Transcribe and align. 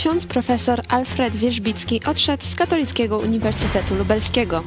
ksiądz 0.00 0.26
profesor 0.26 0.82
Alfred 0.88 1.36
Wierzbicki 1.36 2.04
odszedł 2.04 2.44
z 2.44 2.54
Katolickiego 2.54 3.18
Uniwersytetu 3.18 3.94
Lubelskiego. 3.94 4.62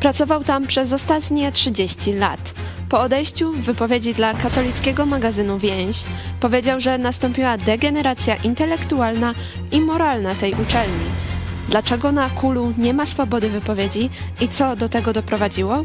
Pracował 0.00 0.44
tam 0.44 0.66
przez 0.66 0.92
ostatnie 0.92 1.52
30 1.52 2.12
lat. 2.12 2.54
Po 2.88 3.00
odejściu 3.00 3.52
w 3.52 3.60
wypowiedzi 3.60 4.14
dla 4.14 4.34
katolickiego 4.34 5.06
magazynu 5.06 5.58
Więź 5.58 6.04
powiedział, 6.40 6.80
że 6.80 6.98
nastąpiła 6.98 7.56
degeneracja 7.56 8.36
intelektualna 8.36 9.34
i 9.72 9.80
moralna 9.80 10.34
tej 10.34 10.54
uczelni. 10.54 11.04
Dlaczego 11.68 12.12
na 12.12 12.30
Kulu 12.30 12.72
nie 12.78 12.94
ma 12.94 13.06
swobody 13.06 13.50
wypowiedzi 13.50 14.10
i 14.40 14.48
co 14.48 14.76
do 14.76 14.88
tego 14.88 15.12
doprowadziło? 15.12 15.84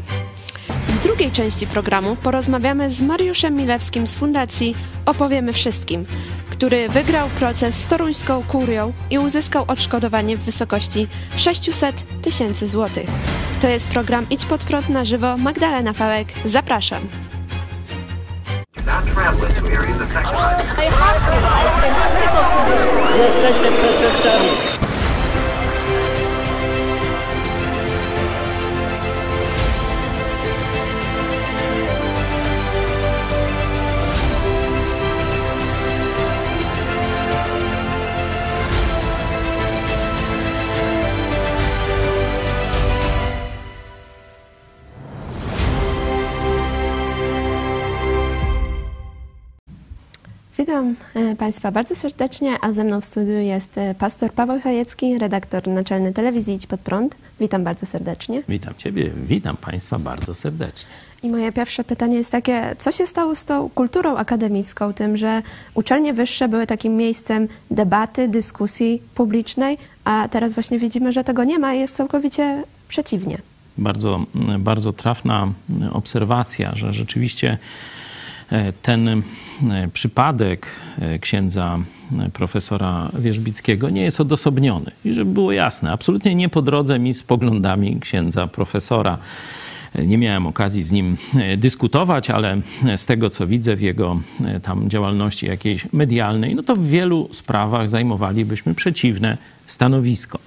Drugiej 1.18 1.32
części 1.32 1.66
programu 1.66 2.16
porozmawiamy 2.16 2.90
z 2.90 3.02
Mariuszem 3.02 3.54
Milewskim 3.54 4.06
z 4.06 4.16
Fundacji 4.16 4.76
Opowiemy 5.06 5.52
Wszystkim, 5.52 6.06
który 6.50 6.88
wygrał 6.88 7.28
proces 7.28 7.74
z 7.74 7.86
toruńską 7.86 8.42
kurią 8.48 8.92
i 9.10 9.18
uzyskał 9.18 9.64
odszkodowanie 9.68 10.36
w 10.36 10.40
wysokości 10.40 11.08
600 11.36 12.22
tysięcy 12.22 12.68
złotych. 12.68 13.08
To 13.62 13.68
jest 13.68 13.88
program 13.88 14.26
Idź 14.30 14.46
pod 14.46 14.64
prąd 14.64 14.88
na 14.88 15.04
żywo. 15.04 15.36
Magdalena 15.36 15.92
Fałek, 15.92 16.28
zapraszam. 16.44 17.02
Jesteśmy 23.18 23.72
przestępcami. 23.72 24.67
Witam 50.68 50.94
e, 51.14 51.36
Państwa 51.36 51.72
bardzo 51.72 51.96
serdecznie, 51.96 52.56
a 52.60 52.72
ze 52.72 52.84
mną 52.84 53.00
w 53.00 53.04
studiu 53.04 53.32
jest 53.32 53.78
e, 53.78 53.94
pastor 53.94 54.32
Paweł 54.32 54.60
Chojecki, 54.60 55.18
redaktor 55.18 55.68
naczelny 55.68 56.12
telewizji 56.12 56.54
Idź 56.54 56.66
Pod 56.66 56.80
Prąd. 56.80 57.16
Witam 57.40 57.64
bardzo 57.64 57.86
serdecznie. 57.86 58.42
Witam 58.48 58.74
Ciebie, 58.74 59.10
witam 59.26 59.56
Państwa 59.56 59.98
bardzo 59.98 60.34
serdecznie. 60.34 60.90
I 61.22 61.30
moje 61.30 61.52
pierwsze 61.52 61.84
pytanie 61.84 62.16
jest 62.16 62.32
takie, 62.32 62.76
co 62.78 62.92
się 62.92 63.06
stało 63.06 63.36
z 63.36 63.44
tą 63.44 63.70
kulturą 63.70 64.16
akademicką, 64.16 64.92
tym, 64.92 65.16
że 65.16 65.42
uczelnie 65.74 66.14
wyższe 66.14 66.48
były 66.48 66.66
takim 66.66 66.96
miejscem 66.96 67.48
debaty, 67.70 68.28
dyskusji 68.28 69.02
publicznej, 69.14 69.78
a 70.04 70.28
teraz 70.30 70.54
właśnie 70.54 70.78
widzimy, 70.78 71.12
że 71.12 71.24
tego 71.24 71.44
nie 71.44 71.58
ma 71.58 71.74
i 71.74 71.80
jest 71.80 71.96
całkowicie 71.96 72.62
przeciwnie. 72.88 73.38
Bardzo, 73.78 74.20
bardzo 74.58 74.92
trafna 74.92 75.52
obserwacja, 75.92 76.72
że 76.74 76.92
rzeczywiście 76.92 77.58
ten 78.82 79.08
e, 79.08 79.22
przypadek 79.92 80.66
e, 80.98 81.18
księdza 81.18 81.78
profesora 82.32 83.10
Wierzbickiego 83.18 83.90
nie 83.90 84.02
jest 84.02 84.20
odosobniony. 84.20 84.90
I 85.04 85.14
żeby 85.14 85.32
było 85.32 85.52
jasne, 85.52 85.92
absolutnie 85.92 86.34
nie 86.34 86.48
po 86.48 86.62
drodze 86.62 86.98
mi 86.98 87.14
z 87.14 87.22
poglądami 87.22 88.00
księdza 88.00 88.46
profesora. 88.46 89.18
Nie 90.06 90.18
miałem 90.18 90.46
okazji 90.46 90.82
z 90.82 90.92
nim 90.92 91.16
dyskutować, 91.56 92.30
ale 92.30 92.60
z 92.96 93.06
tego, 93.06 93.30
co 93.30 93.46
widzę 93.46 93.76
w 93.76 93.80
jego 93.80 94.20
tam 94.62 94.90
działalności 94.90 95.46
jakiejś 95.46 95.92
medialnej, 95.92 96.54
no 96.54 96.62
to 96.62 96.76
w 96.76 96.86
wielu 96.86 97.28
sprawach 97.32 97.88
zajmowalibyśmy 97.88 98.74
przeciwne 98.74 99.38
stanowisko. 99.66 100.38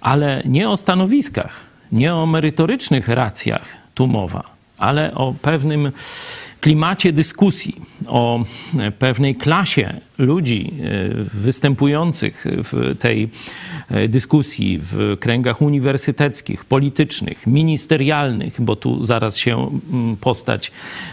Ale 0.00 0.42
nie 0.44 0.68
o 0.68 0.76
stanowiskach, 0.76 1.60
nie 1.92 2.14
o 2.14 2.26
merytorycznych 2.26 3.08
racjach 3.08 3.64
tu 3.94 4.06
mowa, 4.06 4.44
ale 4.78 5.14
o 5.14 5.34
pewnym 5.42 5.92
klimacie 6.60 7.12
dyskusji, 7.12 7.76
o 8.06 8.44
pewnej 8.98 9.34
klasie 9.34 10.00
ludzi 10.18 10.72
występujących 11.34 12.44
w 12.48 12.96
tej 12.98 13.28
dyskusji 14.08 14.78
w 14.82 15.16
kręgach 15.20 15.62
uniwersyteckich, 15.62 16.64
politycznych, 16.64 17.46
ministerialnych, 17.46 18.60
bo 18.60 18.76
tu 18.76 19.04
zaraz 19.04 19.36
się 19.36 19.80
postać, 20.20 20.72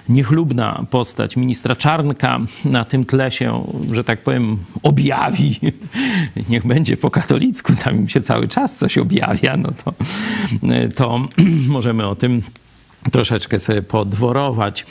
niechlubna 0.09 0.85
postać 0.89 1.37
ministra 1.37 1.75
Czarnka 1.75 2.39
na 2.65 2.85
tym 2.85 3.05
tle 3.05 3.31
się, 3.31 3.67
że 3.91 4.03
tak 4.03 4.21
powiem, 4.21 4.57
objawi. 4.83 5.59
Niech 6.49 6.67
będzie 6.67 6.97
po 6.97 7.11
katolicku, 7.11 7.73
tam 7.75 7.95
im 7.95 8.09
się 8.09 8.21
cały 8.21 8.47
czas 8.47 8.77
coś 8.77 8.97
objawia, 8.97 9.57
no 9.57 9.71
to, 9.83 9.93
to 10.95 11.27
możemy 11.67 12.07
o 12.07 12.15
tym 12.15 12.41
troszeczkę 13.11 13.59
sobie 13.59 13.81
podworować. 13.81 14.85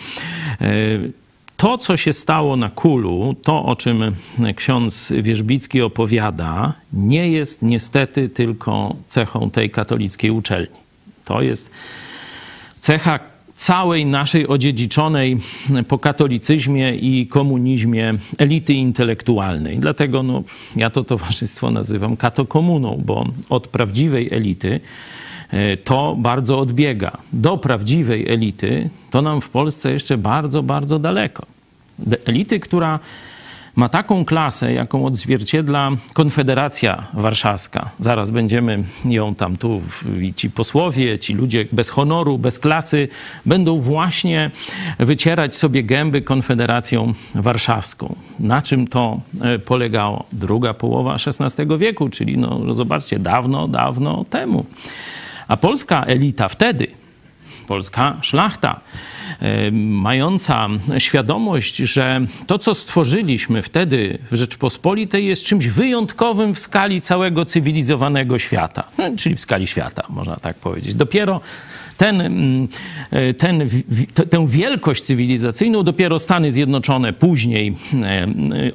To, 1.56 1.78
co 1.78 1.96
się 1.96 2.12
stało 2.12 2.56
na 2.56 2.68
Kulu, 2.68 3.36
to 3.42 3.64
o 3.64 3.76
czym 3.76 4.14
ksiądz 4.56 5.12
Wierzbicki 5.22 5.82
opowiada, 5.82 6.74
nie 6.92 7.30
jest 7.30 7.62
niestety 7.62 8.28
tylko 8.28 8.96
cechą 9.06 9.50
tej 9.50 9.70
katolickiej 9.70 10.30
uczelni. 10.30 10.76
To 11.24 11.42
jest 11.42 11.70
cecha 12.80 13.18
całej 13.54 14.06
naszej 14.06 14.48
odziedziczonej 14.48 15.38
po 15.88 15.98
katolicyzmie 15.98 16.96
i 16.96 17.26
komunizmie 17.26 18.14
elity 18.38 18.74
intelektualnej. 18.74 19.78
Dlatego 19.78 20.22
no, 20.22 20.42
ja 20.76 20.90
to 20.90 21.04
towarzystwo 21.04 21.70
nazywam 21.70 22.16
katokomuną, 22.16 23.02
bo 23.04 23.26
od 23.48 23.68
prawdziwej 23.68 24.34
elity 24.34 24.80
to 25.84 26.16
bardzo 26.18 26.58
odbiega. 26.58 27.18
Do 27.32 27.58
prawdziwej 27.58 28.28
elity 28.28 28.90
to 29.10 29.22
nam 29.22 29.40
w 29.40 29.48
Polsce 29.48 29.92
jeszcze 29.92 30.18
bardzo, 30.18 30.62
bardzo 30.62 30.98
daleko. 30.98 31.46
Elity, 32.24 32.60
która 32.60 32.98
ma 33.76 33.88
taką 33.88 34.24
klasę, 34.24 34.72
jaką 34.72 35.06
odzwierciedla 35.06 35.90
Konfederacja 36.12 37.06
Warszawska. 37.14 37.90
Zaraz 38.00 38.30
będziemy 38.30 38.84
ją 39.04 39.34
tam 39.34 39.56
tu, 39.56 39.80
i 40.22 40.34
ci 40.34 40.50
posłowie, 40.50 41.18
ci 41.18 41.34
ludzie 41.34 41.64
bez 41.72 41.90
honoru, 41.90 42.38
bez 42.38 42.58
klasy, 42.58 43.08
będą 43.46 43.78
właśnie 43.78 44.50
wycierać 44.98 45.54
sobie 45.54 45.82
gęby 45.82 46.22
Konfederacją 46.22 47.14
Warszawską. 47.34 48.14
Na 48.40 48.62
czym 48.62 48.88
to 48.88 49.20
polegało? 49.64 50.24
Druga 50.32 50.74
połowa 50.74 51.16
XVI 51.26 51.78
wieku, 51.78 52.08
czyli 52.08 52.38
no, 52.38 52.74
zobaczcie, 52.74 53.18
dawno, 53.18 53.68
dawno 53.68 54.24
temu. 54.30 54.66
A 55.48 55.56
polska 55.56 56.04
elita 56.04 56.48
wtedy, 56.48 56.86
polska 57.66 58.16
szlachta, 58.22 58.80
mająca 59.72 60.68
świadomość, 60.98 61.76
że 61.76 62.20
to, 62.46 62.58
co 62.58 62.74
stworzyliśmy 62.74 63.62
wtedy 63.62 64.18
w 64.30 64.36
Rzeczpospolitej, 64.36 65.26
jest 65.26 65.44
czymś 65.44 65.66
wyjątkowym 65.66 66.54
w 66.54 66.58
skali 66.58 67.00
całego 67.00 67.44
cywilizowanego 67.44 68.38
świata, 68.38 68.84
czyli 69.16 69.36
w 69.36 69.40
skali 69.40 69.66
świata, 69.66 70.02
można 70.08 70.36
tak 70.36 70.56
powiedzieć. 70.56 70.94
Dopiero 70.94 71.40
ten, 71.96 72.68
ten, 73.38 73.68
tę 74.30 74.46
wielkość 74.46 75.02
cywilizacyjną 75.02 75.82
dopiero 75.82 76.18
Stany 76.18 76.52
Zjednoczone 76.52 77.12
później 77.12 77.76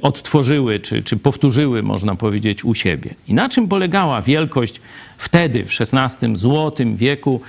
odtworzyły, 0.02 0.80
czy, 0.80 1.02
czy 1.02 1.16
powtórzyły, 1.16 1.82
można 1.82 2.14
powiedzieć, 2.14 2.64
u 2.64 2.74
siebie. 2.74 3.14
I 3.28 3.34
na 3.34 3.48
czym 3.48 3.68
polegała 3.68 4.22
wielkość 4.22 4.80
wtedy, 5.18 5.64
w 5.64 5.80
XVI 5.80 6.36
złotym 6.36 6.96
wieku, 6.96 7.40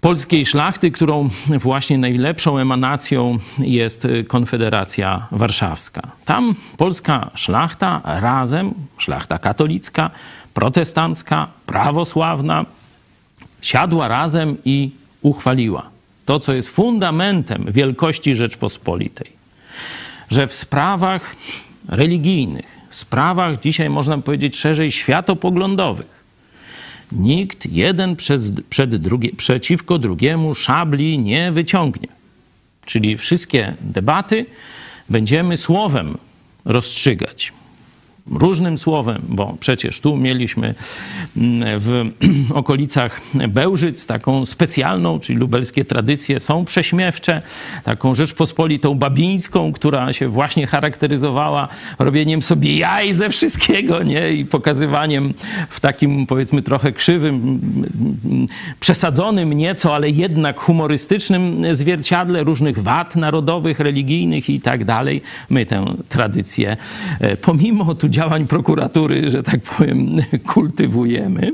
polskiej 0.00 0.46
szlachty, 0.46 0.90
którą 0.90 1.28
właśnie 1.60 1.98
najlepszą 1.98 2.58
emanacją 2.58 3.38
jest 3.58 4.06
Konfederacja 4.28 5.26
Warszawska. 5.30 6.02
Tam 6.24 6.54
polska 6.76 7.30
szlachta 7.34 8.00
razem, 8.04 8.74
szlachta 8.98 9.38
katolicka, 9.38 10.10
protestancka, 10.54 11.46
prawosławna, 11.66 12.64
siadła 13.66 14.08
razem 14.08 14.56
i 14.64 14.90
uchwaliła 15.22 15.90
to, 16.24 16.40
co 16.40 16.54
jest 16.54 16.68
fundamentem 16.68 17.64
wielkości 17.68 18.34
Rzeczpospolitej. 18.34 19.32
Że 20.30 20.46
w 20.46 20.54
sprawach 20.54 21.36
religijnych, 21.88 22.78
sprawach 22.90 23.60
dzisiaj 23.60 23.90
można 23.90 24.18
powiedzieć 24.18 24.56
szerzej 24.56 24.92
światopoglądowych, 24.92 26.24
nikt 27.12 27.66
jeden 27.66 28.16
przez, 28.16 28.52
przed 28.70 28.96
drugie, 28.96 29.30
przeciwko 29.36 29.98
drugiemu 29.98 30.54
szabli 30.54 31.18
nie 31.18 31.52
wyciągnie. 31.52 32.08
Czyli 32.84 33.16
wszystkie 33.16 33.74
debaty 33.80 34.46
będziemy 35.08 35.56
słowem 35.56 36.18
rozstrzygać. 36.64 37.52
Różnym 38.30 38.78
słowem, 38.78 39.22
bo 39.28 39.56
przecież 39.60 40.00
tu 40.00 40.16
mieliśmy 40.16 40.74
mm, 41.36 41.80
w 41.80 42.04
okolicach 42.60 43.20
Bełżyc 43.48 44.06
taką 44.06 44.46
specjalną, 44.46 45.20
czyli 45.20 45.38
lubelskie 45.38 45.84
tradycje 45.84 46.40
są 46.40 46.64
prześmiewcze, 46.64 47.42
taką 47.84 48.14
Rzeczpospolitą 48.14 48.94
babińską, 48.94 49.72
która 49.72 50.12
się 50.12 50.28
właśnie 50.28 50.66
charakteryzowała 50.66 51.68
robieniem 51.98 52.42
sobie 52.42 52.76
jaj 52.76 53.14
ze 53.14 53.28
wszystkiego, 53.28 54.02
nie? 54.02 54.32
I 54.32 54.44
pokazywaniem 54.44 55.34
w 55.70 55.80
takim, 55.80 56.26
powiedzmy, 56.26 56.62
trochę 56.62 56.92
krzywym, 56.92 57.60
przesadzonym 58.80 59.52
nieco, 59.52 59.94
ale 59.94 60.10
jednak 60.10 60.60
humorystycznym 60.60 61.64
zwierciadle 61.72 62.44
różnych 62.44 62.82
wad 62.82 63.16
narodowych, 63.16 63.80
religijnych 63.80 64.50
i 64.50 64.60
tak 64.60 64.84
dalej. 64.84 65.22
My 65.50 65.66
tę 65.66 65.84
tradycję, 66.08 66.76
e, 67.20 67.36
pomimo 67.36 67.94
tu 67.94 68.08
działań 68.16 68.46
prokuratury, 68.46 69.30
że 69.30 69.42
tak 69.42 69.60
powiem, 69.60 70.16
kultywujemy. 70.54 71.52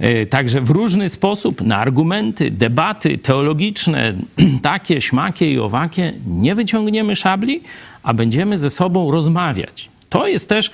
E, 0.00 0.26
także 0.26 0.60
w 0.60 0.70
różny 0.70 1.08
sposób 1.08 1.60
na 1.60 1.76
argumenty, 1.76 2.50
debaty 2.50 3.18
teologiczne, 3.18 4.14
takie, 4.62 5.00
śmakie 5.00 5.52
i 5.52 5.58
owakie, 5.58 6.12
nie 6.26 6.54
wyciągniemy 6.54 7.16
szabli, 7.16 7.62
a 8.02 8.14
będziemy 8.14 8.58
ze 8.58 8.70
sobą 8.70 9.10
rozmawiać. 9.10 9.88
To 10.08 10.26
jest 10.26 10.48
też 10.48 10.70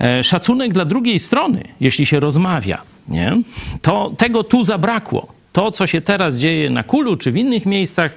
e, 0.00 0.24
szacunek 0.24 0.72
dla 0.72 0.84
drugiej 0.84 1.18
strony, 1.18 1.62
jeśli 1.80 2.06
się 2.06 2.20
rozmawia. 2.20 2.82
Nie? 3.08 3.36
To 3.82 4.12
tego 4.18 4.44
tu 4.44 4.64
zabrakło 4.64 5.41
to, 5.52 5.70
co 5.70 5.86
się 5.86 6.00
teraz 6.00 6.38
dzieje 6.38 6.70
na 6.70 6.82
Kulu 6.82 7.16
czy 7.16 7.32
w 7.32 7.36
innych 7.36 7.66
miejscach 7.66 8.12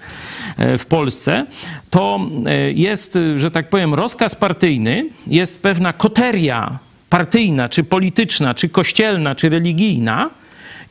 e, 0.58 0.78
w 0.78 0.86
Polsce, 0.86 1.46
to 1.90 2.20
e, 2.46 2.72
jest, 2.72 3.18
że 3.36 3.52
tak 3.52 3.70
powiem, 3.70 3.94
rozkaz 3.94 4.36
partyjny, 4.36 5.10
jest 5.28 5.62
pewna 5.62 5.94
koteria 5.94 6.80
partyjna, 7.10 7.70
czy 7.70 7.84
polityczna, 7.84 8.54
czy 8.54 8.70
kościelna, 8.70 9.36
czy 9.36 9.50
religijna, 9.50 10.30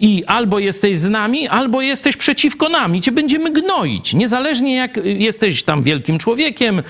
i 0.05 0.25
albo 0.25 0.59
jesteś 0.59 0.99
z 0.99 1.09
nami, 1.09 1.49
albo 1.49 1.83
jesteś 1.83 2.17
przeciwko 2.17 2.69
nami. 2.69 3.01
Cię 3.01 3.13
będziemy 3.13 3.51
gnoić. 3.51 4.15
Niezależnie 4.15 4.75
jak 4.75 5.01
jesteś 5.05 5.63
tam 5.63 5.83
wielkim 5.83 6.19
człowiekiem, 6.19 6.83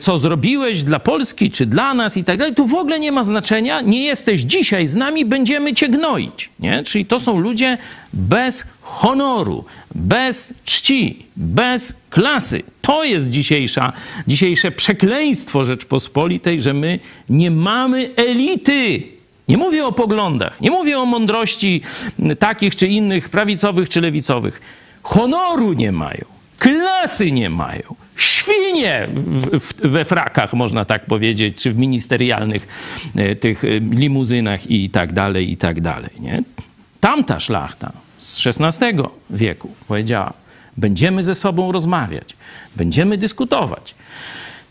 co 0.00 0.18
zrobiłeś 0.18 0.82
dla 0.82 1.00
Polski, 1.00 1.50
czy 1.50 1.66
dla 1.66 1.94
nas 1.94 2.16
i 2.16 2.24
tak 2.24 2.38
dalej, 2.38 2.54
to 2.54 2.64
w 2.64 2.74
ogóle 2.74 3.00
nie 3.00 3.12
ma 3.12 3.24
znaczenia. 3.24 3.80
Nie 3.80 4.04
jesteś 4.04 4.40
dzisiaj 4.40 4.86
z 4.86 4.94
nami, 4.94 5.24
będziemy 5.24 5.74
cię 5.74 5.88
gnoić. 5.88 6.50
Nie? 6.60 6.82
Czyli 6.84 7.06
to 7.06 7.20
są 7.20 7.38
ludzie 7.38 7.78
bez 8.12 8.66
honoru, 8.80 9.64
bez 9.94 10.54
czci, 10.64 11.18
bez 11.36 11.94
klasy. 12.10 12.62
To 12.82 13.04
jest 13.04 13.30
dzisiejsza, 13.30 13.92
dzisiejsze 14.26 14.70
przekleństwo 14.70 15.64
Rzeczpospolitej, 15.64 16.60
że 16.62 16.72
my 16.72 16.98
nie 17.28 17.50
mamy 17.50 18.10
elity 18.16 19.15
nie 19.48 19.56
mówię 19.56 19.86
o 19.86 19.92
poglądach, 19.92 20.60
nie 20.60 20.70
mówię 20.70 20.98
o 20.98 21.06
mądrości 21.06 21.82
takich 22.38 22.76
czy 22.76 22.86
innych, 22.88 23.28
prawicowych 23.28 23.88
czy 23.88 24.00
lewicowych. 24.00 24.60
Honoru 25.02 25.72
nie 25.72 25.92
mają, 25.92 26.24
klasy 26.58 27.32
nie 27.32 27.50
mają. 27.50 27.82
Świnie 28.16 29.08
we 29.84 30.04
frakach, 30.04 30.54
można 30.54 30.84
tak 30.84 31.06
powiedzieć, 31.06 31.62
czy 31.62 31.72
w 31.72 31.78
ministerialnych 31.78 32.68
e, 33.16 33.36
tych 33.36 33.64
e, 33.64 33.68
limuzynach 33.80 34.70
i 34.70 34.90
tak 34.90 35.12
dalej, 35.12 35.50
i 35.50 35.56
tak 35.56 35.80
dalej. 35.80 36.10
Nie? 36.20 36.42
Tamta 37.00 37.40
szlachta 37.40 37.92
z 38.18 38.46
XVI 38.46 38.92
wieku 39.30 39.70
powiedziała, 39.88 40.32
będziemy 40.76 41.22
ze 41.22 41.34
sobą 41.34 41.72
rozmawiać, 41.72 42.36
będziemy 42.76 43.18
dyskutować, 43.18 43.94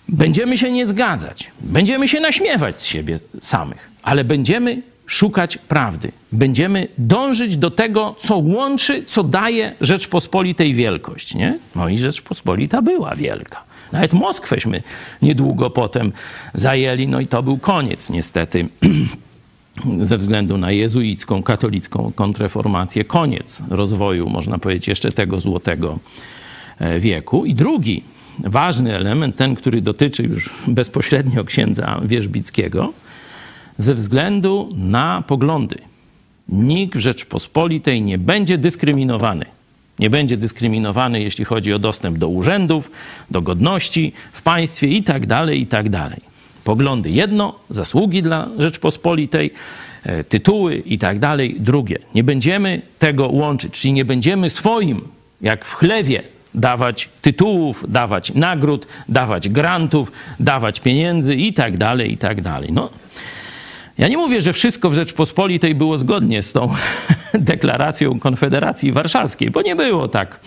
będziemy 0.10 0.58
się 0.58 0.72
nie 0.72 0.86
zgadzać, 0.86 1.52
będziemy 1.62 2.08
się 2.08 2.20
naśmiewać 2.20 2.82
z 2.82 2.84
siebie 2.84 3.20
samych 3.42 3.96
ale 4.06 4.24
będziemy 4.24 4.82
szukać 5.06 5.58
prawdy. 5.58 6.12
Będziemy 6.32 6.88
dążyć 6.98 7.58
do 7.58 7.72
tego, 7.72 8.16
co 8.20 8.38
łączy, 8.38 9.04
co 9.04 9.24
daje 9.24 9.76
Rzeczpospolitej 9.82 10.74
wielkość. 10.74 11.36
Nie? 11.36 11.60
No 11.76 11.90
i 11.90 11.98
Rzeczpospolita 11.98 12.82
była 12.82 13.16
wielka. 13.16 13.64
Nawet 13.92 14.14
Moskwęśmy 14.14 14.84
niedługo 15.22 15.70
potem 15.70 16.12
zajęli, 16.54 17.08
no 17.08 17.20
i 17.20 17.28
to 17.28 17.44
był 17.44 17.58
koniec 17.58 18.10
niestety 18.10 18.68
ze 20.02 20.18
względu 20.18 20.58
na 20.58 20.72
jezuicką, 20.72 21.44
katolicką 21.44 22.12
kontreformację, 22.16 23.04
koniec 23.04 23.64
rozwoju, 23.70 24.30
można 24.30 24.58
powiedzieć, 24.58 24.88
jeszcze 24.88 25.12
tego 25.12 25.40
złotego 25.40 26.00
e, 26.80 27.00
wieku. 27.00 27.46
I 27.46 27.54
drugi 27.54 28.04
ważny 28.40 28.96
element, 28.96 29.36
ten, 29.36 29.56
który 29.56 29.82
dotyczy 29.82 30.24
już 30.24 30.50
bezpośrednio 30.68 31.44
księdza 31.44 32.02
Wierzbickiego, 32.06 32.94
ze 33.78 33.96
względu 33.96 34.70
na 34.76 35.24
poglądy. 35.28 35.78
Nikt 36.50 36.98
w 36.98 37.00
Rzeczpospolitej 37.00 38.02
nie 38.02 38.18
będzie 38.18 38.58
dyskryminowany. 38.58 39.46
Nie 40.00 40.10
będzie 40.10 40.38
dyskryminowany, 40.38 41.22
jeśli 41.22 41.46
chodzi 41.46 41.74
o 41.74 41.80
dostęp 41.80 42.18
do 42.18 42.30
urzędów, 42.30 42.92
do 43.32 43.42
godności 43.42 44.14
w 44.32 44.42
państwie 44.42 44.88
i 44.88 45.04
tak 45.04 45.26
dalej, 45.26 45.62
i 45.62 45.68
tak. 45.90 46.22
Poglądy 46.64 47.10
jedno, 47.10 47.60
zasługi 47.70 48.24
dla 48.24 48.50
Rzeczpospolitej, 48.58 49.52
e, 50.04 50.24
tytuły 50.24 50.76
i 50.76 50.98
tak 50.98 51.20
drugie. 51.60 52.00
Nie 52.16 52.24
będziemy 52.24 52.82
tego 53.00 53.28
łączyć, 53.28 53.74
czyli 53.74 53.94
nie 53.94 54.06
będziemy 54.06 54.50
swoim, 54.50 55.02
jak 55.42 55.66
w 55.66 55.74
chlewie, 55.74 56.24
dawać 56.56 57.10
tytułów, 57.22 57.86
dawać 57.88 58.34
nagród, 58.34 58.88
dawać 59.10 59.50
grantów, 59.50 60.12
dawać 60.40 60.80
pieniędzy 60.80 61.36
i 61.36 61.54
tak 61.54 61.78
dalej, 61.78 62.14
i 62.14 62.18
tak 62.18 62.42
dalej. 62.42 62.70
No, 62.72 62.90
ja 63.98 64.08
nie 64.08 64.18
mówię, 64.18 64.42
że 64.42 64.54
wszystko 64.54 64.90
w 64.90 64.94
Rzeczpospolitej 64.94 65.76
było 65.76 65.98
zgodnie 65.98 66.44
z 66.44 66.54
tą 66.54 66.74
deklaracją 67.34 68.20
Konfederacji 68.20 68.92
Warszawskiej, 68.92 69.52
bo 69.52 69.62
nie 69.62 69.76
było 69.76 70.08
tak 70.08 70.40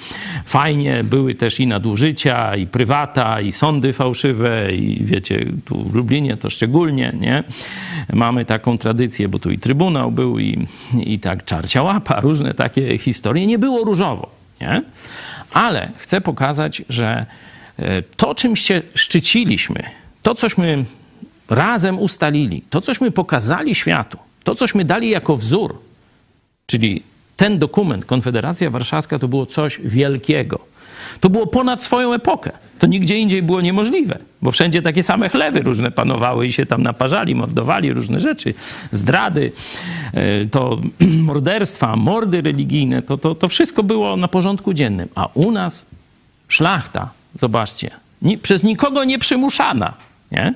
fajnie. 0.44 1.04
Były 1.04 1.34
też 1.34 1.60
i 1.60 1.66
nadużycia, 1.66 2.56
i 2.56 2.66
prywata, 2.66 3.40
i 3.40 3.52
sądy 3.52 3.92
fałszywe, 3.92 4.74
i 4.74 5.04
wiecie, 5.04 5.46
tu 5.64 5.84
w 5.84 5.94
Lublinie 5.94 6.36
to 6.36 6.50
szczególnie, 6.50 7.12
nie? 7.20 7.44
Mamy 8.12 8.44
taką 8.44 8.78
tradycję, 8.78 9.28
bo 9.28 9.38
tu 9.38 9.50
i 9.50 9.58
Trybunał 9.58 10.10
był, 10.10 10.38
i, 10.38 10.66
i 11.00 11.18
tak 11.18 11.44
czarcia 11.44 11.82
łapa, 11.82 12.20
różne 12.20 12.54
takie 12.54 12.98
historie. 12.98 13.46
Nie 13.46 13.58
było 13.58 13.84
różowo, 13.84 14.30
nie? 14.60 14.82
Ale 15.52 15.90
chcę 15.96 16.20
pokazać, 16.20 16.82
że 16.88 17.26
e, 17.78 18.02
to, 18.02 18.34
czym 18.34 18.56
się 18.56 18.82
szczyciliśmy, 18.94 19.82
to, 20.22 20.34
cośmy 20.34 20.84
razem 21.50 21.98
ustalili, 21.98 22.62
to 22.70 22.80
cośmy 22.80 23.10
pokazali 23.10 23.74
światu, 23.74 24.18
to 24.44 24.54
cośmy 24.54 24.84
dali 24.84 25.10
jako 25.10 25.36
wzór, 25.36 25.78
czyli 26.66 27.02
ten 27.36 27.58
dokument, 27.58 28.04
Konfederacja 28.04 28.70
Warszawska, 28.70 29.18
to 29.18 29.28
było 29.28 29.46
coś 29.46 29.80
wielkiego. 29.84 30.58
To 31.20 31.30
było 31.30 31.46
ponad 31.46 31.82
swoją 31.82 32.12
epokę. 32.12 32.52
To 32.78 32.86
nigdzie 32.86 33.18
indziej 33.18 33.42
było 33.42 33.60
niemożliwe, 33.60 34.18
bo 34.42 34.50
wszędzie 34.50 34.82
takie 34.82 35.02
same 35.02 35.28
chlewy 35.28 35.60
różne 35.60 35.90
panowały 35.90 36.46
i 36.46 36.52
się 36.52 36.66
tam 36.66 36.82
naparzali, 36.82 37.34
mordowali 37.34 37.92
różne 37.92 38.20
rzeczy, 38.20 38.54
zdrady, 38.92 39.52
e, 40.14 40.46
to 40.46 40.80
morderstwa, 41.28 41.96
mordy 41.96 42.42
religijne, 42.42 43.02
to, 43.02 43.18
to, 43.18 43.34
to 43.34 43.48
wszystko 43.48 43.82
było 43.82 44.16
na 44.16 44.28
porządku 44.28 44.72
dziennym. 44.72 45.08
A 45.14 45.28
u 45.34 45.50
nas 45.50 45.86
szlachta, 46.48 47.10
zobaczcie, 47.34 47.90
przez 48.42 48.64
nikogo 48.64 49.04
nie 49.04 49.18
przymuszana, 49.18 49.94
nie? 50.32 50.54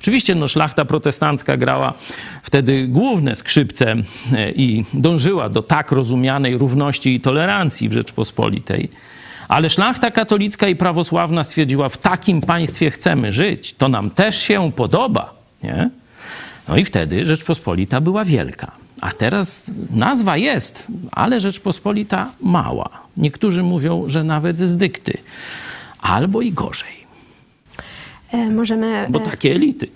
Oczywiście 0.00 0.34
no, 0.34 0.48
szlachta 0.48 0.84
protestancka 0.84 1.56
grała 1.56 1.94
wtedy 2.42 2.86
główne 2.88 3.36
skrzypce 3.36 3.94
e, 4.32 4.50
i 4.50 4.84
dążyła 4.94 5.48
do 5.48 5.62
tak 5.62 5.92
rozumianej 5.92 6.58
równości 6.58 7.14
i 7.14 7.20
tolerancji 7.20 7.88
w 7.88 7.92
Rzeczpospolitej. 7.92 8.88
Ale 9.52 9.70
szlachta 9.70 10.10
katolicka 10.10 10.68
i 10.68 10.76
prawosławna 10.76 11.44
stwierdziła, 11.44 11.88
w 11.88 11.98
takim 11.98 12.40
państwie 12.40 12.90
chcemy 12.90 13.32
żyć, 13.32 13.74
to 13.74 13.88
nam 13.88 14.10
też 14.10 14.36
się 14.42 14.72
podoba. 14.72 15.34
Nie? 15.62 15.90
No 16.68 16.76
i 16.76 16.84
wtedy 16.84 17.24
Rzeczpospolita 17.24 18.00
była 18.00 18.24
wielka. 18.24 18.72
A 19.00 19.10
teraz 19.10 19.70
nazwa 19.90 20.36
jest, 20.36 20.86
ale 21.10 21.40
Rzeczpospolita 21.40 22.30
mała. 22.40 22.88
Niektórzy 23.16 23.62
mówią, 23.62 24.04
że 24.06 24.24
nawet 24.24 24.60
z 24.60 24.76
dykty. 24.76 25.18
Albo 26.00 26.42
i 26.42 26.52
gorzej. 26.52 27.06
E, 28.32 28.50
możemy... 28.50 29.06
Bo 29.08 29.18
e, 29.18 29.22
takie 29.22 29.54
elity. 29.54 29.88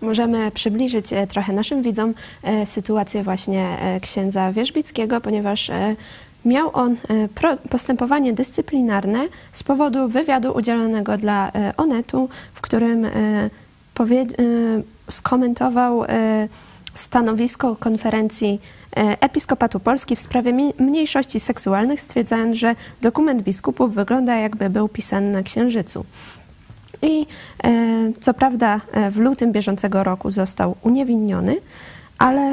Możemy 0.00 0.50
przybliżyć 0.50 1.12
e, 1.12 1.26
trochę 1.26 1.52
naszym 1.52 1.82
widzom 1.82 2.14
sytuację 2.64 3.22
właśnie 3.22 3.76
księdza 4.02 4.52
Wierzbickiego, 4.52 5.20
ponieważ 5.20 5.70
miał 6.44 6.70
on 6.72 6.96
postępowanie 7.70 8.32
dyscyplinarne 8.32 9.28
z 9.52 9.62
powodu 9.62 10.08
wywiadu 10.08 10.52
udzielonego 10.52 11.18
dla 11.18 11.52
Onetu, 11.76 12.28
w 12.54 12.60
którym 12.60 13.06
skomentował 15.10 16.04
stanowisko 16.94 17.76
konferencji 17.76 18.60
Episkopatu 19.20 19.80
Polski 19.80 20.16
w 20.16 20.20
sprawie 20.20 20.72
mniejszości 20.78 21.40
seksualnych, 21.40 22.00
stwierdzając, 22.00 22.56
że 22.56 22.74
dokument 23.00 23.42
biskupów 23.42 23.94
wygląda 23.94 24.36
jakby 24.36 24.70
był 24.70 24.88
pisany 24.88 25.30
na 25.30 25.42
księżycu. 25.42 26.04
i 27.04 27.26
co 28.20 28.34
prawda 28.34 28.80
w 29.10 29.16
lutym 29.16 29.52
bieżącego 29.52 30.04
roku 30.04 30.30
został 30.30 30.76
uniewinniony, 30.82 31.56
ale 32.18 32.52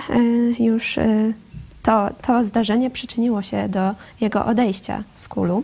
już 0.60 1.00
to, 1.84 2.10
to 2.22 2.44
zdarzenie 2.44 2.90
przyczyniło 2.90 3.42
się 3.42 3.70
do 3.70 3.96
jego 4.22 4.46
odejścia 4.46 5.04
z 5.16 5.28
kulu. 5.28 5.64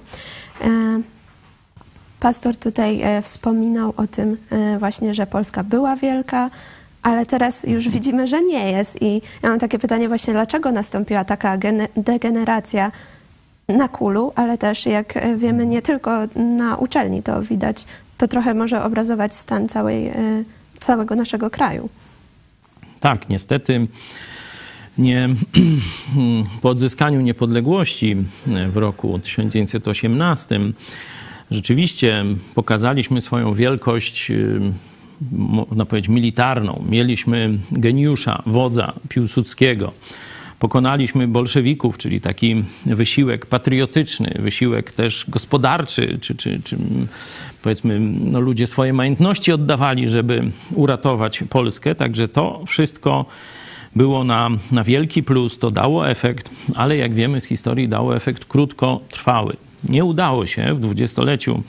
Pastor 2.20 2.58
tutaj 2.58 3.02
wspominał 3.22 3.94
o 3.98 4.08
tym 4.08 4.38
właśnie, 4.80 5.16
że 5.16 5.28
Polska 5.28 5.64
była 5.64 5.96
wielka, 5.96 6.50
ale 7.02 7.26
teraz 7.26 7.64
już 7.64 7.90
widzimy, 7.90 8.28
że 8.28 8.42
nie 8.42 8.72
jest. 8.72 9.02
I 9.02 9.22
ja 9.44 9.50
mam 9.50 9.60
takie 9.60 9.80
pytanie 9.80 10.08
właśnie, 10.08 10.34
dlaczego 10.34 10.72
nastąpiła 10.72 11.26
taka 11.26 11.58
degeneracja 11.98 12.92
na 13.68 13.88
kulu, 13.88 14.34
ale 14.36 14.58
też 14.58 14.86
jak 14.86 15.38
wiemy, 15.38 15.66
nie 15.66 15.82
tylko 15.82 16.12
na 16.36 16.76
uczelni 16.76 17.24
to 17.24 17.42
widać. 17.42 17.86
To 18.18 18.28
trochę 18.28 18.54
może 18.54 18.84
obrazować 18.84 19.36
stan 19.36 19.70
całej, 19.70 20.08
e, 20.08 20.16
całego 20.80 21.16
naszego 21.16 21.50
kraju. 21.50 21.90
Tak, 23.00 23.30
niestety 23.30 23.88
nie, 24.98 25.30
po 26.62 26.70
odzyskaniu 26.70 27.22
niepodległości 27.22 28.16
w 28.70 28.78
roku 28.78 29.20
1918 29.20 30.60
rzeczywiście 31.52 32.26
pokazaliśmy 32.56 33.22
swoją 33.22 33.54
wielkość 33.54 34.32
można 35.68 35.86
powiedzieć, 35.86 36.10
militarną. 36.10 36.84
Mieliśmy 36.90 37.58
geniusza, 37.72 38.44
wodza 38.46 38.94
Piłsudskiego. 39.10 39.92
Pokonaliśmy 40.60 41.28
bolszewików, 41.28 41.98
czyli 41.98 42.22
taki 42.22 42.64
wysiłek 42.86 43.46
patriotyczny, 43.46 44.36
wysiłek 44.40 44.92
też 44.92 45.26
gospodarczy, 45.28 46.18
czy, 46.22 46.36
czy, 46.36 46.62
czy 46.64 46.78
powiedzmy, 47.64 48.00
no 48.00 48.40
ludzie 48.40 48.68
swoje 48.68 48.94
majątności 48.94 49.52
oddawali, 49.52 50.10
żeby 50.10 50.44
uratować 50.72 51.44
Polskę. 51.50 51.96
Także 51.96 52.28
to 52.28 52.64
wszystko 52.68 53.26
było 53.98 54.24
na, 54.24 54.50
na 54.72 54.84
wielki 54.84 55.24
plus, 55.24 55.60
to 55.60 55.72
dało 55.72 56.10
efekt, 56.10 56.50
ale 56.76 56.98
jak 56.98 57.14
wiemy 57.14 57.42
z 57.42 57.46
historii, 57.46 57.90
dało 57.90 58.16
efekt 58.16 58.46
krótkotrwały. 58.46 59.56
Nie 59.84 60.06
udało 60.06 60.46
się 60.46 60.74
w 60.74 60.80
dwudziestoleciu 60.80 61.64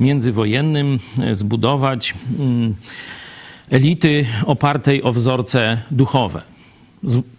międzywojennym 0.00 0.98
e, 1.22 1.34
zbudować 1.34 2.14
mm, 2.38 2.74
elity 3.70 4.26
opartej 4.46 5.02
o 5.02 5.12
wzorce 5.12 5.78
duchowe. 5.90 6.42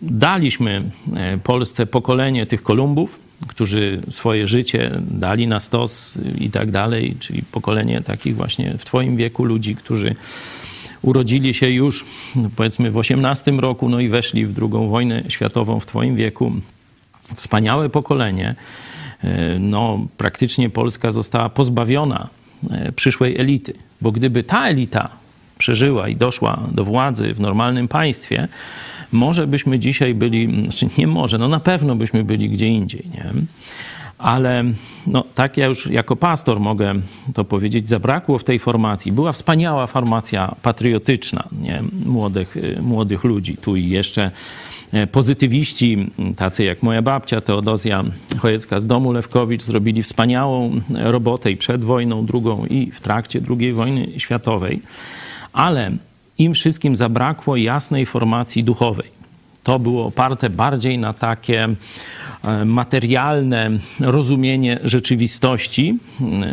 Daliśmy 0.01 0.83
e, 1.15 1.37
Polsce 1.37 1.85
pokolenie 1.85 2.45
tych 2.45 2.63
Kolumbów, 2.63 3.19
którzy 3.47 4.01
swoje 4.09 4.47
życie 4.47 4.91
dali 5.01 5.47
na 5.47 5.59
stos 5.59 6.17
i 6.37 6.49
tak 6.49 6.71
dalej, 6.71 7.15
czyli 7.19 7.43
pokolenie 7.51 8.01
takich 8.01 8.35
właśnie 8.35 8.77
w 8.77 8.85
Twoim 8.85 9.17
wieku 9.17 9.45
ludzi, 9.45 9.75
którzy 9.75 10.15
urodzili 11.03 11.53
się 11.53 11.69
już 11.69 12.05
powiedzmy 12.55 12.91
w 12.91 12.97
18 12.97 13.51
roku, 13.51 13.89
no 13.89 13.99
i 13.99 14.09
weszli 14.09 14.45
w 14.45 14.53
drugą 14.53 14.87
wojnę 14.87 15.23
światową 15.29 15.79
w 15.79 15.85
Twoim 15.85 16.15
wieku. 16.15 16.51
Wspaniałe 17.35 17.89
pokolenie. 17.89 18.55
E, 19.23 19.59
no, 19.59 19.99
praktycznie 20.17 20.69
Polska 20.69 21.11
została 21.11 21.49
pozbawiona 21.49 22.29
E, 22.71 22.91
przyszłej 22.91 23.37
elity. 23.37 23.73
Bo 24.01 24.11
gdyby 24.11 24.43
ta 24.43 24.67
elita 24.67 25.09
przeżyła 25.57 26.07
i 26.09 26.15
doszła 26.15 26.59
do 26.71 26.83
władzy 26.83 27.33
w 27.33 27.39
normalnym 27.39 27.87
państwie, 27.87 28.47
może 29.11 29.47
byśmy 29.47 29.79
dzisiaj 29.79 30.13
byli, 30.13 30.63
znaczy 30.63 30.89
nie 30.97 31.07
może, 31.07 31.37
no 31.37 31.47
na 31.47 31.59
pewno 31.59 31.95
byśmy 31.95 32.23
byli 32.23 32.49
gdzie 32.49 32.67
indziej, 32.67 33.05
nie? 33.13 33.33
Ale 34.23 34.63
no, 35.07 35.23
tak 35.35 35.57
ja 35.57 35.65
już 35.65 35.87
jako 35.87 36.15
pastor 36.15 36.59
mogę 36.59 36.93
to 37.33 37.43
powiedzieć, 37.43 37.89
zabrakło 37.89 38.37
w 38.37 38.43
tej 38.43 38.59
formacji. 38.59 39.11
Była 39.11 39.31
wspaniała 39.31 39.87
formacja 39.87 40.55
patriotyczna 40.61 41.43
nie? 41.61 41.83
Młodych, 42.05 42.55
młodych 42.81 43.23
ludzi. 43.23 43.57
Tu 43.57 43.75
i 43.75 43.89
jeszcze 43.89 44.31
E, 44.93 45.07
pozytywiści, 45.07 45.97
tacy 46.35 46.63
jak 46.63 46.83
moja 46.83 47.01
babcia 47.01 47.41
Teodozja 47.41 48.03
Chojecka 48.37 48.79
z 48.79 48.85
domu 48.85 49.11
Lewkowicz, 49.11 49.63
zrobili 49.63 50.03
wspaniałą 50.03 50.81
robotę 50.89 51.51
i 51.51 51.57
przed 51.57 51.83
wojną 51.83 52.25
drugą, 52.25 52.65
i 52.65 52.91
w 52.91 53.01
trakcie 53.01 53.41
II 53.59 53.73
wojny 53.73 54.07
światowej, 54.17 54.81
ale 55.53 55.91
im 56.37 56.53
wszystkim 56.53 56.95
zabrakło 56.95 57.55
jasnej 57.55 58.05
formacji 58.05 58.63
duchowej. 58.63 59.22
To 59.63 59.79
było 59.79 60.05
oparte 60.05 60.49
bardziej 60.49 60.97
na 60.97 61.13
takie 61.13 61.69
e, 62.43 62.65
materialne 62.65 63.69
rozumienie 63.99 64.79
rzeczywistości, 64.83 65.97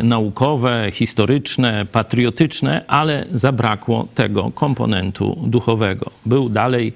naukowe, 0.03 0.89
historyczne, 0.93 1.85
patriotyczne, 1.85 2.85
ale 2.87 3.25
zabrakło 3.33 4.07
tego 4.15 4.51
komponentu 4.51 5.39
duchowego. 5.43 6.11
Był 6.25 6.49
dalej 6.49 6.93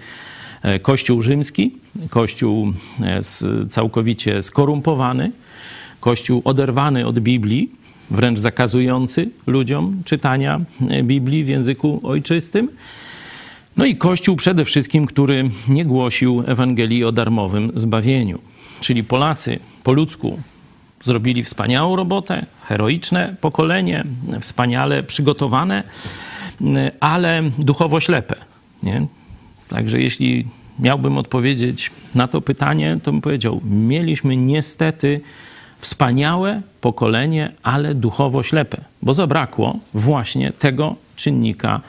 E, 0.65 0.79
Kościół 0.79 1.22
rzymski, 1.22 1.72
Kościół 2.10 2.74
e, 3.01 3.22
całkowicie 3.69 4.43
skorumpowany, 4.43 5.31
Kościół 6.00 6.41
oderwany 6.45 7.07
od 7.07 7.19
Biblii, 7.19 7.72
wręcz 8.12 8.39
zakazujący 8.39 9.29
ludziom 9.48 10.01
czytania 10.05 10.62
e, 10.89 11.03
Biblii 11.03 11.43
w 11.43 11.48
języku 11.48 12.00
ojczystym. 12.03 12.69
No 13.77 13.86
i 13.86 13.96
Kościół 13.96 14.36
przede 14.36 14.65
wszystkim, 14.65 15.05
który 15.05 15.50
nie 15.67 15.86
głosił 15.86 16.44
Ewangelii 16.48 17.03
o 17.03 17.12
darmowym 17.12 17.72
zbawieniu. 17.75 18.39
Czyli 18.82 19.03
Polacy 19.03 19.60
po 19.84 19.94
ludzku 19.94 20.39
zrobili 21.03 21.44
wspaniałą 21.44 21.96
robotę, 21.96 22.46
heroiczne 22.67 23.36
pokolenie, 23.41 24.03
wspaniale 24.41 25.03
przygotowane, 25.03 25.84
ale 27.00 27.44
duchowo 27.60 28.00
ślepe. 28.00 28.36
Nie? 28.84 29.08
Także 29.70 30.01
jeśli 30.01 30.48
miałbym 30.79 31.17
odpowiedzieć 31.17 31.91
na 32.15 32.27
to 32.27 32.41
pytanie, 32.41 33.00
to 33.03 33.12
bym 33.12 33.22
powiedział: 33.22 33.62
Mieliśmy 33.63 34.38
niestety 34.38 35.22
wspaniałe 35.79 36.62
pokolenie, 36.82 37.51
ale 37.63 37.96
duchowo 37.96 38.44
ślepe, 38.44 38.77
bo 39.01 39.13
zabrakło 39.13 39.79
właśnie 39.94 40.51
tego 40.51 40.96
czynnika 41.15 41.82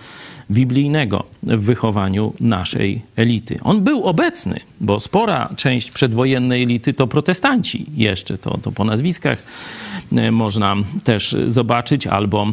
biblijnego 0.51 1.25
w 1.43 1.61
wychowaniu 1.65 2.33
naszej 2.41 3.03
elity. 3.17 3.59
On 3.63 3.81
był 3.85 4.05
obecny, 4.05 4.61
bo 4.81 5.01
spora 5.01 5.51
część 5.57 5.91
przedwojennej 5.91 6.63
elity 6.63 6.95
to 6.95 7.07
protestanci 7.07 7.87
jeszcze, 7.97 8.39
to, 8.39 8.59
to 8.59 8.73
po 8.73 8.85
nazwiskach 8.85 9.43
e, 10.17 10.31
można 10.31 10.77
też 11.05 11.37
zobaczyć, 11.47 12.07
albo 12.07 12.47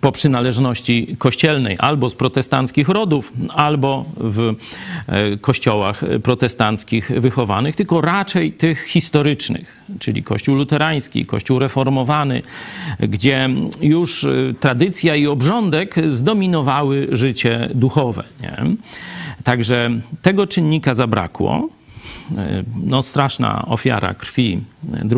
po 0.00 0.12
przynależności 0.12 1.16
kościelnej, 1.18 1.76
albo 1.78 2.10
z 2.10 2.14
protestanckich 2.14 2.88
rodów, 2.88 3.32
albo 3.48 4.04
w 4.16 4.54
e, 5.06 5.36
kościołach 5.36 6.04
protestanckich 6.22 7.10
wychowanych, 7.20 7.76
tylko 7.76 8.00
raczej 8.00 8.52
tych 8.52 8.84
historycznych, 8.84 9.80
czyli 9.98 10.22
Kościół 10.22 10.56
luterański, 10.56 11.26
Kościół 11.26 11.58
reformowany, 11.58 12.42
gdzie 13.00 13.48
już 13.80 14.24
e, 14.24 14.30
tradycja 14.60 15.16
i 15.16 15.26
obrządek 15.26 15.94
zdominowały 16.08 17.08
życie 17.12 17.68
duchowe. 17.74 18.24
Nie? 18.42 18.56
Także 19.44 19.90
tego 20.22 20.46
czynnika 20.46 20.94
zabrakło. 20.94 21.68
E, 22.38 22.64
no, 22.84 23.02
straszna 23.02 23.64
ofiara 23.66 24.14
krwi 24.14 24.60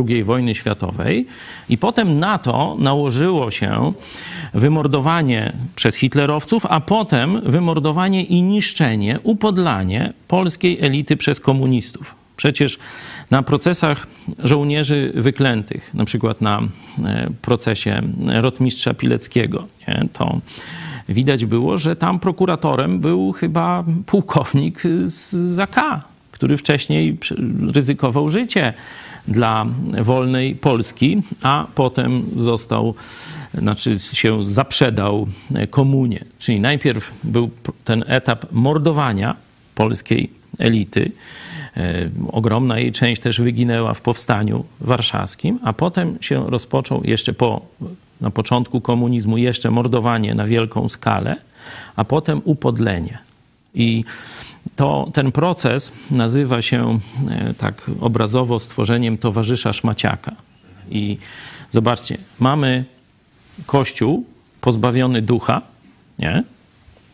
II 0.08 0.24
wojny 0.24 0.54
światowej. 0.54 1.26
I 1.68 1.78
potem 1.78 2.18
na 2.18 2.38
to 2.38 2.76
nałożyło 2.78 3.50
się 3.50 3.92
wymordowanie 4.54 5.52
przez 5.76 5.96
hitlerowców, 5.96 6.66
a 6.66 6.80
potem 6.80 7.40
wymordowanie 7.40 8.24
i 8.24 8.42
niszczenie, 8.42 9.18
upodlanie 9.22 10.12
polskiej 10.28 10.84
elity 10.84 11.16
przez 11.16 11.40
komunistów. 11.40 12.14
Przecież 12.36 12.78
na 13.30 13.42
procesach 13.42 14.06
żołnierzy 14.38 15.12
wyklętych, 15.14 15.94
na 15.94 16.04
przykład 16.04 16.40
na 16.40 16.62
e, 17.04 17.30
procesie 17.42 18.02
rotmistrza 18.26 18.94
Pileckiego, 18.94 19.66
nie, 19.88 20.08
to 20.12 20.40
widać 21.08 21.44
było, 21.44 21.78
że 21.78 21.96
tam 21.96 22.20
prokuratorem 22.20 23.00
był 23.00 23.32
chyba 23.32 23.84
pułkownik 24.06 24.82
z 25.04 25.36
ZK, 25.54 25.80
który 26.44 26.56
wcześniej 26.56 27.18
ryzykował 27.74 28.28
życie 28.28 28.72
dla 29.28 29.66
wolnej 30.02 30.54
Polski, 30.54 31.22
a 31.42 31.66
potem 31.74 32.24
został, 32.36 32.94
znaczy 33.54 33.98
się 33.98 34.44
zaprzedał 34.44 35.26
komunie. 35.70 36.24
Czyli 36.38 36.60
najpierw 36.60 37.12
był 37.24 37.50
ten 37.84 38.04
etap 38.06 38.52
mordowania 38.52 39.36
polskiej 39.74 40.30
elity. 40.58 41.12
E, 41.76 42.10
ogromna 42.32 42.78
jej 42.78 42.92
część 42.92 43.22
też 43.22 43.40
wyginęła 43.40 43.94
w 43.94 44.00
powstaniu 44.00 44.64
warszawskim, 44.80 45.58
a 45.62 45.72
potem 45.72 46.18
się 46.20 46.50
rozpoczął 46.50 47.04
jeszcze 47.04 47.32
po, 47.32 47.60
na 48.20 48.30
początku 48.30 48.80
komunizmu 48.80 49.38
jeszcze 49.38 49.70
mordowanie 49.70 50.34
na 50.34 50.46
wielką 50.46 50.88
skalę, 50.88 51.36
a 51.96 52.04
potem 52.04 52.40
upodlenie. 52.44 53.18
I 53.74 54.04
to 54.76 55.10
ten 55.12 55.32
proces 55.32 55.92
nazywa 56.10 56.62
się 56.62 56.98
e, 57.30 57.54
tak 57.54 57.90
obrazowo 58.00 58.60
stworzeniem 58.60 59.18
towarzysza 59.18 59.72
szmaciaka. 59.72 60.36
I 60.90 61.18
zobaczcie, 61.70 62.18
mamy 62.40 62.84
Kościół 63.66 64.24
pozbawiony 64.60 65.22
ducha, 65.22 65.62
nie? 66.18 66.44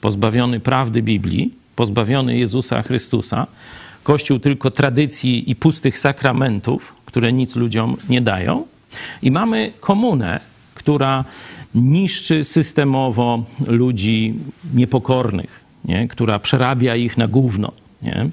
pozbawiony 0.01 0.61
prawdy 0.61 1.03
Biblii, 1.03 1.55
pozbawiony 1.77 2.39
Jezusa 2.39 2.83
Chrystusa, 2.83 3.47
Kościół 4.03 4.39
tylko 4.39 4.71
tradycji 4.71 5.51
i 5.51 5.57
pustych 5.57 5.99
sakramentów, 5.99 6.95
które 7.07 7.33
nic 7.33 7.57
ludziom 7.57 7.97
nie 8.09 8.21
dają. 8.21 8.67
I 9.23 9.31
mamy 9.31 9.73
komunę, 9.81 10.41
która 10.75 11.25
niszczy 11.75 12.45
systemowo 12.45 13.45
ludzi 13.67 14.35
niepokornych, 14.75 15.60
nie? 15.85 16.09
która 16.09 16.39
przerabia 16.39 16.97
ich 16.97 17.19
na 17.19 17.29
gówno. 17.29 17.73
Nie? 18.03 18.27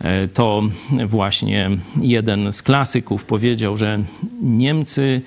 E, 0.00 0.28
to 0.28 0.62
właśnie 1.06 1.70
jeden 2.00 2.52
z 2.52 2.62
klasyków 2.62 3.24
powiedział, 3.24 3.76
że 3.76 3.98
Niemcy 4.42 5.22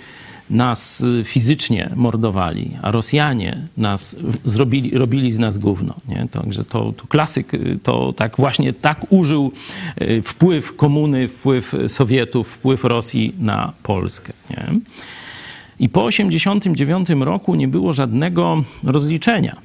nas 0.50 1.06
fizycznie 1.24 1.90
mordowali, 1.96 2.72
a 2.82 2.92
Rosjanie 2.92 3.68
nas 3.78 4.16
zrobili, 4.44 4.98
robili 4.98 5.32
z 5.32 5.40
nas 5.40 5.58
gówno. 5.58 5.96
Nie? 6.08 6.28
Także 6.32 6.66
to, 6.66 6.92
to 6.92 7.08
klasyk 7.08 7.52
to 7.84 8.14
tak 8.14 8.38
właśnie 8.38 8.74
tak 8.74 9.12
użył 9.12 9.52
e, 9.96 10.22
wpływ 10.22 10.76
komuny, 10.76 11.28
wpływ 11.28 11.76
Sowietów, 11.88 12.54
wpływ 12.54 12.84
Rosji 12.84 13.36
na 13.40 13.74
Polskę. 13.84 14.34
Nie? 14.50 14.80
I 15.80 15.90
po 15.90 16.08
1989 16.08 17.10
roku 17.26 17.56
nie 17.56 17.68
było 17.68 17.94
żadnego 17.94 18.64
rozliczenia. 18.84 19.65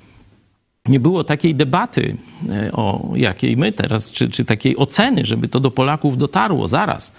Nie 0.90 1.00
było 1.00 1.24
takiej 1.24 1.54
debaty, 1.54 2.16
e, 2.50 2.72
o 2.72 3.12
jakiej 3.14 3.56
my 3.56 3.72
teraz, 3.72 4.12
czy, 4.12 4.28
czy 4.28 4.44
takiej 4.44 4.76
oceny, 4.76 5.24
żeby 5.24 5.48
to 5.48 5.60
do 5.60 5.70
Polaków 5.70 6.18
dotarło 6.18 6.68
zaraz. 6.68 7.12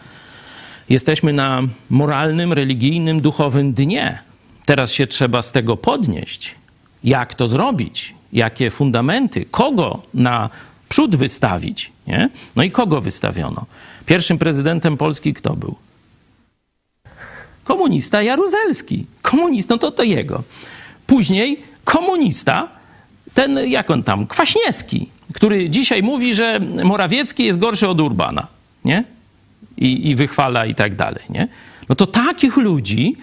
Jesteśmy 0.90 1.34
na 1.34 1.62
moralnym, 1.90 2.54
religijnym, 2.54 3.22
duchowym 3.22 3.74
dnie. 3.74 4.20
Teraz 4.66 4.92
się 4.92 5.08
trzeba 5.08 5.42
z 5.42 5.51
tego 5.51 5.78
podnieść. 5.78 6.56
Jak 7.04 7.36
to 7.36 7.48
zrobić? 7.48 8.16
Jakie 8.34 8.72
fundamenty? 8.72 9.46
Kogo 9.51 10.01
na 10.13 10.50
przód 10.90 11.16
wystawić? 11.16 11.92
Nie? 12.08 12.30
No 12.56 12.63
i 12.63 12.70
kogo 12.70 13.01
wystawiono? 13.01 13.66
Pierwszym 14.06 14.38
prezydentem 14.38 14.98
Polski 14.98 15.34
kto 15.34 15.56
był? 15.56 15.75
Komunista 17.63 18.22
Jaruzelski. 18.22 19.06
Komunistą 19.22 19.80
to 19.80 19.92
to 19.92 20.04
jego. 20.04 20.44
Później 21.08 21.63
komunista, 21.84 22.68
ten 23.34 23.70
jak 23.70 23.92
on 23.92 24.04
tam, 24.04 24.28
Kwaśniewski, 24.28 25.10
który 25.34 25.70
dzisiaj 25.70 26.04
mówi, 26.04 26.36
że 26.36 26.60
Morawiecki 26.84 27.46
jest 27.46 27.60
gorszy 27.60 27.88
od 27.88 28.02
Urbana, 28.02 28.48
nie? 28.86 29.04
I, 29.78 30.10
i 30.10 30.16
wychwala 30.16 30.66
i 30.66 30.76
tak 30.76 30.96
dalej, 30.96 31.24
nie? 31.30 31.48
No 31.90 31.96
to 31.96 32.08
takich 32.08 32.58
ludzi 32.58 33.18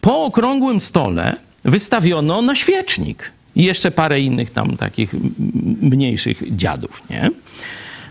po 0.00 0.24
okrągłym 0.24 0.80
stole 0.80 1.36
wystawiono 1.64 2.42
na 2.42 2.54
świecznik. 2.54 3.32
I 3.56 3.64
jeszcze 3.64 3.90
parę 3.90 4.20
innych 4.20 4.50
tam 4.50 4.76
takich 4.76 5.14
mniejszych 5.82 6.56
dziadów, 6.56 7.02
nie? 7.10 7.30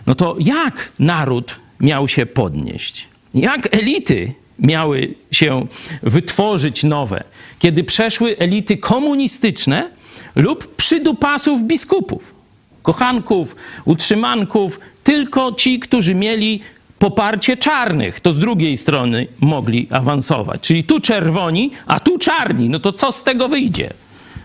No 0.07 0.15
to 0.15 0.35
jak 0.39 0.91
naród 0.99 1.55
miał 1.79 2.07
się 2.07 2.25
podnieść? 2.25 3.07
Jak 3.33 3.75
elity 3.75 4.33
miały 4.59 5.13
się 5.31 5.67
wytworzyć 6.03 6.83
nowe, 6.83 7.23
kiedy 7.59 7.83
przeszły 7.83 8.37
elity 8.37 8.77
komunistyczne 8.77 9.89
lub 10.35 10.75
przydupasów 10.75 11.63
biskupów, 11.63 12.35
kochanków, 12.81 13.55
utrzymanków, 13.85 14.79
tylko 15.03 15.51
ci, 15.51 15.79
którzy 15.79 16.15
mieli 16.15 16.61
poparcie 16.99 17.57
czarnych, 17.57 18.19
to 18.19 18.31
z 18.31 18.39
drugiej 18.39 18.77
strony 18.77 19.27
mogli 19.39 19.87
awansować. 19.91 20.61
Czyli 20.61 20.83
tu 20.83 20.99
czerwoni, 20.99 21.71
a 21.87 21.99
tu 21.99 22.17
czarni. 22.17 22.69
No 22.69 22.79
to 22.79 22.93
co 22.93 23.11
z 23.11 23.23
tego 23.23 23.49
wyjdzie? 23.49 23.93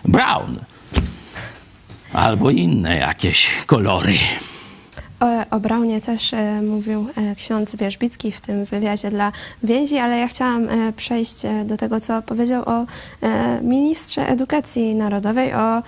Brown. 0.05 0.59
Albo 2.13 2.49
inne 2.49 2.97
jakieś 2.97 3.49
kolory. 3.65 4.13
O, 5.19 5.55
o 5.55 5.59
Braunie 5.59 6.01
też 6.01 6.33
e, 6.33 6.61
mówił 6.61 7.07
e, 7.17 7.35
ksiądz 7.35 7.75
Wierzbicki 7.75 8.31
w 8.31 8.41
tym 8.41 8.65
wywiadzie 8.65 9.09
dla 9.09 9.31
więzi, 9.63 9.97
ale 9.97 10.17
ja 10.17 10.27
chciałam 10.27 10.69
e, 10.69 10.93
przejść 10.93 11.45
e, 11.45 11.65
do 11.65 11.77
tego, 11.77 11.99
co 11.99 12.21
powiedział 12.21 12.63
o 12.65 12.85
e, 13.21 13.61
ministrze 13.61 14.27
edukacji 14.27 14.95
narodowej, 14.95 15.53
o 15.53 15.77
e, 15.77 15.83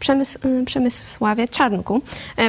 Przemys 0.00 0.38
Przemysławie 0.66 1.48
Czarnku, 1.48 2.00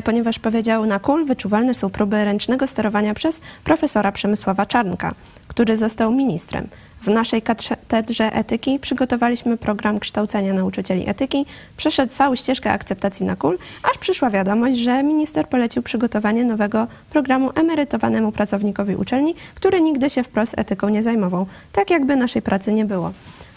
ponieważ 0.03 0.39
powiedział 0.39 0.85
na 0.85 0.99
kul 0.99 1.25
wyczuwalne 1.25 1.73
są 1.73 1.89
próby 1.89 2.25
ręcznego 2.25 2.67
sterowania 2.67 3.13
przez 3.13 3.41
profesora 3.63 4.11
Przemysława 4.11 4.65
Czarnka, 4.65 5.13
który 5.55 5.77
został 5.77 6.11
ministrem. 6.11 6.67
W 7.03 7.07
naszej 7.07 7.41
katedrze 7.41 8.33
etyki 8.33 8.79
przygotowaliśmy 8.79 9.57
program 9.57 9.99
kształcenia 9.99 10.53
nauczycieli 10.53 11.09
etyki. 11.09 11.45
Przeszedł 11.77 12.13
całą 12.13 12.35
ścieżkę 12.35 12.71
akceptacji 12.71 13.25
na 13.25 13.35
KUL, 13.35 13.57
aż 13.83 13.97
przyszła 13.97 14.29
wiadomość, 14.29 14.77
że 14.77 15.03
minister 15.03 15.47
polecił 15.47 15.83
przygotowanie 15.83 16.45
nowego 16.45 16.87
programu 17.09 17.51
emerytowanemu 17.55 18.31
pracownikowi 18.31 18.95
uczelni, 18.95 19.35
który 19.55 19.81
nigdy 19.81 20.09
się 20.09 20.23
wprost 20.23 20.53
etyką 20.57 20.89
nie 20.89 21.03
zajmował, 21.03 21.45
tak 21.71 21.89
jakby 21.89 22.15
naszej 22.15 22.41
pracy 22.41 22.73
nie 22.73 22.85
było. 22.85 23.11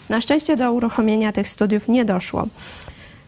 Na 0.09 0.21
szczęście 0.21 0.57
do 0.57 0.73
uruchomienia 0.73 1.31
tych 1.31 1.49
studiów 1.49 1.87
nie 1.87 2.05
doszło. 2.05 2.47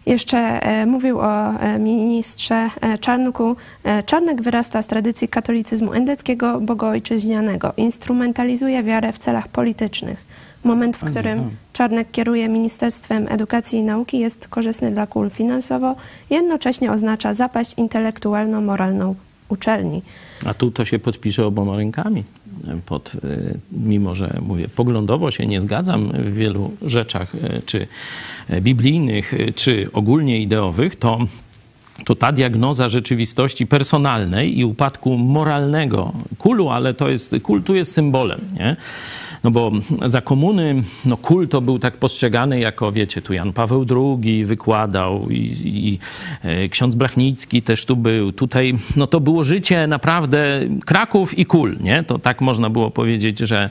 Jeszcze 0.06 0.38
e, 0.38 0.86
mówił 0.86 1.20
o 1.20 1.60
e, 1.60 1.80
ministrze 1.80 2.70
e, 2.82 2.98
Czarnku. 2.98 3.56
Czarnek 4.06 4.42
wyrasta 4.42 4.82
z 4.82 4.88
tradycji 4.88 5.28
katolicyzmu 5.28 5.94
endeckiego, 5.94 6.62
bogoojczyźnianego. 6.62 7.74
Instrumentalizuje 7.78 8.84
wiarę 8.84 9.14
w 9.14 9.20
celach 9.20 9.48
politycznych. 9.48 10.26
Moment, 10.64 10.98
w 10.98 11.12
którym 11.12 11.50
Czarnek 11.74 12.12
kieruje 12.12 12.50
Ministerstwem 12.50 13.28
Edukacji 13.30 13.80
i 13.80 13.84
Nauki 13.84 14.20
jest 14.20 14.48
korzystny 14.48 14.92
dla 14.92 15.08
kul 15.08 15.30
finansowo, 15.30 15.96
jednocześnie 16.30 16.92
oznacza 16.92 17.34
zapaść 17.34 17.74
intelektualno-moralną 17.78 19.16
uczelni. 19.50 20.02
A 20.46 20.54
tu 20.54 20.72
to 20.72 20.86
się 20.86 21.00
podpisze 21.00 21.46
oboma 21.46 21.78
rękami. 21.78 22.24
Pod, 22.86 23.16
y, 23.16 23.58
mimo, 23.72 24.16
że 24.16 24.38
mówię, 24.42 24.68
poglądowo 24.68 25.32
się 25.32 25.46
nie 25.48 25.62
zgadzam 25.62 26.12
w 26.12 26.34
wielu 26.34 26.72
rzeczach, 26.82 27.36
y, 27.36 27.62
czy 27.66 27.88
biblijnych, 28.62 29.34
y, 29.34 29.54
czy 29.56 29.88
ogólnie 29.94 30.42
ideowych, 30.42 30.96
to 30.96 31.20
to 32.06 32.16
ta 32.16 32.32
diagnoza 32.32 32.90
rzeczywistości 32.90 33.68
personalnej 33.68 34.60
i 34.60 34.66
upadku 34.66 35.18
moralnego 35.18 36.14
kulu, 36.38 36.70
ale 36.70 36.94
to 36.94 37.10
jest, 37.10 37.36
kult 37.44 37.66
tu 37.66 37.76
jest 37.76 37.94
symbolem, 37.94 38.40
nie? 38.60 38.76
No 39.44 39.52
bo 39.52 39.72
za 40.06 40.22
komuny 40.22 40.84
no 41.06 41.18
kult 41.18 41.52
to 41.52 41.62
był 41.62 41.80
tak 41.80 41.98
postrzegany 41.98 42.60
jako, 42.60 42.92
wiecie, 42.92 43.22
tu 43.22 43.34
Jan 43.34 43.54
Paweł 43.54 43.86
II 43.90 44.46
wykładał 44.46 45.30
i, 45.30 45.56
i 45.66 46.00
e, 46.44 46.70
ksiądz 46.70 46.96
Blachnicki 46.96 47.62
też 47.62 47.86
tu 47.86 47.96
był. 47.96 48.32
Tutaj 48.32 48.74
no 48.96 49.08
to 49.08 49.20
było 49.20 49.44
życie 49.44 49.88
naprawdę 49.88 50.62
Kraków 50.86 51.40
i 51.40 51.46
kul, 51.46 51.78
nie? 51.80 52.04
To 52.04 52.20
tak 52.20 52.42
można 52.42 52.70
było 52.70 52.92
powiedzieć, 52.92 53.40
że 53.40 53.70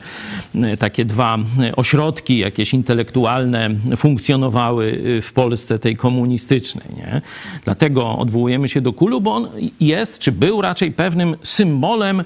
e, 0.55 0.77
takie 0.77 1.05
dwa 1.05 1.39
ośrodki 1.77 2.39
jakieś 2.39 2.75
intelektualne 2.75 3.71
funkcjonowały 3.97 5.03
w 5.23 5.33
Polsce 5.33 5.79
tej 5.79 5.97
komunistycznej, 5.97 6.87
nie? 6.97 7.21
Dlatego 7.65 8.19
odwołujemy 8.19 8.69
się 8.69 8.81
do 8.81 8.93
kulu, 8.93 9.21
bo 9.21 9.35
on 9.35 9.49
jest, 9.81 10.19
czy 10.19 10.33
był 10.33 10.63
raczej 10.63 10.93
pewnym 10.93 11.37
symbolem 11.43 12.25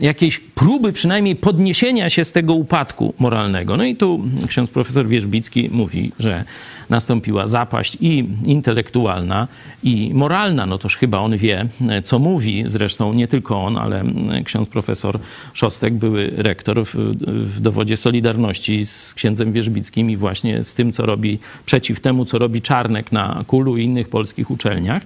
jakiejś 0.00 0.38
próby 0.38 0.92
przynajmniej 0.92 1.36
podniesienia 1.36 2.10
się 2.10 2.24
z 2.24 2.32
tego 2.32 2.54
upadku 2.54 2.83
upadku 2.84 3.14
moralnego. 3.18 3.76
No 3.76 3.84
i 3.84 3.96
tu 3.96 4.20
ksiądz 4.48 4.70
profesor 4.70 5.06
Wierzbicki 5.08 5.70
mówi, 5.72 6.12
że 6.18 6.44
nastąpiła 6.90 7.46
zapaść 7.46 7.96
i 8.00 8.28
intelektualna, 8.44 9.48
i 9.82 10.10
moralna. 10.14 10.66
No 10.66 10.78
toż 10.78 10.96
chyba 10.96 11.18
on 11.18 11.36
wie, 11.36 11.66
co 12.04 12.18
mówi. 12.18 12.64
Zresztą 12.66 13.12
nie 13.12 13.28
tylko 13.28 13.62
on, 13.62 13.76
ale 13.76 14.04
ksiądz 14.44 14.68
profesor 14.68 15.18
Szostek, 15.54 15.94
były 15.94 16.32
rektor 16.36 16.84
w, 16.86 16.94
w 17.26 17.60
dowodzie 17.60 17.96
Solidarności 17.96 18.86
z 18.86 19.14
księdzem 19.14 19.52
Wierzbickim 19.52 20.10
i 20.10 20.16
właśnie 20.16 20.64
z 20.64 20.74
tym, 20.74 20.92
co 20.92 21.06
robi 21.06 21.38
przeciw 21.66 22.00
temu, 22.00 22.24
co 22.24 22.38
robi 22.38 22.62
Czarnek 22.62 23.12
na 23.12 23.44
Kulu 23.46 23.76
i 23.76 23.84
innych 23.84 24.08
polskich 24.08 24.50
uczelniach 24.50 25.02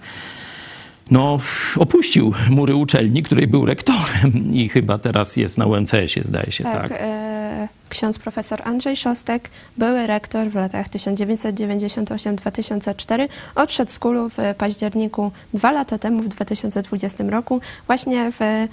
no, 1.11 1.39
opuścił 1.77 2.33
mury 2.51 2.75
uczelni, 2.75 3.23
której 3.23 3.47
był 3.47 3.67
rektorem 3.67 4.53
i 4.53 4.69
chyba 4.69 4.99
teraz 4.99 5.37
jest 5.37 5.59
na 5.59 5.67
UMCS-ie, 5.67 6.25
zdaje 6.25 6.53
się, 6.53 6.65
tak? 6.65 6.83
tak? 6.83 6.93
E, 7.01 7.69
ksiądz 7.89 8.19
profesor 8.19 8.63
Andrzej 8.65 8.97
Szostek, 8.97 9.51
były 9.77 10.07
rektor 10.07 10.49
w 10.49 10.55
latach 10.55 10.89
1998-2004, 10.89 13.29
odszedł 13.55 13.91
z 13.91 13.99
kulu 13.99 14.29
w 14.29 14.37
październiku 14.59 15.33
dwa 15.55 15.73
lata 15.73 15.99
temu, 15.99 16.23
w 16.23 16.29
2020 16.29 17.25
roku, 17.25 17.61
właśnie 17.87 18.33
w 18.33 18.43
e, 18.43 18.69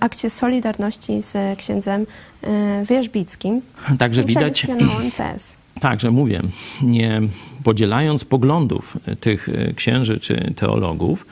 akcie 0.00 0.30
Solidarności 0.30 1.22
z 1.22 1.58
księdzem 1.58 2.06
e, 2.42 2.84
Wierzbickim. 2.88 3.62
Także 3.98 4.24
widać... 4.24 4.68
na 4.68 4.74
UMCS. 4.74 5.56
Także 5.80 6.10
mówię, 6.10 6.42
nie 6.82 7.20
podzielając 7.64 8.24
poglądów 8.24 8.96
tych 9.20 9.48
księży 9.76 10.20
czy 10.20 10.52
teologów, 10.56 11.22
e, 11.22 11.26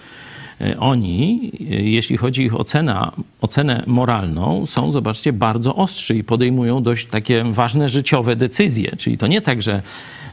oni, 0.79 1.53
e, 1.61 1.65
jeśli 1.75 2.17
chodzi 2.17 2.43
o 2.43 2.45
ich 2.45 2.61
ocena, 2.61 3.13
ocenę 3.41 3.85
moralną, 3.87 4.67
są, 4.67 4.93
zobaczcie, 4.93 5.33
bardzo 5.33 5.75
ostrzy 5.75 6.15
i 6.15 6.25
podejmują 6.25 6.83
dość 6.83 7.07
takie 7.07 7.45
ważne 7.45 7.89
życiowe 7.89 8.37
decyzje. 8.37 8.97
Czyli 8.97 9.19
to 9.19 9.27
nie 9.27 9.41
tak, 9.41 9.63
że 9.63 9.83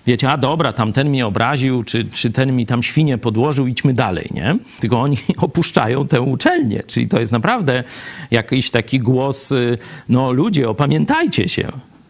wiecie, 0.07 0.29
a 0.29 0.37
dobra, 0.37 0.73
tam 0.73 0.93
ten 0.93 1.09
mnie 1.09 1.27
obraził, 1.27 1.83
czy, 1.83 2.05
czy 2.05 2.31
ten 2.31 2.55
mi 2.55 2.65
tam 2.65 2.83
świnie 2.83 3.17
podłożył, 3.17 3.67
idźmy 3.67 3.93
dalej, 3.93 4.29
nie? 4.31 4.57
Tylko 4.79 5.01
oni 5.01 5.17
opuszczają 5.37 6.07
tę 6.07 6.21
uczelnię. 6.21 6.83
Czyli 6.87 7.07
to 7.07 7.19
jest 7.19 7.31
naprawdę 7.31 7.83
jakiś 8.31 8.71
taki 8.71 8.99
głos, 8.99 9.51
y, 9.51 9.77
no 10.09 10.31
ludzie, 10.31 10.69
opamiętajcie 10.69 11.49
się. 11.49 11.67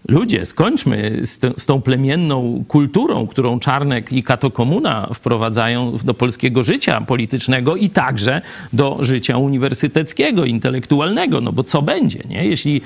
Ludzie, 0.08 0.46
skończmy 0.46 1.22
z, 1.24 1.38
te, 1.38 1.52
z, 1.58 1.66
tą 1.66 1.82
plemienną 1.82 2.64
kulturą, 2.68 3.28
którą 3.28 3.60
Czarnek 3.60 4.14
i 4.14 4.24
Katokomuna 4.24 5.10
wprowadzają 5.14 5.98
do 6.04 6.14
polskiego 6.14 6.64
życia 6.64 7.02
politycznego 7.02 7.76
i 7.76 7.90
także 7.90 8.42
do 8.74 8.98
życia 9.02 9.38
uniwersyteckiego, 9.38 10.46
intelektualnego. 10.46 11.42
No 11.42 11.52
bo 11.52 11.64
co 11.64 11.82
będzie, 11.82 12.20
nie? 12.30 12.46
Jeśli 12.46 12.82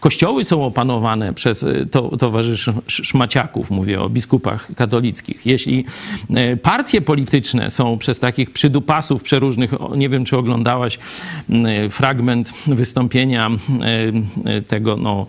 kościoły 0.00 0.44
są 0.44 0.64
opanowane 0.64 1.34
przez 1.34 1.62
e, 1.62 1.86
to, 1.90 2.16
towarzyszy 2.16 2.72
szmaciaków, 2.88 3.70
mówię 3.70 4.00
o 4.00 4.08
biskupach 4.08 4.74
katolickich, 4.74 5.46
jeśli 5.46 5.84
e, 6.34 6.56
partie 6.56 7.00
polityczne 7.00 7.70
są 7.70 7.98
przez 7.98 8.20
takich 8.20 8.50
przydupasów 8.50 9.22
przeróżnych, 9.22 9.74
nie 9.96 10.08
wiem, 10.08 10.24
czy 10.24 10.36
oglądałaś 10.36 10.98
fragment 11.90 12.52
wystąpienia 12.66 13.50
tego, 14.68 14.96
no, 14.96 15.26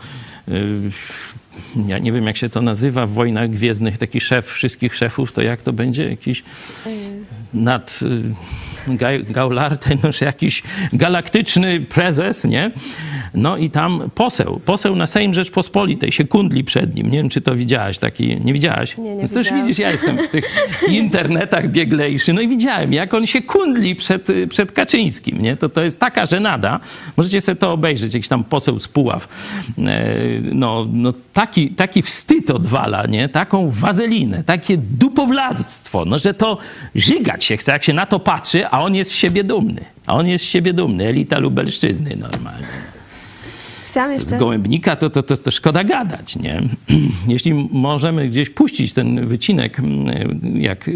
ja 1.87 1.97
nie 1.97 2.11
wiem 2.11 2.27
jak 2.27 2.37
się 2.37 2.49
to 2.49 2.61
nazywa 2.61 3.07
w 3.07 3.11
wojnach 3.11 3.49
gwiezdnych, 3.49 3.97
taki 3.97 4.19
szef 4.21 4.47
wszystkich 4.47 4.95
szefów, 4.95 5.31
to 5.31 5.41
jak 5.41 5.61
to 5.61 5.73
będzie? 5.73 6.09
Jakiś 6.09 6.43
nad 7.53 7.99
Gaulartem, 9.29 9.97
no, 10.03 10.09
jakiś 10.21 10.63
galaktyczny 10.93 11.79
prezes, 11.79 12.45
nie? 12.45 12.71
No 13.33 13.57
i 13.57 13.69
tam 13.69 14.09
poseł, 14.15 14.61
poseł 14.65 14.95
na 14.95 15.05
Sejm 15.05 15.33
Rzeczpospolitej 15.33 16.11
się 16.11 16.25
kundli 16.25 16.63
przed 16.63 16.95
nim. 16.95 17.11
Nie 17.11 17.17
wiem, 17.17 17.29
czy 17.29 17.41
to 17.41 17.55
widziałaś 17.55 17.99
taki, 17.99 18.37
nie 18.41 18.53
widziałaś? 18.53 18.97
Nie, 18.97 19.15
nie 19.15 19.21
no 19.23 19.27
to 19.27 19.39
już 19.39 19.53
widzisz, 19.53 19.79
ja 19.79 19.91
jestem 19.91 20.17
w 20.17 20.29
tych 20.29 20.45
internetach 20.87 21.69
bieglejszy, 21.69 22.33
no 22.33 22.41
i 22.41 22.47
widziałem, 22.47 22.93
jak 22.93 23.13
on 23.13 23.27
się 23.27 23.41
kundli 23.41 23.95
przed, 23.95 24.27
przed 24.49 24.71
Kaczyńskim, 24.71 25.41
nie? 25.41 25.57
To, 25.57 25.69
to 25.69 25.83
jest 25.83 25.99
taka 25.99 26.25
żenada. 26.25 26.79
Możecie 27.17 27.41
sobie 27.41 27.55
to 27.55 27.71
obejrzeć, 27.71 28.13
jakiś 28.13 28.29
tam 28.29 28.43
poseł 28.43 28.79
z 28.79 28.87
Puław. 28.87 29.27
E, 29.79 30.15
no, 30.41 30.87
no 30.93 31.13
taki, 31.33 31.69
taki 31.69 32.01
wstyd 32.01 32.49
odwala, 32.49 33.05
nie? 33.05 33.29
Taką 33.29 33.69
wazelinę, 33.69 34.43
takie 34.43 34.77
dupowladztwo, 34.77 36.05
no 36.05 36.19
że 36.19 36.33
to 36.33 36.57
żygać 36.95 37.45
się 37.45 37.57
chce, 37.57 37.71
jak 37.71 37.83
się 37.83 37.93
na 37.93 38.05
to 38.05 38.19
patrzy, 38.19 38.67
a 38.67 38.76
on 38.81 38.95
jest 38.95 39.11
z 39.11 39.13
siebie 39.13 39.43
dumny. 39.43 39.85
A 40.05 40.13
on 40.13 40.27
jest 40.27 40.45
z 40.45 40.47
siebie 40.47 40.73
dumny, 40.73 41.07
elita 41.07 41.39
lubelszczyzny 41.39 42.15
normalnie. 42.15 42.67
Z 44.19 44.39
gołębnika 44.39 44.95
to, 44.95 45.09
to, 45.09 45.23
to, 45.23 45.37
to 45.37 45.51
szkoda 45.51 45.83
gadać, 45.83 46.35
nie? 46.35 46.61
Jeśli 47.33 47.53
możemy 47.71 48.27
gdzieś 48.27 48.49
puścić 48.49 48.93
ten 48.93 49.27
wycinek, 49.27 49.77
jak 50.53 50.89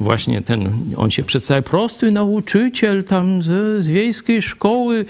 właśnie 0.00 0.42
ten, 0.42 0.72
on 0.96 1.10
się 1.10 1.22
przedstawia, 1.22 1.62
prosty 1.62 2.10
nauczyciel 2.10 3.04
tam 3.04 3.42
z, 3.42 3.84
z 3.84 3.88
wiejskiej 3.88 4.42
szkoły, 4.42 5.04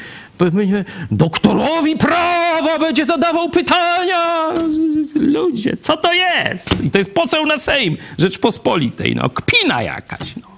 doktorowi 1.11 1.97
prawa 1.97 2.79
będzie 2.79 3.05
zadawał 3.05 3.51
pytania. 3.51 4.53
Ludzie, 5.15 5.77
co 5.81 5.97
to 5.97 6.13
jest? 6.13 6.85
I 6.85 6.91
to 6.91 6.99
jest 6.99 7.15
poseł 7.15 7.47
na 7.47 7.59
Sejm 7.59 7.97
Rzeczpospolitej, 8.19 9.15
no, 9.17 9.31
kpina 9.31 9.83
jakaś, 9.83 10.37
no 10.37 10.52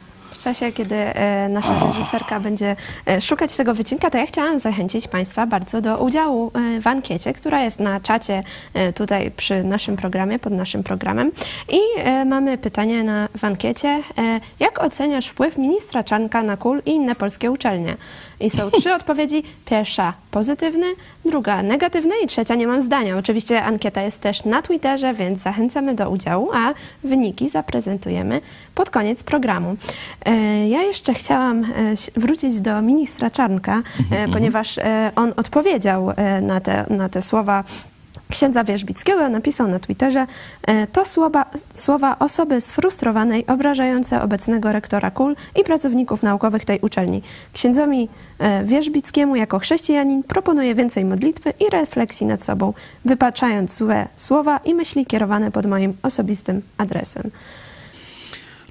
czasie, 0.44 0.72
kiedy 0.72 0.94
e, 0.94 1.48
nasza 1.48 1.86
reżyserka 1.86 2.40
będzie 2.40 2.76
e, 3.06 3.20
szukać 3.20 3.56
tego 3.56 3.74
wycinka, 3.74 4.10
to 4.10 4.18
ja 4.18 4.26
chciałam 4.26 4.58
zachęcić 4.58 5.08
Państwa 5.08 5.46
bardzo 5.46 5.80
do 5.80 5.98
udziału 5.98 6.50
e, 6.54 6.80
w 6.80 6.86
ankiecie, 6.86 7.32
która 7.32 7.62
jest 7.62 7.80
na 7.80 8.00
czacie 8.00 8.42
tutaj 8.94 9.30
przy 9.30 9.64
naszym 9.64 9.96
programie, 9.96 10.38
pod 10.38 10.52
naszym 10.52 10.82
programem. 10.82 11.32
I 11.68 11.78
mamy 12.26 12.58
pytanie 12.58 13.04
na, 13.04 13.28
w 13.38 13.44
ankiecie, 13.44 14.02
jak 14.60 14.82
oceniasz 14.82 15.26
wpływ 15.26 15.58
ministra 15.58 16.04
Czanka 16.04 16.42
na 16.42 16.56
KUL 16.56 16.82
i 16.86 16.90
inne 16.90 17.14
polskie 17.14 17.50
uczelnie? 17.50 17.96
I 18.40 18.50
są 18.50 18.70
trzy 18.70 18.92
odpowiedzi. 18.94 19.42
Pierwsza 19.64 20.12
pozytywny, 20.30 20.86
druga 21.24 21.62
negatywny 21.62 22.14
i 22.24 22.26
trzecia 22.26 22.54
nie 22.54 22.66
mam 22.66 22.82
zdania. 22.82 23.18
Oczywiście 23.18 23.62
ankieta 23.62 24.02
jest 24.02 24.20
też 24.20 24.44
na 24.44 24.62
Twitterze, 24.62 25.14
więc 25.14 25.42
zachęcamy 25.42 25.94
do 25.94 26.10
udziału, 26.10 26.50
a 26.54 26.74
wyniki 27.04 27.48
zaprezentujemy 27.48 28.40
pod 28.74 28.90
koniec 28.90 29.22
programu. 29.22 29.76
E, 30.24 30.68
ja 30.68 30.82
jeszcze 30.82 31.14
chciałam 31.14 31.64
e, 31.64 31.66
wrócić 32.16 32.60
do 32.60 32.82
ministra 32.82 33.30
Czarnka, 33.30 33.82
e, 34.10 34.28
ponieważ 34.28 34.78
on 35.16 35.32
odpowiedział 35.36 36.12
na 36.42 36.60
te, 36.60 36.86
na 36.90 37.08
te 37.08 37.22
słowa 37.22 37.64
księdza 38.30 38.64
Wierzbickiego 38.64 39.28
napisał 39.28 39.68
na 39.68 39.78
Twitterze 39.78 40.26
to 40.92 41.04
słowa, 41.04 41.46
słowa 41.74 42.18
osoby 42.18 42.60
sfrustrowanej, 42.60 43.46
obrażające 43.46 44.22
obecnego 44.22 44.72
rektora 44.72 45.10
KUL 45.10 45.36
i 45.60 45.64
pracowników 45.64 46.22
naukowych 46.22 46.64
tej 46.64 46.80
uczelni. 46.80 47.22
Księdzowi 47.52 48.08
Wierzbickiemu 48.64 49.36
jako 49.36 49.58
chrześcijanin 49.58 50.22
proponuję 50.22 50.74
więcej 50.74 51.04
modlitwy 51.04 51.52
i 51.60 51.70
refleksji 51.70 52.26
nad 52.26 52.42
sobą, 52.42 52.72
wypaczając 53.04 53.76
złe 53.76 54.08
słowa 54.16 54.58
i 54.58 54.74
myśli 54.74 55.06
kierowane 55.06 55.50
pod 55.50 55.66
moim 55.66 55.96
osobistym 56.02 56.62
adresem. 56.78 57.30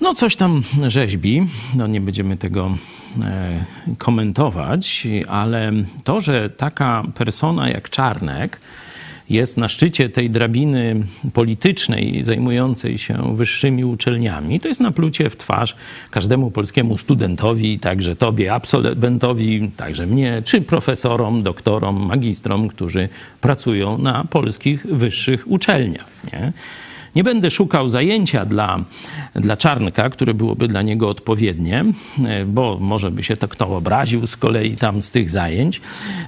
No 0.01 0.13
coś 0.13 0.35
tam 0.35 0.63
rzeźbi, 0.87 1.47
no 1.75 1.87
nie 1.87 2.01
będziemy 2.01 2.37
tego 2.37 2.71
e, 3.23 3.65
komentować, 3.97 5.07
ale 5.27 5.71
to, 6.03 6.21
że 6.21 6.49
taka 6.49 7.03
persona 7.15 7.69
jak 7.69 7.89
Czarnek 7.89 8.59
jest 9.29 9.57
na 9.57 9.69
szczycie 9.69 10.09
tej 10.09 10.29
drabiny 10.29 10.95
politycznej 11.33 12.23
zajmującej 12.23 12.97
się 12.97 13.36
wyższymi 13.36 13.86
uczelniami, 13.86 14.59
to 14.59 14.67
jest 14.67 14.81
naplucie 14.81 15.29
w 15.29 15.38
twarz 15.38 15.75
każdemu 16.12 16.51
polskiemu 16.51 16.97
studentowi, 16.97 17.79
także 17.79 18.15
tobie, 18.15 18.53
absolwentowi, 18.53 19.71
także 19.77 20.05
mnie, 20.05 20.41
czy 20.45 20.62
profesorom, 20.62 21.43
doktorom, 21.43 22.05
magistrom, 22.05 22.67
którzy 22.67 23.09
pracują 23.41 23.97
na 23.97 24.23
polskich 24.23 24.86
wyższych 24.86 25.51
uczelniach. 25.51 26.05
Nie? 26.33 26.53
Nie 27.15 27.23
będę 27.23 27.52
szukał 27.52 27.89
zajęcia 27.89 28.45
dla, 28.45 28.80
dla 29.36 29.58
Czarnka, 29.58 30.10
które 30.10 30.34
byłoby 30.34 30.67
dla 30.67 30.82
niego 30.82 31.10
odpowiednie, 31.10 31.86
e, 32.26 32.45
bo 32.45 32.78
może 32.82 33.12
by 33.12 33.23
się 33.23 33.38
to 33.38 33.47
kto 33.47 33.67
obraził 33.67 34.28
z 34.28 34.38
kolei 34.38 34.78
tam 34.78 35.02
z 35.02 35.12
tych 35.12 35.30
zajęć, 35.30 35.82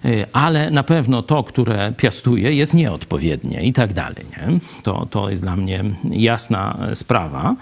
e, 0.06 0.28
ale 0.34 0.72
na 0.72 0.84
pewno 0.84 1.22
to, 1.22 1.44
które 1.44 1.94
piastuje, 1.98 2.54
jest 2.54 2.74
nieodpowiednie 2.74 3.64
i 3.64 3.74
tak 3.74 3.94
dalej. 3.94 4.26
Nie? 4.32 4.60
To, 4.84 5.06
to 5.06 5.30
jest 5.30 5.42
dla 5.42 5.56
mnie 5.56 5.84
jasna 6.12 6.78
sprawa. 6.94 7.56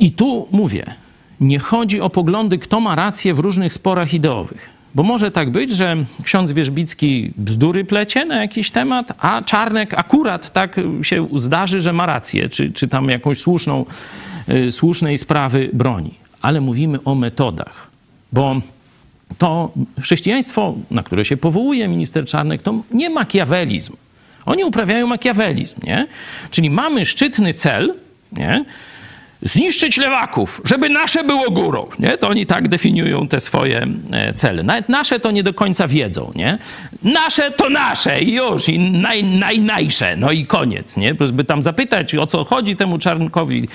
I 0.00 0.12
tu 0.12 0.48
mówię, 0.52 0.94
nie 1.40 1.58
chodzi 1.58 2.00
o 2.00 2.10
poglądy, 2.10 2.58
kto 2.58 2.80
ma 2.80 2.94
rację 2.94 3.34
w 3.34 3.38
różnych 3.38 3.72
sporach 3.72 4.14
ideowych. 4.14 4.73
Bo 4.94 5.02
może 5.02 5.30
tak 5.30 5.50
być, 5.50 5.70
że 5.70 5.96
ksiądz 6.22 6.52
Wierzbicki 6.52 7.32
bzdury 7.36 7.84
plecie 7.84 8.24
na 8.24 8.40
jakiś 8.40 8.70
temat, 8.70 9.12
a 9.18 9.42
Czarnek 9.42 9.94
akurat 9.94 10.52
tak 10.52 10.80
się 11.02 11.28
zdarzy, 11.36 11.80
że 11.80 11.92
ma 11.92 12.06
rację, 12.06 12.48
czy, 12.48 12.72
czy 12.72 12.88
tam 12.88 13.08
jakąś 13.08 13.38
słuszną, 13.38 13.84
y, 14.48 14.72
słusznej 14.72 15.18
sprawy 15.18 15.70
broni. 15.72 16.14
Ale 16.42 16.60
mówimy 16.60 16.98
o 17.04 17.14
metodach, 17.14 17.90
bo 18.32 18.60
to 19.38 19.72
chrześcijaństwo, 20.00 20.74
na 20.90 21.02
które 21.02 21.24
się 21.24 21.36
powołuje 21.36 21.88
minister 21.88 22.26
Czarnek, 22.26 22.62
to 22.62 22.82
nie 22.90 23.10
makiawelizm. 23.10 23.96
Oni 24.46 24.64
uprawiają 24.64 25.06
makiawelizm, 25.06 25.80
nie? 25.86 26.06
Czyli 26.50 26.70
mamy 26.70 27.06
szczytny 27.06 27.54
cel, 27.54 27.94
nie? 28.32 28.64
Zniszczyć 29.44 29.96
lewaków, 29.96 30.60
żeby 30.64 30.88
nasze 30.88 31.24
było 31.24 31.50
górą. 31.50 31.86
Nie? 31.98 32.18
To 32.18 32.28
oni 32.28 32.46
tak 32.46 32.68
definiują 32.68 33.28
te 33.28 33.40
swoje 33.40 33.86
e, 34.12 34.34
cele. 34.34 34.62
Nawet 34.62 34.88
nasze 34.88 35.20
to 35.20 35.30
nie 35.30 35.42
do 35.42 35.54
końca 35.54 35.88
wiedzą. 35.88 36.32
Nie? 36.34 36.58
Nasze 37.02 37.50
to 37.50 37.70
nasze 37.70 38.20
i 38.20 38.32
już, 38.32 38.68
i 38.68 38.78
naj, 38.78 39.24
najnajsze. 39.24 40.16
No 40.16 40.32
i 40.32 40.46
koniec. 40.46 40.96
Nie? 40.96 41.14
By 41.14 41.44
tam 41.44 41.62
zapytać, 41.62 42.14
o 42.14 42.26
co 42.26 42.44
chodzi 42.44 42.76
temu 42.76 42.98
Czarnkowi, 42.98 43.68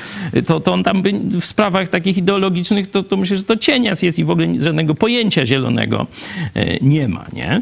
to, 0.45 0.59
to 0.59 0.73
on 0.73 0.83
tam 0.83 1.01
by 1.01 1.13
w 1.41 1.45
sprawach 1.45 1.87
takich 1.87 2.17
ideologicznych, 2.17 2.89
to, 2.89 3.03
to 3.03 3.17
myślę, 3.17 3.37
że 3.37 3.43
to 3.43 3.57
cienias 3.57 4.01
jest 4.01 4.19
i 4.19 4.23
w 4.23 4.29
ogóle 4.29 4.47
żadnego 4.59 4.95
pojęcia 4.95 5.45
zielonego 5.45 6.07
e, 6.55 6.77
nie 6.81 7.07
ma. 7.07 7.25
Nie? 7.33 7.61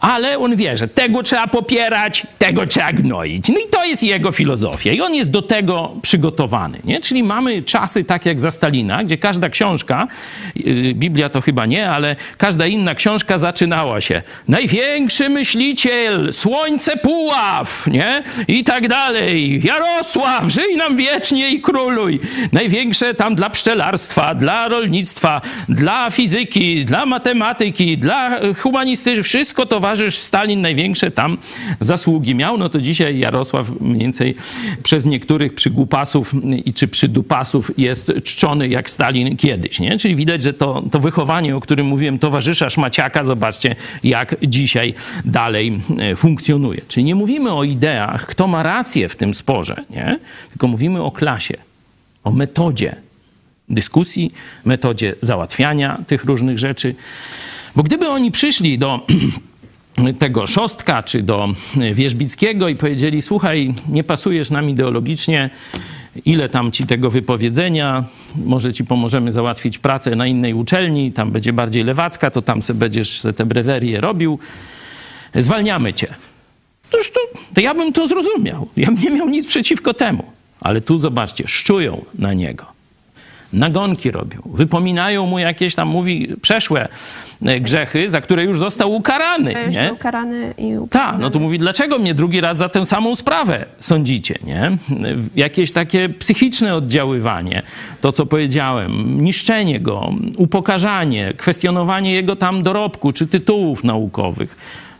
Ale 0.00 0.38
on 0.38 0.56
wie, 0.56 0.76
że 0.76 0.88
tego 0.88 1.22
trzeba 1.22 1.46
popierać, 1.46 2.26
tego 2.38 2.66
trzeba 2.66 2.92
gnoić. 2.92 3.48
No 3.48 3.54
i 3.54 3.70
to 3.70 3.84
jest 3.84 4.02
jego 4.02 4.32
filozofia. 4.32 4.92
I 4.92 5.00
on 5.00 5.14
jest 5.14 5.30
do 5.30 5.42
tego 5.42 5.96
przygotowany. 6.02 6.78
Nie? 6.84 7.00
Czyli 7.00 7.22
ma 7.22 7.35
mamy 7.36 7.62
czasy 7.62 8.04
tak 8.04 8.26
jak 8.26 8.40
za 8.40 8.50
Stalina, 8.50 9.04
gdzie 9.04 9.18
każda 9.18 9.48
książka, 9.48 10.08
yy, 10.56 10.94
Biblia 10.94 11.28
to 11.28 11.40
chyba 11.40 11.66
nie, 11.66 11.90
ale 11.90 12.16
każda 12.38 12.66
inna 12.66 12.94
książka 12.94 13.38
zaczynała 13.38 14.00
się. 14.00 14.22
Największy 14.48 15.28
myśliciel, 15.28 16.32
słońce 16.32 16.96
Puław, 16.96 17.86
nie? 17.86 18.22
I 18.48 18.64
tak 18.64 18.88
dalej. 18.88 19.62
Jarosław, 19.64 20.44
żyj 20.48 20.76
nam 20.76 20.96
wiecznie 20.96 21.50
i 21.50 21.60
króluj. 21.60 22.20
Największe 22.52 23.14
tam 23.14 23.34
dla 23.34 23.50
pszczelarstwa, 23.50 24.34
dla 24.34 24.68
rolnictwa, 24.68 25.40
dla 25.68 26.10
fizyki, 26.10 26.84
dla 26.84 27.06
matematyki, 27.06 27.98
dla 27.98 28.40
humanistyki, 28.58 29.22
wszystko 29.22 29.66
towarzysz 29.66 30.18
Stalin 30.18 30.60
największe 30.60 31.10
tam 31.10 31.38
zasługi 31.80 32.34
miał. 32.34 32.58
No 32.58 32.68
to 32.68 32.80
dzisiaj 32.80 33.18
Jarosław 33.18 33.80
mniej 33.80 33.98
więcej 33.98 34.34
przez 34.82 35.06
niektórych 35.06 35.54
przygłupasów 35.54 36.32
i 36.64 36.72
czy 36.72 36.88
przydupasów 37.16 37.70
jest 37.78 38.12
czczony 38.24 38.68
jak 38.68 38.90
Stalin 38.90 39.36
kiedyś, 39.36 39.80
nie? 39.80 39.98
Czyli 39.98 40.16
widać, 40.16 40.42
że 40.42 40.52
to, 40.52 40.82
to 40.90 41.00
wychowanie, 41.00 41.56
o 41.56 41.60
którym 41.60 41.86
mówiłem, 41.86 42.18
towarzysza 42.18 42.70
Szmaciaka, 42.70 43.24
zobaczcie, 43.24 43.76
jak 44.04 44.36
dzisiaj 44.42 44.94
dalej 45.24 45.80
e, 45.98 46.16
funkcjonuje. 46.16 46.80
Czyli 46.88 47.04
nie 47.04 47.14
mówimy 47.14 47.52
o 47.52 47.64
ideach, 47.64 48.26
kto 48.26 48.46
ma 48.46 48.62
rację 48.62 49.08
w 49.08 49.16
tym 49.16 49.34
sporze, 49.34 49.84
nie? 49.90 50.18
Tylko 50.48 50.68
mówimy 50.68 51.02
o 51.02 51.10
klasie, 51.10 51.56
o 52.24 52.30
metodzie 52.30 52.96
dyskusji, 53.68 54.32
metodzie 54.64 55.14
załatwiania 55.22 55.98
tych 56.06 56.24
różnych 56.24 56.58
rzeczy. 56.58 56.94
Bo 57.76 57.82
gdyby 57.82 58.08
oni 58.08 58.30
przyszli 58.30 58.78
do 58.78 59.00
tego 60.18 60.46
Szostka 60.46 61.02
czy 61.02 61.22
do 61.22 61.48
Wierzbickiego 61.92 62.68
i 62.68 62.76
powiedzieli: 62.76 63.22
Słuchaj, 63.22 63.74
nie 63.88 64.04
pasujesz 64.04 64.50
nam 64.50 64.70
ideologicznie, 64.70 65.50
ile 66.24 66.48
tam 66.48 66.72
ci 66.72 66.86
tego 66.86 67.10
wypowiedzenia, 67.10 68.04
może 68.44 68.72
ci 68.72 68.84
pomożemy 68.84 69.32
załatwić 69.32 69.78
pracę 69.78 70.16
na 70.16 70.26
innej 70.26 70.54
uczelni, 70.54 71.12
tam 71.12 71.30
będzie 71.30 71.52
bardziej 71.52 71.84
lewacka, 71.84 72.30
to 72.30 72.42
tam 72.42 72.62
sobie 72.62 72.80
będziesz 72.80 73.22
te 73.36 73.46
brewerie 73.46 74.00
robił, 74.00 74.38
zwalniamy 75.34 75.94
cię. 75.94 76.14
Toż 76.90 77.10
to, 77.10 77.20
to 77.54 77.60
ja 77.60 77.74
bym 77.74 77.92
to 77.92 78.08
zrozumiał. 78.08 78.68
Ja 78.76 78.86
bym 78.86 79.00
nie 79.02 79.10
miał 79.10 79.28
nic 79.28 79.46
przeciwko 79.46 79.94
temu. 79.94 80.24
Ale 80.60 80.80
tu 80.80 80.98
zobaczcie, 80.98 81.48
szczują 81.48 82.04
na 82.14 82.32
niego 82.32 82.75
nagonki 83.56 84.10
robią, 84.10 84.38
wypominają 84.44 85.26
mu 85.26 85.38
jakieś 85.38 85.74
tam, 85.74 85.88
mówi, 85.88 86.28
przeszłe 86.42 86.88
e, 87.42 87.60
grzechy, 87.60 88.10
za 88.10 88.20
które 88.20 88.44
już 88.44 88.58
został 88.58 88.94
ukarany. 88.94 89.54
Już 89.66 89.74
nie? 89.76 89.86
był 89.86 89.96
karany 89.96 90.54
i 90.58 90.72
Tak, 90.90 91.18
no 91.18 91.30
to 91.30 91.38
mówi, 91.38 91.58
dlaczego 91.58 91.98
mnie 91.98 92.14
drugi 92.14 92.40
raz 92.40 92.58
za 92.58 92.68
tę 92.68 92.86
samą 92.86 93.16
sprawę 93.16 93.66
sądzicie, 93.78 94.34
nie? 94.44 94.78
Jakieś 95.36 95.72
takie 95.72 96.08
psychiczne 96.08 96.74
oddziaływanie, 96.74 97.62
to 98.00 98.12
co 98.12 98.26
powiedziałem, 98.26 99.24
niszczenie 99.24 99.80
go, 99.80 100.14
upokarzanie, 100.36 101.32
kwestionowanie 101.36 102.12
jego 102.12 102.36
tam 102.36 102.62
dorobku 102.62 103.12
czy 103.12 103.26
tytułów 103.26 103.84
naukowych. 103.84 104.56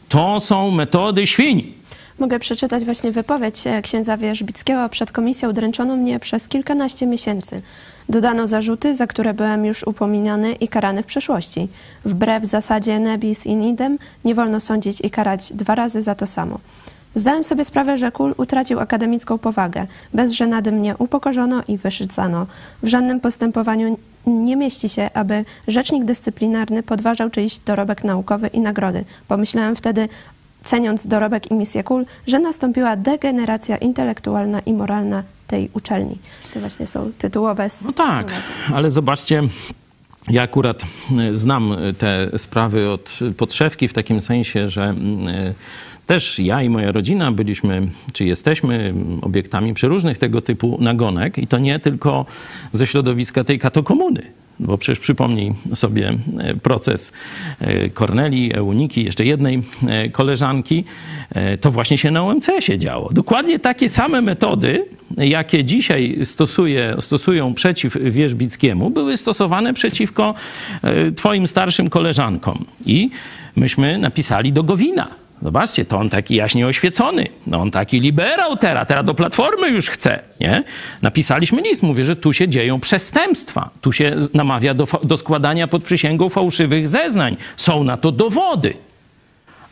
To 0.09 0.41
są 0.41 0.71
metody 0.71 1.27
świń. 1.27 1.73
Mogę 2.19 2.39
przeczytać 2.39 2.85
właśnie 2.85 3.13
wypowiedź 3.13 3.67
e, 3.67 3.83
księdza 3.83 4.17
Wierzbickiego 4.17 4.89
przed 4.89 5.13
komisją 5.13 5.53
dręczono 5.53 5.97
mnie 5.97 6.21
przez 6.21 6.49
kilkanaście 6.49 7.07
miesięcy. 7.07 7.63
Dodano 8.09 8.47
zarzuty, 8.47 8.95
za 8.95 9.07
które 9.07 9.35
byłem 9.35 9.67
już 9.67 9.83
upominany 9.83 10.53
i 10.53 10.69
karany 10.69 11.03
w 11.03 11.07
przeszłości. 11.07 11.69
Wbrew 12.05 12.45
zasadzie 12.45 12.99
nebis 12.99 13.47
in 13.47 13.63
idem 13.63 13.99
nie 14.25 14.35
wolno 14.35 14.61
sądzić 14.61 15.01
i 15.01 15.11
karać 15.11 15.53
dwa 15.53 15.75
razy 15.75 16.03
za 16.03 16.15
to 16.15 16.27
samo. 16.27 16.59
Zdałem 17.15 17.45
sobie 17.45 17.65
sprawę, 17.65 17.99
że 17.99 18.13
Kul 18.13 18.35
utracił 18.37 18.81
akademicką 18.81 19.39
powagę. 19.39 19.87
Bez 20.15 20.33
żenady 20.33 20.73
mnie 20.73 20.97
upokorzono 20.99 21.63
i 21.69 21.79
wyszycano. 21.79 22.47
W 22.83 22.89
żadnym 22.89 23.21
postępowaniu 23.21 23.99
nie 24.27 24.57
mieści 24.57 24.89
się, 24.89 25.11
aby 25.15 25.45
rzecznik 25.69 26.05
dyscyplinarny 26.05 26.83
podważał 26.83 27.31
czyjś 27.31 27.59
dorobek 27.59 28.05
naukowy 28.05 28.47
i 28.47 28.61
nagrody. 28.61 29.05
Pomyślałem 29.29 29.77
wtedy, 29.77 30.09
ceniąc 30.65 31.07
dorobek 31.07 31.51
i 31.51 31.55
misję 31.55 31.85
Kul, 31.85 32.07
że 32.27 32.39
nastąpiła 32.39 32.97
degeneracja 32.97 33.77
intelektualna 33.77 34.61
i 34.61 34.73
moralna 34.73 35.23
tej 35.47 35.71
uczelni. 35.73 36.19
To 36.55 36.61
właśnie 36.61 36.87
są 36.87 37.13
tytułowe 37.19 37.69
No 37.85 37.93
tak, 37.93 38.33
ale 38.75 38.91
zobaczcie, 38.91 39.43
ja 40.29 40.43
akurat 40.43 40.83
e, 41.19 41.35
znam 41.35 41.73
e, 41.73 41.95
te 41.95 42.39
sprawy 42.39 42.91
od 42.91 43.19
podszewki 43.37 43.89
w 43.89 43.93
takim 43.93 44.21
sensie, 44.21 44.69
że 44.69 44.83
mm, 44.85 45.29
e, 45.29 45.55
też 46.07 46.39
ja 46.39 46.63
i 46.63 46.69
moja 46.69 46.93
rodzina 46.93 47.33
byliśmy, 47.33 47.89
czy 48.13 48.25
jesteśmy 48.25 48.95
obiektami 49.23 49.75
przeróżnych 49.75 50.19
tego 50.19 50.43
typu 50.43 50.79
nagonek 50.81 51.39
i 51.39 51.47
to 51.47 51.59
nie 51.59 51.79
tylko 51.79 52.27
ze 52.73 52.87
środowiska 52.87 53.45
tej 53.45 53.59
katokomuny. 53.59 54.23
Bo 54.61 54.79
przecież 54.79 54.99
przypomnij 54.99 55.53
sobie 55.75 56.13
proces 56.63 57.13
Korneli, 57.95 58.55
Euniki, 58.55 59.05
jeszcze 59.05 59.25
jednej 59.25 59.63
koleżanki. 60.13 60.85
To 61.61 61.71
właśnie 61.71 61.99
się 61.99 62.11
na 62.11 62.23
OMC-sie 62.23 62.79
działo. 62.79 63.11
Dokładnie 63.13 63.59
takie 63.59 63.89
same 63.89 64.23
metody, 64.23 64.85
jakie 65.17 65.65
dzisiaj 65.65 66.19
stosuje, 66.25 66.97
stosują 66.99 67.55
przeciw 67.55 67.97
Wierzbickiemu, 68.01 68.91
były 68.91 69.17
stosowane 69.17 69.75
przeciwko 69.75 70.35
twoim 71.17 71.47
starszym 71.47 71.91
koleżankom. 71.91 72.65
I 72.87 73.11
myśmy 73.57 73.99
napisali 73.99 74.53
do 74.53 74.63
Gowina. 74.63 75.26
Zobaczcie, 75.43 75.85
to 75.85 75.99
on 75.99 76.11
taki 76.11 76.37
jaśnie 76.37 76.67
oświecony. 76.67 77.27
No 77.47 77.59
on 77.59 77.71
taki 77.71 78.01
liberał 78.01 78.57
teraz, 78.57 78.89
teraz 78.89 79.05
do 79.05 79.15
Platformy 79.15 79.69
już 79.69 79.89
chce, 79.91 80.23
nie? 80.41 80.65
Napisaliśmy 81.03 81.63
list, 81.63 81.83
mówię, 81.83 82.05
że 82.05 82.17
tu 82.17 82.33
się 82.33 82.49
dzieją 82.49 82.81
przestępstwa. 82.81 83.71
Tu 83.81 83.93
się 83.93 84.17
namawia 84.35 84.75
do, 84.75 84.87
do 85.03 85.17
składania 85.17 85.69
pod 85.69 85.85
przysięgą 85.85 86.29
fałszywych 86.29 86.89
zeznań. 86.89 87.37
Są 87.57 87.85
na 87.85 87.97
to 87.97 88.13
dowody. 88.13 88.75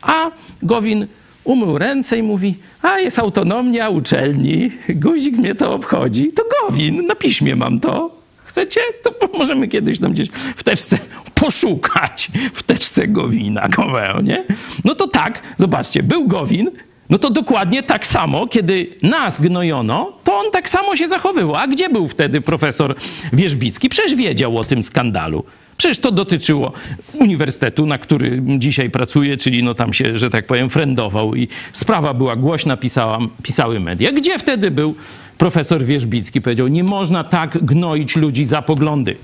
A 0.01 0.31
Gowin 0.63 1.07
umył 1.43 1.77
ręce 1.77 2.17
i 2.17 2.23
mówi, 2.23 2.55
a 2.81 2.99
jest 2.99 3.19
autonomia 3.19 3.89
uczelni, 3.89 4.71
guzik 4.89 5.37
mnie 5.37 5.55
to 5.55 5.73
obchodzi, 5.73 6.31
to 6.31 6.43
Gowin, 6.61 7.07
na 7.07 7.15
piśmie 7.15 7.55
mam 7.55 7.79
to. 7.79 8.24
Chcecie? 8.55 8.81
To 9.03 9.37
możemy 9.37 9.67
kiedyś 9.67 9.99
tam 9.99 10.13
gdzieś 10.13 10.27
w 10.55 10.63
teczce 10.63 10.97
poszukać, 11.33 12.31
w 12.53 12.63
teczce 12.63 13.07
Gowina, 13.07 13.67
Goweo, 13.67 14.21
nie? 14.21 14.43
No 14.83 14.95
to 14.95 15.07
tak, 15.07 15.41
zobaczcie, 15.57 16.03
był 16.03 16.27
Gowin, 16.27 16.71
no 17.09 17.17
to 17.17 17.29
dokładnie 17.29 17.83
tak 17.83 18.07
samo, 18.07 18.47
kiedy 18.47 18.87
nas 19.01 19.41
gnojono, 19.41 20.13
to 20.23 20.37
on 20.37 20.51
tak 20.51 20.69
samo 20.69 20.95
się 20.95 21.07
zachowywał. 21.07 21.55
A 21.55 21.67
gdzie 21.67 21.89
był 21.89 22.07
wtedy 22.07 22.41
profesor 22.41 22.95
Wierzbicki? 23.33 23.89
Przecież 23.89 24.15
wiedział 24.15 24.57
o 24.57 24.63
tym 24.63 24.83
skandalu. 24.83 25.43
Przecież 25.77 25.99
to 25.99 26.11
dotyczyło 26.11 26.71
uniwersytetu, 27.19 27.85
na 27.85 27.97
który 27.97 28.41
dzisiaj 28.57 28.89
pracuję, 28.89 29.37
czyli 29.37 29.63
no 29.63 29.73
tam 29.73 29.93
się, 29.93 30.17
że 30.17 30.29
tak 30.29 30.45
powiem, 30.45 30.69
frendował 30.69 31.35
i 31.35 31.47
sprawa 31.73 32.13
była 32.13 32.35
głośna, 32.35 32.77
pisała, 32.77 33.19
pisały 33.43 33.79
media. 33.79 34.11
Gdzie 34.11 34.39
wtedy 34.39 34.71
był 34.71 34.95
profesor 35.37 35.83
Wierzbicki? 35.83 36.41
Powiedział, 36.41 36.67
nie 36.67 36.83
można 36.83 37.23
tak 37.23 37.65
gnoić 37.65 38.15
ludzi 38.15 38.45
za 38.45 38.61
poglądy. 38.61 39.17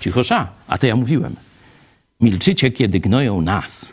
Cichosza, 0.00 0.48
a 0.68 0.78
to 0.78 0.86
ja 0.86 0.96
mówiłem. 0.96 1.36
Milczycie, 2.20 2.70
kiedy 2.70 3.00
gnoją 3.00 3.40
nas. 3.40 3.92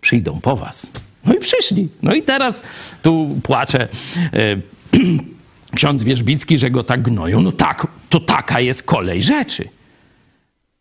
Przyjdą 0.00 0.40
po 0.40 0.56
was. 0.56 0.90
No 1.24 1.34
i 1.34 1.38
przyszli. 1.38 1.88
No 2.02 2.14
i 2.14 2.22
teraz 2.22 2.62
tu 3.02 3.40
płacze 3.42 3.88
e, 4.32 4.56
ksiądz 5.76 6.02
Wierzbicki, 6.02 6.58
że 6.58 6.70
go 6.70 6.84
tak 6.84 7.02
gnoją. 7.02 7.40
No 7.40 7.52
tak, 7.52 7.86
to 8.08 8.20
taka 8.20 8.60
jest 8.60 8.82
kolej 8.82 9.22
rzeczy. 9.22 9.68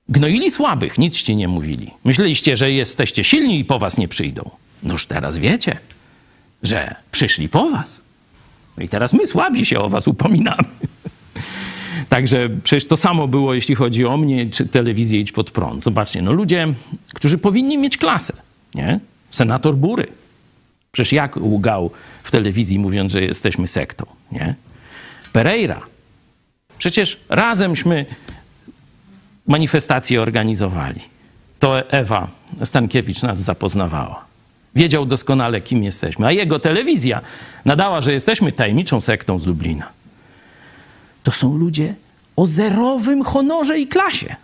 Gnoili 0.09 0.51
słabych, 0.51 0.97
nic 0.97 1.21
ci 1.21 1.35
nie 1.35 1.47
mówili. 1.47 1.91
Myśleliście, 2.03 2.57
że 2.57 2.71
jesteście 2.71 3.23
silni 3.23 3.59
i 3.59 3.65
po 3.65 3.79
was 3.79 3.97
nie 3.97 4.07
przyjdą. 4.07 4.49
Noż 4.83 5.05
teraz 5.05 5.37
wiecie, 5.37 5.77
że 6.63 6.95
przyszli 7.11 7.49
po 7.49 7.69
was. 7.69 8.02
No 8.77 8.83
i 8.83 8.89
teraz 8.89 9.13
my 9.13 9.27
słabi 9.27 9.65
się 9.65 9.79
o 9.79 9.89
was 9.89 10.07
upominamy. 10.07 10.63
Także 12.09 12.49
przecież 12.63 12.87
to 12.87 12.97
samo 12.97 13.27
było, 13.27 13.53
jeśli 13.53 13.75
chodzi 13.75 14.05
o 14.05 14.17
mnie, 14.17 14.49
czy 14.49 14.65
telewizję 14.65 15.19
Idź 15.19 15.31
Pod 15.31 15.51
Prąd. 15.51 15.83
Zobaczcie, 15.83 16.21
no 16.21 16.31
ludzie, 16.31 16.73
którzy 17.13 17.37
powinni 17.37 17.77
mieć 17.77 17.97
klasę, 17.97 18.33
nie? 18.75 18.99
Senator 19.31 19.75
Bury. 19.75 20.07
Przecież 20.91 21.13
jak 21.13 21.37
łgał 21.37 21.91
w 22.23 22.31
telewizji, 22.31 22.79
mówiąc, 22.79 23.11
że 23.11 23.21
jesteśmy 23.21 23.67
sektą, 23.67 24.05
nie? 24.31 24.55
Pereira. 25.33 25.81
Przecież 26.77 27.19
razemśmy 27.29 28.05
manifestacje 29.47 30.21
organizowali. 30.21 31.01
To 31.59 31.91
Ewa 31.91 32.27
Stankiewicz 32.63 33.21
nas 33.21 33.39
zapoznawała. 33.39 34.32
Wiedział 34.75 35.05
doskonale, 35.05 35.61
kim 35.61 35.83
jesteśmy. 35.83 36.27
A 36.27 36.31
jego 36.31 36.59
telewizja 36.59 37.21
nadała, 37.65 38.01
że 38.01 38.13
jesteśmy 38.13 38.51
tajemniczą 38.51 39.01
sektą 39.01 39.39
z 39.39 39.47
Lublina. 39.47 39.89
To 41.23 41.31
są 41.31 41.57
ludzie 41.57 41.95
o 42.35 42.47
zerowym 42.47 43.23
honorze 43.23 43.79
i 43.79 43.87
klasie. 43.87 44.35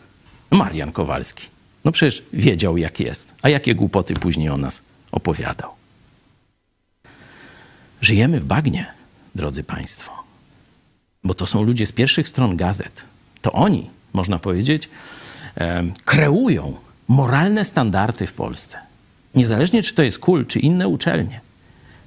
Marian 0.52 0.92
Kowalski. 0.92 1.48
No 1.86 1.92
przecież 1.92 2.24
wiedział, 2.34 2.78
jak 2.78 3.00
jest. 3.00 3.34
A 3.42 3.50
jakie 3.50 3.76
głupoty 3.76 4.13
później 4.13 4.50
o 4.50 4.58
nas 4.58 4.82
opowiadał. 5.12 5.72
Żyjemy 8.02 8.39
w 8.39 8.46
bagnie, 8.46 8.94
drodzy 9.36 9.63
Państwo. 9.63 10.12
bo 11.24 11.34
to 11.34 11.48
są 11.48 11.63
ludzie 11.63 11.88
z 11.88 11.92
pierwszych 11.92 12.30
stron 12.30 12.58
gazet. 12.58 13.02
To 13.42 13.52
oni, 13.52 13.89
można 14.13 14.39
powiedzieć, 14.39 14.89
kreują 16.06 16.76
moralne 17.08 17.65
standardy 17.65 18.28
w 18.28 18.34
Polsce. 18.34 18.88
Niezależnie 19.36 19.84
czy 19.84 19.94
to 19.96 20.04
jest 20.04 20.20
KUL, 20.20 20.46
czy 20.46 20.60
inne 20.60 20.88
uczelnie, 20.88 21.42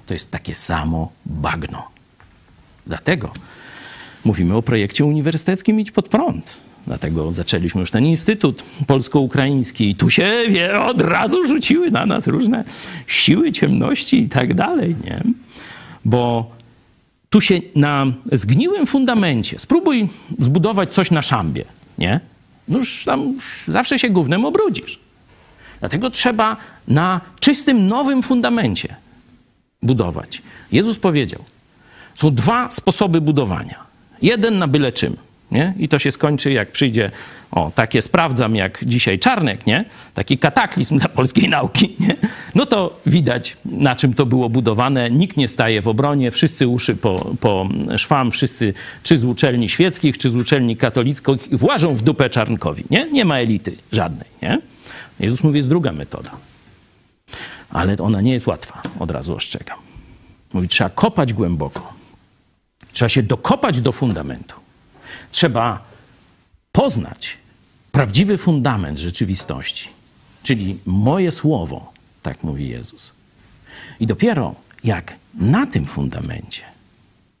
to 0.05 0.13
jest 0.13 0.31
takie 0.31 0.55
samo 0.55 1.11
bagno. 1.25 1.87
Dlatego 2.87 3.31
mówimy 4.25 4.55
o 4.55 4.61
projekcie 4.61 5.05
uniwersyteckim 5.05 5.79
Idź 5.79 5.91
pod 5.91 6.09
prąd. 6.09 6.57
Dlatego 6.87 7.31
zaczęliśmy 7.31 7.79
już 7.79 7.91
ten 7.91 8.05
Instytut 8.05 8.63
Polsko-Ukraiński 8.87 9.89
i 9.89 9.95
tu 9.95 10.09
się 10.09 10.33
wie, 10.49 10.81
od 10.81 11.01
razu 11.01 11.45
rzuciły 11.45 11.91
na 11.91 12.05
nas 12.05 12.27
różne 12.27 12.63
siły 13.07 13.51
ciemności 13.51 14.21
i 14.21 14.29
tak 14.29 14.53
dalej, 14.53 14.95
nie? 15.03 15.23
Bo 16.05 16.51
tu 17.29 17.41
się 17.41 17.61
na 17.75 18.05
zgniłym 18.31 18.87
fundamencie 18.87 19.59
spróbuj 19.59 20.09
zbudować 20.39 20.93
coś 20.93 21.11
na 21.11 21.21
szambie, 21.21 21.65
nie? 21.97 22.19
No 22.67 22.77
już 22.77 23.05
tam 23.05 23.39
zawsze 23.67 23.99
się 23.99 24.09
gównem 24.09 24.45
obrudzisz. 24.45 25.02
Dlatego 25.83 26.09
trzeba 26.09 26.57
na 26.87 27.21
czystym, 27.39 27.87
nowym 27.87 28.23
fundamencie 28.23 28.95
budować. 29.81 30.41
Jezus 30.71 30.99
powiedział, 30.99 31.43
są 32.15 32.35
dwa 32.35 32.69
sposoby 32.69 33.21
budowania. 33.21 33.83
Jeden 34.21 34.57
na 34.57 34.67
byle 34.67 34.91
czym– 34.91 35.17
nie? 35.53 35.73
I 35.79 35.89
to 35.89 35.99
się 35.99 36.11
skończy, 36.11 36.51
jak 36.51 36.71
przyjdzie, 36.71 37.11
o, 37.51 37.71
takie 37.75 38.01
sprawdzam 38.01 38.55
jak 38.55 38.85
dzisiaj 38.85 39.19
Czarnek, 39.19 39.67
nie? 39.67 39.85
Taki 40.13 40.37
kataklizm 40.37 40.97
dla 40.99 41.09
polskiej 41.09 41.49
nauki, 41.49 41.95
nie? 41.99 42.15
No 42.55 42.65
to 42.65 42.99
widać, 43.05 43.57
na 43.65 43.95
czym 43.95 44.13
to 44.13 44.25
było 44.25 44.49
budowane. 44.49 45.11
Nikt 45.11 45.37
nie 45.37 45.47
staje 45.47 45.81
w 45.81 45.87
obronie, 45.87 46.31
wszyscy 46.31 46.67
uszy 46.67 46.95
po, 46.95 47.31
po 47.39 47.69
szwam, 47.97 48.31
wszyscy, 48.31 48.73
czy 49.03 49.17
z 49.17 49.25
uczelni 49.25 49.69
świeckich, 49.69 50.17
czy 50.17 50.29
z 50.29 50.35
uczelni 50.35 50.77
katolickich, 50.77 51.59
włażą 51.59 51.95
w 51.95 52.01
dupę 52.01 52.29
Czarnkowi, 52.29 52.83
nie? 52.89 53.07
Nie 53.11 53.25
ma 53.25 53.37
elity 53.37 53.75
żadnej, 53.91 54.27
nie? 54.41 54.72
Jezus 55.19 55.43
mówi, 55.43 55.57
jest 55.57 55.69
druga 55.69 55.91
metoda. 55.91 56.31
Ale 57.69 57.97
ona 57.97 58.21
nie 58.21 58.33
jest 58.33 58.47
łatwa, 58.47 58.81
od 58.99 59.11
razu 59.11 59.35
ostrzegam. 59.35 59.79
Mówi, 60.53 60.67
trzeba 60.67 60.89
kopać 60.89 61.33
głęboko. 61.33 61.93
Trzeba 62.91 63.09
się 63.09 63.23
dokopać 63.23 63.81
do 63.81 63.91
fundamentu. 63.91 64.55
Trzeba 65.31 65.83
poznać 66.71 67.37
prawdziwy 67.91 68.37
fundament 68.37 68.99
rzeczywistości, 68.99 69.89
czyli 70.43 70.77
moje 70.85 71.31
słowo, 71.31 71.93
tak 72.21 72.43
mówi 72.43 72.69
Jezus. 72.69 73.11
I 73.99 74.07
dopiero 74.07 74.55
jak 74.83 75.15
na 75.33 75.67
tym 75.67 75.85
fundamencie, 75.85 76.63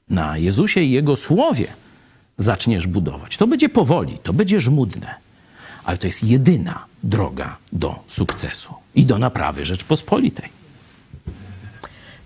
na 0.09 0.37
Jezusie 0.37 0.81
i 0.81 0.91
Jego 0.91 1.15
słowie 1.15 1.67
zaczniesz 2.37 2.87
budować, 2.87 3.37
to 3.37 3.47
będzie 3.47 3.69
powoli, 3.69 4.17
to 4.23 4.33
będzie 4.33 4.61
żmudne, 4.61 5.15
ale 5.83 5.97
to 5.97 6.07
jest 6.07 6.23
jedyna 6.23 6.85
droga 7.03 7.57
do 7.71 7.99
sukcesu 8.07 8.73
i 8.95 9.05
do 9.05 9.19
naprawy 9.19 9.65
Rzeczpospolitej. 9.65 10.63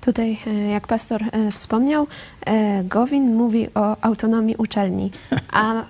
Tutaj, 0.07 0.39
e, 0.47 0.53
jak 0.53 0.87
pastor 0.87 1.23
e, 1.23 1.51
wspomniał, 1.51 2.07
e, 2.45 2.83
Gowin 2.83 3.35
mówi 3.35 3.67
o 3.75 3.95
autonomii 4.01 4.55
uczelni. 4.55 5.11
A 5.51 5.83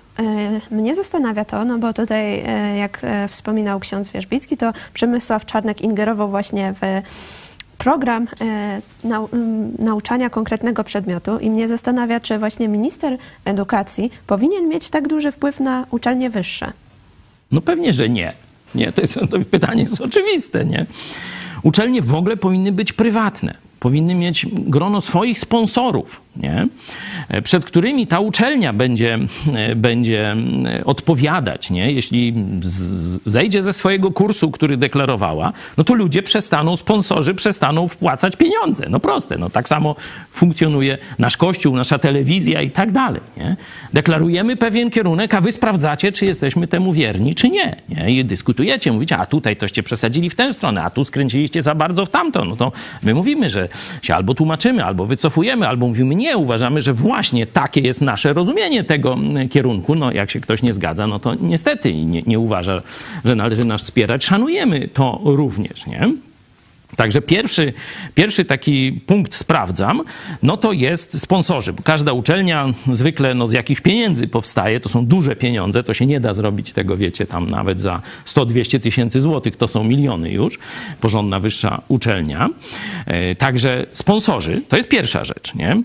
mnie 0.70 0.94
zastanawia 0.94 1.44
to, 1.44 1.64
no 1.64 1.78
bo 1.78 1.92
tutaj, 1.92 2.44
jak 2.78 3.02
wspominał 3.28 3.80
ksiądz 3.80 4.08
Wierzbicki, 4.08 4.56
to 4.56 4.72
Przemysław 4.94 5.46
Czarnek 5.46 5.80
ingerował 5.80 6.30
właśnie 6.30 6.74
w 6.80 7.02
program 7.78 8.28
nau 9.04 9.28
nauczania 9.78 10.30
konkretnego 10.30 10.84
przedmiotu 10.84 11.38
i 11.38 11.50
mnie 11.50 11.68
zastanawia, 11.68 12.20
czy 12.20 12.38
właśnie 12.38 12.68
minister 12.68 13.18
edukacji 13.44 14.10
powinien 14.26 14.68
mieć 14.68 14.90
tak 14.90 15.08
duży 15.08 15.32
wpływ 15.32 15.60
na 15.60 15.86
uczelnie 15.90 16.30
wyższe. 16.30 16.72
No 17.52 17.60
pewnie, 17.60 17.92
że 17.92 18.08
nie. 18.08 18.32
Nie, 18.74 18.92
to, 18.92 19.00
jest, 19.00 19.14
to 19.30 19.38
pytanie 19.50 19.82
jest 19.82 20.00
oczywiste, 20.00 20.64
nie? 20.64 20.86
Uczelnie 21.62 22.02
w 22.02 22.14
ogóle 22.14 22.36
powinny 22.36 22.72
być 22.72 22.92
prywatne 22.92 23.54
powinny 23.80 24.14
mieć 24.14 24.46
grono 24.52 25.00
swoich 25.00 25.38
sponsorów, 25.38 26.20
nie? 26.38 26.68
przed 27.42 27.64
którymi 27.64 28.06
ta 28.06 28.20
uczelnia 28.20 28.72
będzie, 28.72 29.18
będzie 29.76 30.36
odpowiadać. 30.84 31.70
Nie? 31.70 31.92
Jeśli 31.92 32.34
zejdzie 33.24 33.62
ze 33.62 33.72
swojego 33.72 34.12
kursu, 34.12 34.50
który 34.50 34.76
deklarowała, 34.76 35.52
no 35.76 35.84
to 35.84 35.94
ludzie 35.94 36.22
przestaną, 36.22 36.76
sponsorzy 36.76 37.34
przestaną 37.34 37.88
wpłacać 37.88 38.36
pieniądze. 38.36 38.86
No 38.90 39.00
proste. 39.00 39.38
No 39.38 39.50
tak 39.50 39.68
samo 39.68 39.96
funkcjonuje 40.30 40.98
nasz 41.18 41.36
kościół, 41.36 41.76
nasza 41.76 41.98
telewizja 41.98 42.62
i 42.62 42.70
tak 42.70 42.92
dalej. 42.92 43.20
Nie? 43.36 43.56
Deklarujemy 43.92 44.56
pewien 44.56 44.90
kierunek, 44.90 45.34
a 45.34 45.40
wy 45.40 45.52
sprawdzacie, 45.52 46.12
czy 46.12 46.24
jesteśmy 46.24 46.66
temu 46.66 46.92
wierni, 46.92 47.34
czy 47.34 47.48
nie. 47.48 47.76
nie? 47.88 48.10
I 48.10 48.24
dyskutujecie, 48.24 48.92
mówicie, 48.92 49.16
a 49.16 49.26
tutaj 49.26 49.56
toście 49.56 49.82
przesadzili 49.82 50.30
w 50.30 50.34
tę 50.34 50.52
stronę, 50.52 50.82
a 50.82 50.90
tu 50.90 51.04
skręciliście 51.04 51.62
za 51.62 51.74
bardzo 51.74 52.06
w 52.06 52.10
tamtą. 52.10 52.44
No 52.44 52.56
to 52.56 52.72
my 53.02 53.14
mówimy, 53.14 53.50
że 53.50 53.68
się 54.02 54.14
albo 54.14 54.34
tłumaczymy, 54.34 54.84
albo 54.84 55.06
wycofujemy, 55.06 55.68
albo 55.68 55.86
mówimy 55.86 56.14
nie, 56.14 56.27
uważamy, 56.36 56.82
że 56.82 56.92
właśnie 56.92 57.46
takie 57.46 57.80
jest 57.80 58.00
nasze 58.00 58.32
rozumienie 58.32 58.84
tego 58.84 59.12
mm, 59.12 59.48
kierunku. 59.48 59.94
No 59.94 60.12
jak 60.12 60.30
się 60.30 60.40
ktoś 60.40 60.62
nie 60.62 60.72
zgadza, 60.72 61.06
no 61.06 61.18
to 61.18 61.34
niestety 61.34 61.94
nie, 61.94 62.22
nie 62.22 62.38
uważa, 62.38 62.82
że 63.24 63.34
należy 63.34 63.64
nas 63.64 63.82
wspierać. 63.82 64.24
Szanujemy 64.24 64.88
to 64.88 65.20
również, 65.24 65.86
nie? 65.86 66.12
Także 66.98 67.22
pierwszy, 67.22 67.72
pierwszy 68.14 68.44
taki 68.44 68.92
punkt 68.92 69.34
sprawdzam, 69.34 70.02
no 70.42 70.56
to 70.56 70.72
jest 70.72 71.20
sponsorzy. 71.20 71.72
Bo 71.72 71.82
każda 71.82 72.12
uczelnia 72.12 72.74
zwykle 72.92 73.34
no, 73.34 73.46
z 73.46 73.52
jakichś 73.52 73.80
pieniędzy 73.80 74.28
powstaje, 74.28 74.80
to 74.80 74.88
są 74.88 75.06
duże 75.06 75.36
pieniądze, 75.36 75.82
to 75.82 75.94
się 75.94 76.06
nie 76.06 76.20
da 76.20 76.34
zrobić 76.34 76.72
tego, 76.72 76.96
wiecie, 76.96 77.26
tam 77.26 77.50
nawet 77.50 77.80
za 77.80 78.02
100-200 78.26 78.80
tysięcy 78.80 79.20
złotych, 79.20 79.56
to 79.56 79.68
są 79.68 79.84
miliony 79.84 80.30
już, 80.30 80.58
porządna 81.00 81.40
wyższa 81.40 81.82
uczelnia. 81.88 82.48
E, 83.06 83.34
także 83.34 83.86
sponsorzy, 83.92 84.62
to 84.68 84.76
jest 84.76 84.88
pierwsza 84.88 85.24
rzecz, 85.24 85.54
nie? 85.54 85.82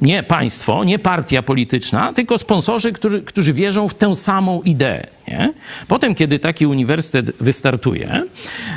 Nie 0.00 0.22
państwo, 0.22 0.84
nie 0.84 0.98
partia 0.98 1.42
polityczna, 1.42 2.12
tylko 2.12 2.38
sponsorzy, 2.38 2.92
którzy, 2.92 3.22
którzy 3.22 3.52
wierzą 3.52 3.88
w 3.88 3.94
tę 3.94 4.16
samą 4.16 4.62
ideę. 4.62 5.06
Nie? 5.28 5.52
Potem, 5.88 6.14
kiedy 6.14 6.38
taki 6.38 6.66
uniwersytet 6.66 7.36
wystartuje, 7.40 8.22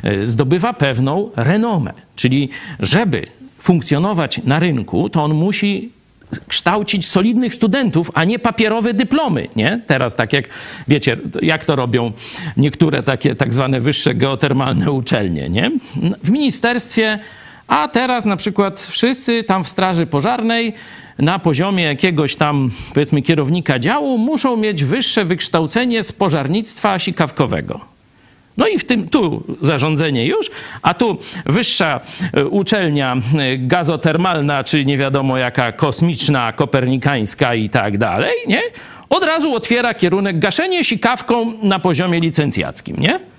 e, 0.03 0.27
zdobywa 0.27 0.73
pewną 0.73 1.29
renomę. 1.36 1.93
Czyli, 2.15 2.49
żeby 2.79 3.27
funkcjonować 3.59 4.41
na 4.43 4.59
rynku, 4.59 5.09
to 5.09 5.23
on 5.23 5.33
musi 5.33 5.91
kształcić 6.47 7.07
solidnych 7.07 7.53
studentów, 7.53 8.12
a 8.13 8.23
nie 8.23 8.39
papierowe 8.39 8.93
dyplomy, 8.93 9.47
nie? 9.55 9.81
Teraz 9.88 10.15
tak 10.15 10.33
jak, 10.33 10.45
wiecie, 10.88 11.17
jak 11.41 11.65
to 11.65 11.75
robią 11.75 12.12
niektóre 12.57 13.03
takie 13.03 13.36
tak 13.36 13.53
zwane 13.53 13.79
wyższe 13.79 14.15
geotermalne 14.15 14.91
uczelnie, 14.91 15.49
nie? 15.49 15.71
W 16.23 16.29
ministerstwie, 16.29 17.19
a 17.67 17.88
teraz 17.88 18.26
na 18.26 18.38
przykład 18.38 18.80
wszyscy 18.80 19.43
tam 19.43 19.63
w 19.63 19.69
straży 19.69 20.06
pożarnej 20.06 20.73
na 21.19 21.39
poziomie 21.39 21.84
jakiegoś 21.84 22.36
tam, 22.36 22.71
powiedzmy, 22.93 23.21
kierownika 23.21 23.80
działu 23.80 24.17
muszą 24.17 24.58
mieć 24.58 24.84
wyższe 24.84 25.26
wykształcenie 25.26 26.04
z 26.04 26.12
pożarnictwa 26.12 26.99
sikawkowego. 26.99 27.93
No 28.58 28.67
i 28.67 28.80
w 28.80 28.86
tym 28.86 29.10
tu 29.10 29.43
zarządzenie 29.62 30.26
już, 30.26 30.52
a 30.82 30.93
tu 30.93 31.17
wyższa 31.45 31.99
e, 32.34 32.45
uczelnia 32.45 33.15
e, 33.15 33.58
gazotermalna, 33.58 34.63
czy 34.63 34.86
nie 34.86 34.97
wiadomo 34.97 35.38
jaka 35.38 35.71
kosmiczna, 35.71 36.54
kopernikańska 36.54 37.56
i 37.56 37.69
tak 37.69 37.97
dalej, 37.97 38.34
nie? 38.47 38.62
Od 39.10 39.23
razu 39.23 39.56
otwiera 39.56 39.93
kierunek 39.93 40.39
gaszenie 40.39 40.84
sikawką 40.84 41.54
na 41.62 41.80
poziomie 41.80 42.19
licencjackim, 42.19 42.95
nie? 42.97 43.33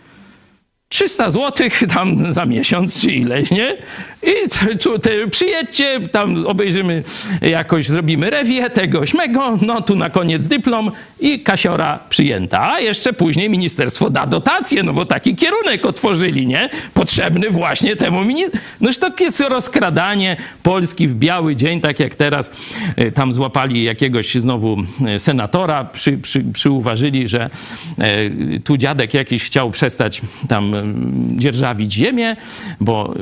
300 0.88 1.30
zł 1.30 1.68
tam 1.94 2.32
za 2.32 2.44
miesiąc 2.44 3.00
czy 3.00 3.12
ileś, 3.12 3.50
nie? 3.50 3.76
I 4.22 4.78
tu, 4.78 4.98
te, 4.98 5.28
przyjedźcie, 5.28 6.00
tam 6.12 6.46
obejrzymy 6.46 7.02
jakoś, 7.42 7.88
zrobimy 7.88 8.30
rewię 8.30 8.70
tego 8.70 9.06
śmego, 9.06 9.58
no 9.62 9.82
tu 9.82 9.96
na 9.96 10.10
koniec 10.10 10.46
dyplom 10.46 10.90
i 11.20 11.40
kasiora 11.40 11.98
przyjęta. 12.08 12.72
A 12.72 12.80
jeszcze 12.80 13.12
później 13.12 13.50
ministerstwo 13.50 14.10
da 14.10 14.26
dotację, 14.26 14.82
no 14.82 14.92
bo 14.92 15.04
taki 15.04 15.36
kierunek 15.36 15.84
otworzyli, 15.86 16.46
nie? 16.46 16.70
Potrzebny 16.94 17.50
właśnie 17.50 17.96
temu 17.96 18.24
ministerstwu. 18.24 18.64
Noż 18.80 18.98
to 18.98 19.10
jest 19.20 19.40
rozkradanie 19.40 20.36
Polski 20.62 21.08
w 21.08 21.14
biały 21.14 21.56
dzień, 21.56 21.80
tak 21.80 22.00
jak 22.00 22.14
teraz 22.14 22.50
e, 22.96 23.12
tam 23.12 23.32
złapali 23.32 23.82
jakiegoś 23.82 24.34
znowu 24.34 24.76
e, 25.06 25.20
senatora, 25.20 25.84
przy, 25.84 26.18
przy, 26.18 26.44
przyuważyli, 26.52 27.28
że 27.28 27.50
e, 27.98 28.60
tu 28.60 28.76
dziadek 28.76 29.14
jakiś 29.14 29.44
chciał 29.44 29.70
przestać 29.70 30.20
tam 30.48 30.83
dzierżawić 31.36 31.92
ziemię, 31.92 32.36
bo 32.80 33.14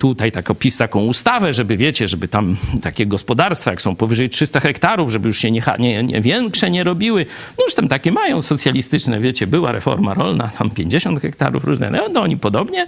tutaj 0.00 0.32
tak 0.32 0.54
PiS 0.58 0.76
taką 0.76 1.04
ustawę, 1.04 1.54
żeby 1.54 1.76
wiecie, 1.76 2.08
żeby 2.08 2.28
tam 2.28 2.56
takie 2.82 3.06
gospodarstwa, 3.06 3.70
jak 3.70 3.82
są 3.82 3.96
powyżej 3.96 4.30
300 4.30 4.60
hektarów, 4.60 5.10
żeby 5.10 5.28
już 5.28 5.38
się 5.38 5.50
nie, 5.50 5.62
nie, 5.78 6.02
nie 6.02 6.20
większe 6.20 6.70
nie 6.70 6.84
robiły. 6.84 7.26
No 7.58 7.64
już 7.64 7.74
tam 7.74 7.88
takie 7.88 8.12
mają 8.12 8.42
socjalistyczne, 8.42 9.20
wiecie, 9.20 9.46
była 9.46 9.72
reforma 9.72 10.14
rolna, 10.14 10.50
tam 10.58 10.70
50 10.70 11.20
hektarów 11.20 11.64
różne, 11.64 11.90
no, 11.90 12.08
no 12.12 12.20
oni 12.20 12.36
podobnie. 12.36 12.86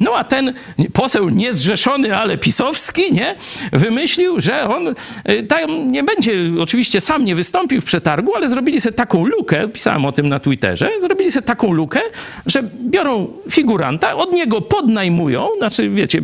No 0.00 0.16
a 0.16 0.24
ten 0.24 0.54
poseł 0.92 1.28
niezrzeszony, 1.28 2.16
ale 2.16 2.38
pisowski, 2.38 3.12
nie, 3.12 3.36
wymyślił, 3.72 4.40
że 4.40 4.68
on 4.68 4.88
y, 4.88 5.42
tam 5.42 5.92
nie 5.92 6.02
będzie, 6.02 6.32
oczywiście 6.60 7.00
sam 7.00 7.24
nie 7.24 7.34
wystąpił 7.34 7.80
w 7.80 7.84
przetargu, 7.84 8.34
ale 8.34 8.48
zrobili 8.48 8.80
sobie 8.80 8.92
taką 8.92 9.26
lukę, 9.26 9.68
pisałem 9.68 10.04
o 10.04 10.12
tym 10.12 10.28
na 10.28 10.40
Twitterze, 10.40 10.90
zrobili 11.00 11.32
sobie 11.32 11.46
taką 11.46 11.72
lukę, 11.72 12.00
że 12.46 12.62
biorą 12.84 13.28
figuranta, 13.58 14.16
od 14.16 14.32
niego 14.32 14.60
podnajmują, 14.60 15.48
znaczy 15.58 15.90
wiecie, 15.90 16.22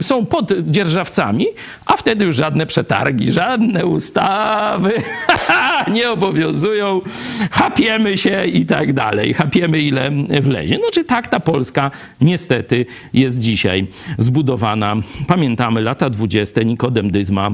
są 0.00 0.26
poddzierżawcami, 0.26 1.46
a 1.86 1.96
wtedy 1.96 2.24
już 2.24 2.36
żadne 2.36 2.66
przetargi, 2.66 3.32
żadne 3.32 3.86
ustawy 3.86 4.92
nie 5.94 6.10
obowiązują, 6.10 7.00
chapiemy 7.50 8.18
się 8.18 8.46
i 8.46 8.66
tak 8.66 8.92
dalej, 8.92 9.34
chapiemy 9.34 9.80
ile 9.80 10.10
wlezie. 10.40 10.78
No 10.78 10.90
czy 10.92 11.04
tak 11.04 11.28
ta 11.28 11.40
Polska 11.40 11.90
niestety 12.20 12.86
jest 13.12 13.40
dzisiaj 13.40 13.86
zbudowana. 14.18 14.96
Pamiętamy 15.28 15.80
lata 15.80 16.10
20, 16.10 16.62
Nikodem 16.62 17.10
Dyzma, 17.10 17.50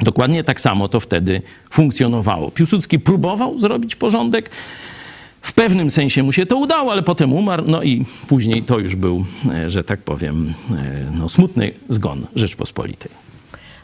Dokładnie 0.00 0.44
tak 0.44 0.60
samo 0.60 0.88
to 0.88 1.00
wtedy 1.00 1.42
funkcjonowało. 1.70 2.50
Piłsudski 2.50 2.98
próbował 2.98 3.58
zrobić 3.58 3.96
porządek. 3.96 4.50
W 5.48 5.52
pewnym 5.52 5.90
sensie 5.90 6.22
mu 6.22 6.32
się 6.32 6.46
to 6.46 6.56
udało, 6.56 6.92
ale 6.92 7.02
potem 7.02 7.32
umarł, 7.32 7.64
no 7.66 7.82
i 7.82 8.04
później 8.28 8.62
to 8.62 8.78
już 8.78 8.96
był, 8.96 9.24
e, 9.52 9.70
że 9.70 9.84
tak 9.84 10.00
powiem, 10.00 10.54
e, 10.70 10.74
no, 11.18 11.28
smutny 11.28 11.72
zgon 11.88 12.26
Rzeczpospolitej. 12.34 13.10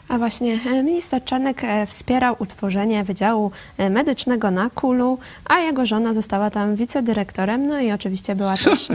A 0.07 0.17
właśnie 0.17 0.59
e, 0.65 0.83
minister 0.83 1.23
Czarnek 1.23 1.61
wspierał 1.87 2.35
utworzenie 2.39 3.03
Wydziału 3.03 3.51
Medycznego 3.89 4.51
na 4.51 4.69
Kulu, 4.69 5.17
a 5.45 5.59
jego 5.59 5.85
żona 5.85 6.13
została 6.13 6.49
tam 6.49 6.75
wicedyrektorem, 6.75 7.67
no 7.67 7.79
i 7.79 7.91
oczywiście 7.91 8.35
była 8.35 8.57
też 8.57 8.87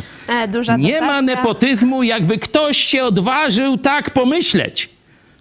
duża 0.49 0.73
dotacja. 0.73 0.77
Nie 0.77 1.01
ma 1.01 1.23
nepotyzmu, 1.23 2.03
jakby 2.03 2.39
ktoś 2.39 2.77
się 2.77 3.05
odważył 3.05 3.79
tak 3.79 4.11
pomyśleć 4.11 5.00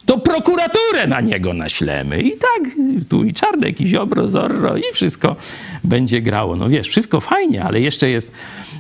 to 0.10 0.18
prokuraturę 0.18 1.08
na 1.08 1.22
niego 1.22 1.54
naślemy. 1.54 2.22
I 2.22 2.32
tak 2.32 2.74
tu 3.10 3.24
i 3.24 3.34
Czarnek, 3.34 3.82
i 3.82 3.88
Ziobro, 3.88 4.30
Zorro 4.30 4.78
i 4.78 4.84
wszystko 4.94 5.36
będzie 5.84 6.22
grało. 6.22 6.56
No 6.56 6.70
wiesz, 6.70 6.88
wszystko 6.88 7.22
fajnie, 7.22 7.64
ale 7.64 7.82
jeszcze 7.82 8.10
jest 8.10 8.32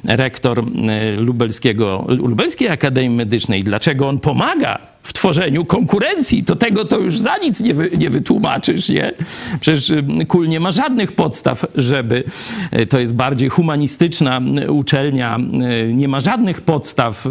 rektor 0.05 0.59
e, 0.59 1.15
lubelskiego, 1.15 2.05
Lubelskiej 2.07 2.69
Akademii 2.69 3.17
Medycznej. 3.17 3.63
Dlaczego 3.63 4.07
on 4.07 4.19
pomaga 4.19 4.79
w 5.09 5.13
tworzeniu 5.13 5.65
konkurencji, 5.65 6.43
to 6.43 6.55
tego 6.55 6.85
to 6.85 6.97
już 6.97 7.19
za 7.19 7.37
nic 7.37 7.61
nie, 7.61 7.73
wy, 7.73 7.89
nie 7.97 8.09
wytłumaczysz, 8.09 8.89
nie? 8.89 9.11
Przecież 9.59 9.91
KUL 10.27 10.47
nie 10.47 10.59
ma 10.59 10.71
żadnych 10.71 11.11
podstaw, 11.11 11.65
żeby, 11.75 12.23
e, 12.71 12.85
to 12.85 12.99
jest 12.99 13.15
bardziej 13.15 13.49
humanistyczna 13.49 14.41
uczelnia, 14.67 15.37
e, 15.37 15.93
nie 15.93 16.07
ma 16.07 16.19
żadnych 16.19 16.61
podstaw 16.61 17.25
e, 17.25 17.29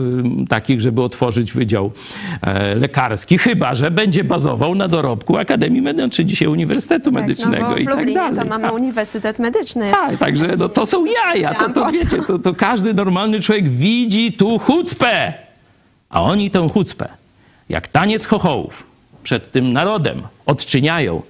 takich, 0.48 0.80
żeby 0.80 1.02
otworzyć 1.02 1.52
wydział 1.52 1.92
lekarski, 2.76 3.38
chyba, 3.38 3.74
że 3.74 3.90
będzie 3.90 4.24
bazował 4.24 4.74
na 4.74 4.88
dorobku 4.88 5.36
Akademii 5.36 5.82
Medycznej, 5.82 6.10
czy 6.10 6.24
dzisiaj 6.24 6.48
Uniwersytetu 6.48 7.12
tak, 7.12 7.20
Medycznego 7.20 7.70
no 7.70 7.76
i 7.76 7.86
tak 7.86 8.14
dalej. 8.14 8.36
to 8.36 8.44
mamy 8.44 8.64
tak. 8.64 8.74
Uniwersytet 8.74 9.38
Medyczny. 9.38 9.90
Tak, 9.90 10.18
także 10.18 10.54
no, 10.58 10.68
to 10.68 10.86
są 10.86 11.04
jaja, 11.04 11.54
to, 11.54 11.68
to 11.68 11.90
wiecie, 11.90 12.22
to, 12.26 12.38
to 12.38 12.54
każdy 12.54 12.94
normalny 12.94 13.40
człowiek 13.40 13.68
widzi 13.68 14.32
tu 14.32 14.58
chucpę, 14.58 15.34
a 16.10 16.22
oni 16.22 16.50
tę 16.50 16.68
chucpę 16.68 17.08
jak 17.68 17.88
taniec 17.88 18.26
chochołów 18.26 18.86
przed 19.22 19.52
tym 19.52 19.72
narodem 19.72 20.22
odczyniają, 20.46 21.22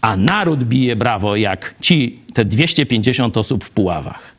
a 0.00 0.16
naród 0.16 0.64
bije 0.64 0.96
brawo, 0.96 1.36
jak 1.36 1.74
ci, 1.80 2.20
te 2.34 2.44
250 2.44 3.36
osób 3.36 3.64
w 3.64 3.70
Puławach. 3.70 4.34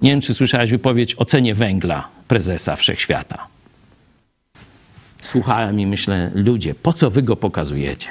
Nie 0.00 0.10
wiem, 0.10 0.20
czy 0.20 0.34
słyszałeś 0.34 0.70
wypowiedź 0.70 1.14
o 1.14 1.24
cenie 1.24 1.54
węgla 1.54 2.08
prezesa 2.28 2.76
Wszechświata. 2.76 3.46
Słuchałem 5.22 5.80
i 5.80 5.86
myślę, 5.86 6.30
ludzie, 6.34 6.74
po 6.74 6.92
co 6.92 7.10
wy 7.10 7.22
go 7.22 7.36
pokazujecie? 7.36 8.08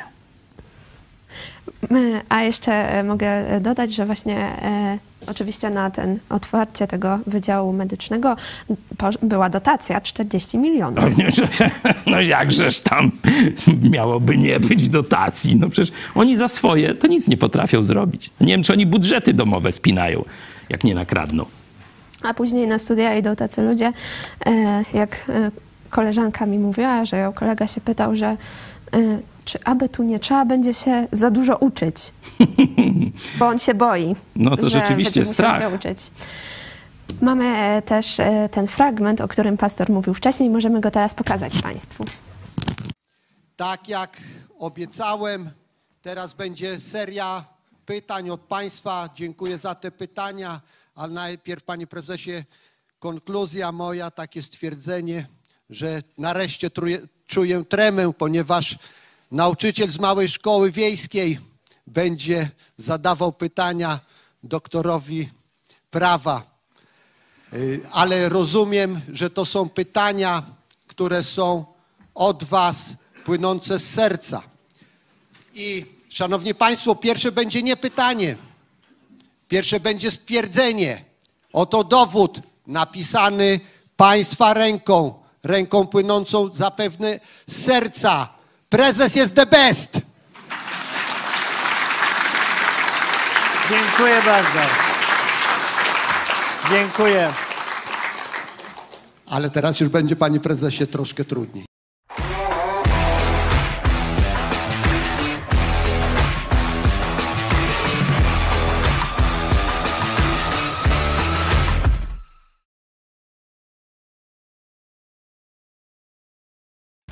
A 2.29 2.43
jeszcze 2.43 2.73
e, 2.73 3.03
mogę 3.03 3.59
dodać, 3.61 3.93
że 3.93 4.05
właśnie 4.05 4.38
e, 4.38 4.97
oczywiście 5.27 5.69
na 5.69 5.91
ten 5.91 6.19
otwarcie 6.29 6.88
tego 6.88 7.19
Wydziału 7.27 7.73
Medycznego 7.73 8.35
była 9.21 9.49
dotacja 9.49 10.01
40 10.01 10.57
milionów. 10.57 11.03
No 12.05 12.21
jakżeż 12.21 12.79
tam 12.79 13.11
miałoby 13.91 14.38
nie 14.38 14.59
być 14.59 14.89
dotacji? 14.89 15.55
No 15.55 15.69
przecież 15.69 15.95
oni 16.15 16.35
za 16.35 16.47
swoje 16.47 16.95
to 16.95 17.07
nic 17.07 17.27
nie 17.27 17.38
potrafią 17.38 17.83
zrobić. 17.83 18.29
Nie 18.41 18.47
wiem, 18.47 18.63
czy 18.63 18.73
oni 18.73 18.85
budżety 18.85 19.33
domowe 19.33 19.71
spinają, 19.71 20.25
jak 20.69 20.83
nie 20.83 20.95
nakradną. 20.95 21.45
A 22.21 22.33
później 22.33 22.67
na 22.67 22.79
studia 22.79 23.15
idą 23.15 23.35
tacy 23.35 23.61
ludzie, 23.61 23.93
e, 24.45 24.83
jak 24.93 25.31
koleżanka 25.89 26.45
mi 26.45 26.59
mówiła, 26.59 27.05
że 27.05 27.17
ją 27.17 27.33
kolega 27.33 27.67
się 27.67 27.81
pytał, 27.81 28.15
że 28.15 28.38
czy 29.48 29.60
aby 29.64 29.89
tu 29.89 30.04
nie 30.04 30.20
trzeba 30.20 30.45
będzie 30.45 30.74
się 30.74 31.08
za 31.12 31.32
dużo 31.32 31.58
uczyć, 31.58 31.95
bo 33.39 33.48
on 33.48 33.60
się 33.60 33.74
boi. 33.74 34.16
No 34.36 34.58
to 34.58 34.70
rzeczywiście 34.70 35.26
strach. 35.26 35.62
Się 35.62 35.70
uczyć. 35.70 36.12
Mamy 37.22 37.45
e, 37.45 37.82
też 37.82 38.20
e, 38.20 38.50
ten 38.52 38.68
fragment, 38.68 39.22
o 39.22 39.28
którym 39.28 39.58
pastor 39.58 39.89
mówił 39.89 40.14
wcześniej. 40.14 40.50
Możemy 40.50 40.82
go 40.82 40.91
teraz 40.91 41.14
pokazać 41.14 41.62
Państwu. 41.62 42.06
Tak 43.56 43.89
jak 43.89 44.18
obiecałem, 44.60 45.50
teraz 46.02 46.34
będzie 46.34 46.80
seria 46.80 47.45
pytań 47.86 48.30
od 48.30 48.41
Państwa. 48.41 49.10
Dziękuję 49.16 49.58
za 49.58 49.76
te 49.76 49.91
pytania, 49.91 50.62
ale 50.95 51.14
najpierw, 51.14 51.64
Panie 51.64 51.88
Prezesie, 51.88 52.43
konkluzja 53.00 53.72
moja, 53.72 54.12
takie 54.12 54.41
stwierdzenie, 54.41 55.28
że 55.70 56.02
nareszcie 56.18 56.70
czuję, 56.70 57.00
czuję 57.28 57.64
tremę, 57.66 58.14
ponieważ 58.14 58.78
Nauczyciel 59.32 59.91
z 59.91 59.99
małej 59.99 60.30
szkoły 60.30 60.71
wiejskiej 60.71 61.39
będzie 61.88 62.49
zadawał 62.78 63.34
pytania 63.34 63.99
doktorowi 64.43 65.30
prawa. 65.89 66.43
Y, 67.53 67.82
ale 67.91 68.30
rozumiem, 68.30 69.01
że 69.13 69.30
to 69.30 69.45
są 69.45 69.69
pytania, 69.69 70.43
które 70.88 71.23
są 71.23 71.65
od 72.15 72.43
Was 72.43 72.93
płynące 73.25 73.80
z 73.80 73.89
serca. 73.89 74.43
I 75.53 75.86
szanowni 76.09 76.55
Państwo, 76.55 76.95
pierwsze 76.95 77.32
będzie 77.32 77.63
nie 77.63 77.78
pytanie, 77.78 78.36
pierwsze 79.47 79.80
będzie 79.80 80.11
stwierdzenie. 80.11 81.05
Oto 81.53 81.84
dowód 81.84 82.39
napisany 82.67 83.59
Państwa 83.97 84.53
ręką, 84.53 85.13
ręką 85.43 85.88
płynącą 85.88 86.53
zapewne 86.53 87.19
z 87.47 87.65
serca 87.65 88.36
Prezes 88.70 89.15
jest 89.15 89.36
the 89.36 89.45
best. 89.45 90.01
Dziękuję 93.70 94.22
bardzo. 94.26 94.59
Dziękuję. 96.72 97.34
Ale 99.26 99.49
teraz 99.49 99.80
już 99.80 99.89
będzie, 99.89 100.15
panie 100.15 100.39
prezesie, 100.39 100.88
troszkę 100.88 101.26
trudniej. 101.26 101.65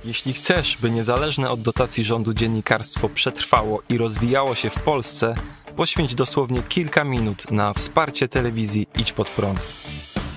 Jeśli 0.06 0.34
chcesz, 0.34 0.78
by 0.82 0.92
niezależne 0.92 1.50
od 1.50 1.62
dotacji 1.62 2.04
rządu 2.04 2.34
dziennikarstwo 2.34 3.10
przetrwało 3.10 3.82
i 3.90 3.98
rozwijało 3.98 4.56
się 4.56 4.70
w 4.70 4.80
Polsce, 4.80 5.36
poświęć 5.76 6.16
dosłownie 6.16 6.64
kilka 6.70 7.04
minut 7.04 7.52
na 7.52 7.74
wsparcie 7.74 8.28
telewizji 8.28 8.88
Idź 9.00 9.12
Pod 9.12 9.30
Prąd. 9.30 9.60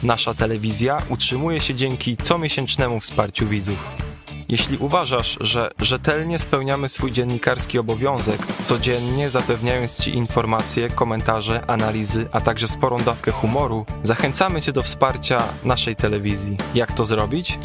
Nasza 0.03 0.35
telewizja 0.35 1.03
utrzymuje 1.09 1.61
się 1.61 1.75
dzięki 1.75 2.17
comiesięcznemu 2.17 3.01
wsparciu 3.01 3.47
widzów. 3.47 4.08
Jeśli 4.49 4.79
uważasz, 4.79 5.37
że 5.41 5.71
rzetelnie 5.81 6.39
spełniamy 6.39 6.89
swój 6.89 7.13
dziennikarski 7.13 7.79
obowiązek, 7.79 8.47
codziennie 8.65 9.31
zapewniając 9.31 10.03
Ci 10.03 10.17
informacje, 10.17 10.91
komentarze, 10.91 11.65
analizy, 11.67 12.29
a 12.33 12.41
także 12.41 12.69
sporą 12.69 12.99
dawkę 12.99 13.31
humoru, 13.31 13.87
zachęcamy 14.03 14.63
Cię 14.63 14.73
do 14.73 14.83
wsparcia 14.83 15.43
naszej 15.65 15.97
telewizji. 15.97 16.57
Jak 16.75 16.93
to 16.93 17.05
zrobić? 17.05 17.59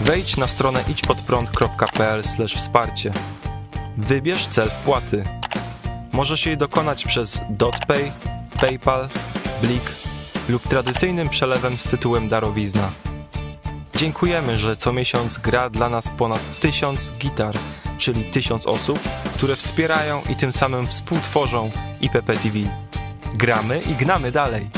Wejdź 0.00 0.36
na 0.36 0.46
stronę 0.46 0.84
idźpodprąd.pl 0.88 2.22
wsparcie. 2.56 3.12
Wybierz 3.96 4.46
cel 4.46 4.70
wpłaty. 4.70 5.24
Możesz 6.12 6.46
jej 6.46 6.56
dokonać 6.56 7.04
przez 7.04 7.40
DotPay, 7.50 8.12
PayPal, 8.60 9.08
Blik 9.62 9.92
lub 10.48 10.68
tradycyjnym 10.68 11.28
przelewem 11.28 11.78
z 11.78 11.84
tytułem 11.84 12.28
darowizna. 12.28 12.90
Dziękujemy, 13.96 14.58
że 14.58 14.76
co 14.76 14.92
miesiąc 14.92 15.38
gra 15.38 15.70
dla 15.70 15.88
nas 15.88 16.10
ponad 16.18 16.40
tysiąc 16.60 17.12
gitar, 17.18 17.54
czyli 17.98 18.24
tysiąc 18.24 18.66
osób, 18.66 18.98
które 19.34 19.56
wspierają 19.56 20.22
i 20.30 20.36
tym 20.36 20.52
samym 20.52 20.86
współtworzą 20.86 21.70
IPP 22.00 22.32
TV. 22.36 22.58
Gramy 23.34 23.80
i 23.80 23.94
gnamy 23.94 24.32
dalej. 24.32 24.70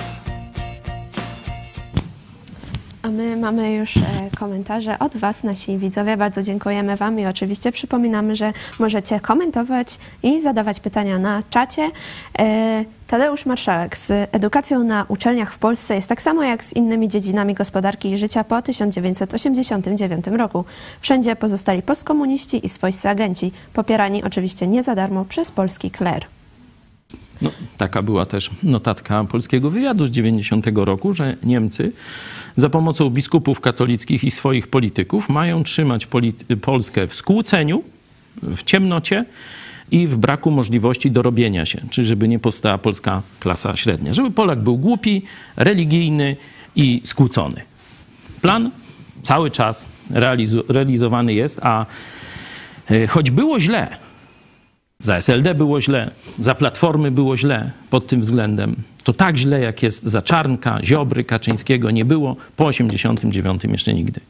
A 3.07 3.11
my 3.11 3.37
mamy 3.37 3.73
już 3.73 3.97
e, 3.97 4.01
komentarze 4.39 4.99
od 4.99 5.17
Was, 5.17 5.43
nasi 5.43 5.79
widzowie. 5.79 6.17
Bardzo 6.17 6.43
dziękujemy 6.43 6.97
Wam 6.97 7.21
i 7.21 7.27
oczywiście 7.27 7.73
przypominamy, 7.73 8.37
że 8.37 8.53
możecie 8.79 9.21
komentować 9.21 9.99
i 10.23 10.41
zadawać 10.41 10.81
pytania 10.81 11.19
na 11.19 11.43
czacie. 11.51 11.91
E, 12.39 12.85
Tadeusz 13.07 13.47
Marszałek 13.47 13.97
z 13.99 14.29
edukacją 14.33 14.85
na 14.85 15.05
uczelniach 15.09 15.55
w 15.55 15.59
Polsce 15.59 15.95
jest 15.95 16.09
tak 16.09 16.23
samo 16.23 16.43
jak 16.43 16.65
z 16.65 16.73
innymi 16.73 17.09
dziedzinami 17.09 17.55
gospodarki 17.55 18.11
i 18.11 18.19
życia 18.19 18.45
po 18.45 18.63
1989 18.63 20.27
roku. 20.27 20.65
Wszędzie 21.01 21.37
pozostali 21.37 21.83
postkomuniści 21.83 22.67
i 22.67 22.69
swojscy 22.69 23.09
agenci, 23.09 23.53
popierani 23.75 24.25
oczywiście 24.25 24.67
nie 24.67 24.83
za 24.83 24.95
darmo 24.95 25.25
przez 25.25 25.51
polski 25.51 25.91
kler. 25.91 26.27
No, 27.43 27.51
taka 27.77 28.03
była 28.03 28.27
też 28.27 28.51
notatka 28.63 29.25
polskiego 29.25 29.71
wywiadu 29.71 30.07
z 30.07 30.11
90 30.11 30.67
roku, 30.75 31.13
że 31.15 31.37
Niemcy 31.43 31.93
za 32.57 32.71
pomocą 32.71 33.11
biskupów 33.11 33.61
katolickich 33.61 34.25
i 34.25 34.31
swoich 34.31 34.69
polityków 34.69 35.29
mają 35.29 35.63
trzymać 35.63 36.09
Polskę 36.61 37.07
w 37.07 37.15
skłóceniu, 37.15 37.83
w 38.43 38.63
ciemnocie 38.63 39.25
i 39.91 40.07
w 40.07 40.17
braku 40.17 40.51
możliwości 40.51 41.11
dorobienia 41.11 41.67
się, 41.67 41.81
czyli 41.91 42.07
żeby 42.07 42.29
nie 42.29 42.39
powstała 42.39 42.79
polska 42.79 43.23
klasa 43.41 43.77
średnia. 43.77 44.15
Żeby 44.15 44.31
Polak 44.31 44.61
był 44.61 44.77
głupi, 44.77 45.23
religijny 45.57 46.37
i 46.77 47.03
skłócony. 47.05 47.63
Plan 48.43 48.71
cały 49.23 49.51
czas 49.51 49.89
realizowany 50.69 51.35
jest, 51.35 51.61
a 51.63 51.87
e, 52.91 53.07
choć 53.07 53.31
było 53.31 53.61
źle, 53.61 53.97
za 55.01 55.17
SLD 55.17 55.55
było 55.55 55.81
źle, 55.81 56.11
za 56.39 56.55
Platformy 56.55 57.11
było 57.11 57.37
źle 57.37 57.71
pod 57.91 58.07
tym 58.07 58.21
względem. 58.21 58.77
To 59.05 59.13
tak 59.13 59.37
źle, 59.37 59.61
jak 59.61 59.83
jest 59.83 60.05
za 60.05 60.23
Czarnka, 60.23 60.79
Ziobry, 60.85 61.25
Kaczyńskiego 61.25 61.91
nie 61.91 62.05
było 62.05 62.37
po 62.57 62.67
89 62.67 63.65
jeszcze 63.65 63.95
nigdy. 63.95 64.21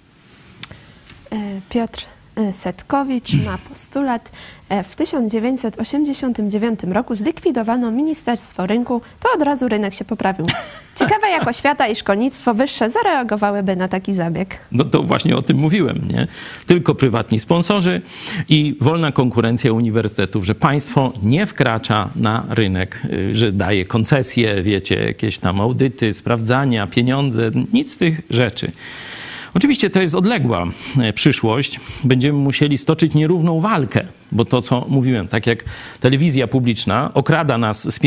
E, 1.32 1.60
Piotr 1.68 2.04
Setkowicz 2.52 3.32
ma 3.44 3.58
postulat. 3.68 4.30
E, 4.68 4.84
W 4.84 4.96
1989 4.96 6.80
roku 6.92 7.14
zlikwidowano 7.14 7.90
Ministerstwo 7.90 8.66
Rynku, 8.66 9.00
to 9.20 9.28
od 9.34 9.42
razu 9.42 9.68
rynek 9.68 9.94
się 9.94 10.04
poprawił. 10.04 10.46
Ciekawe, 10.96 11.28
jak 11.30 11.48
oświata 11.48 11.88
i 11.88 11.96
szkolnictwo 11.96 12.54
wyższe 12.54 12.90
zareagowałyby 12.90 13.76
na 13.76 13.88
taki 13.88 14.14
zabieg. 14.14 14.58
No 14.72 14.84
to 14.84 15.02
właśnie 15.02 15.36
o 15.36 15.42
tym 15.42 15.56
mówiłem, 15.56 16.08
nie? 16.08 16.26
Tylko 16.66 16.94
prywatni 16.94 17.38
sponsorzy 17.40 18.02
i 18.48 18.76
wolna 18.80 19.12
konkurencja 19.12 19.72
uniwersytetów, 19.72 20.44
że 20.44 20.54
państwo 20.54 21.12
nie 21.22 21.46
wkracza 21.46 22.10
na 22.16 22.44
rynek, 22.50 23.00
y, 23.12 23.36
że 23.36 23.52
daje 23.52 23.84
koncesje, 23.84 24.62
wiecie, 24.62 25.06
jakieś 25.06 25.38
tam 25.38 25.60
audyty, 25.60 26.12
sprawdzania, 26.12 26.86
pieniądze, 26.86 27.50
nic 27.72 27.92
z 27.92 27.96
tych 27.96 28.20
rzeczy. 28.30 28.72
Oczywiście 29.56 29.90
to 29.90 30.00
jest 30.00 30.14
odległa 30.14 30.66
e, 31.00 31.12
przyszłość. 31.12 31.80
Będziemy 32.04 32.38
musieli 32.38 32.78
stoczyć 32.78 33.14
nierówną 33.14 33.60
walkę, 33.60 34.04
bo 34.32 34.44
to, 34.44 34.62
co 34.62 34.86
mówiłem, 34.88 35.28
tak 35.28 35.46
jak 35.46 35.64
telewizja 36.00 36.46
publiczna 36.46 37.10
okrada 37.14 37.58
nas 37.58 37.94
z 37.94 37.98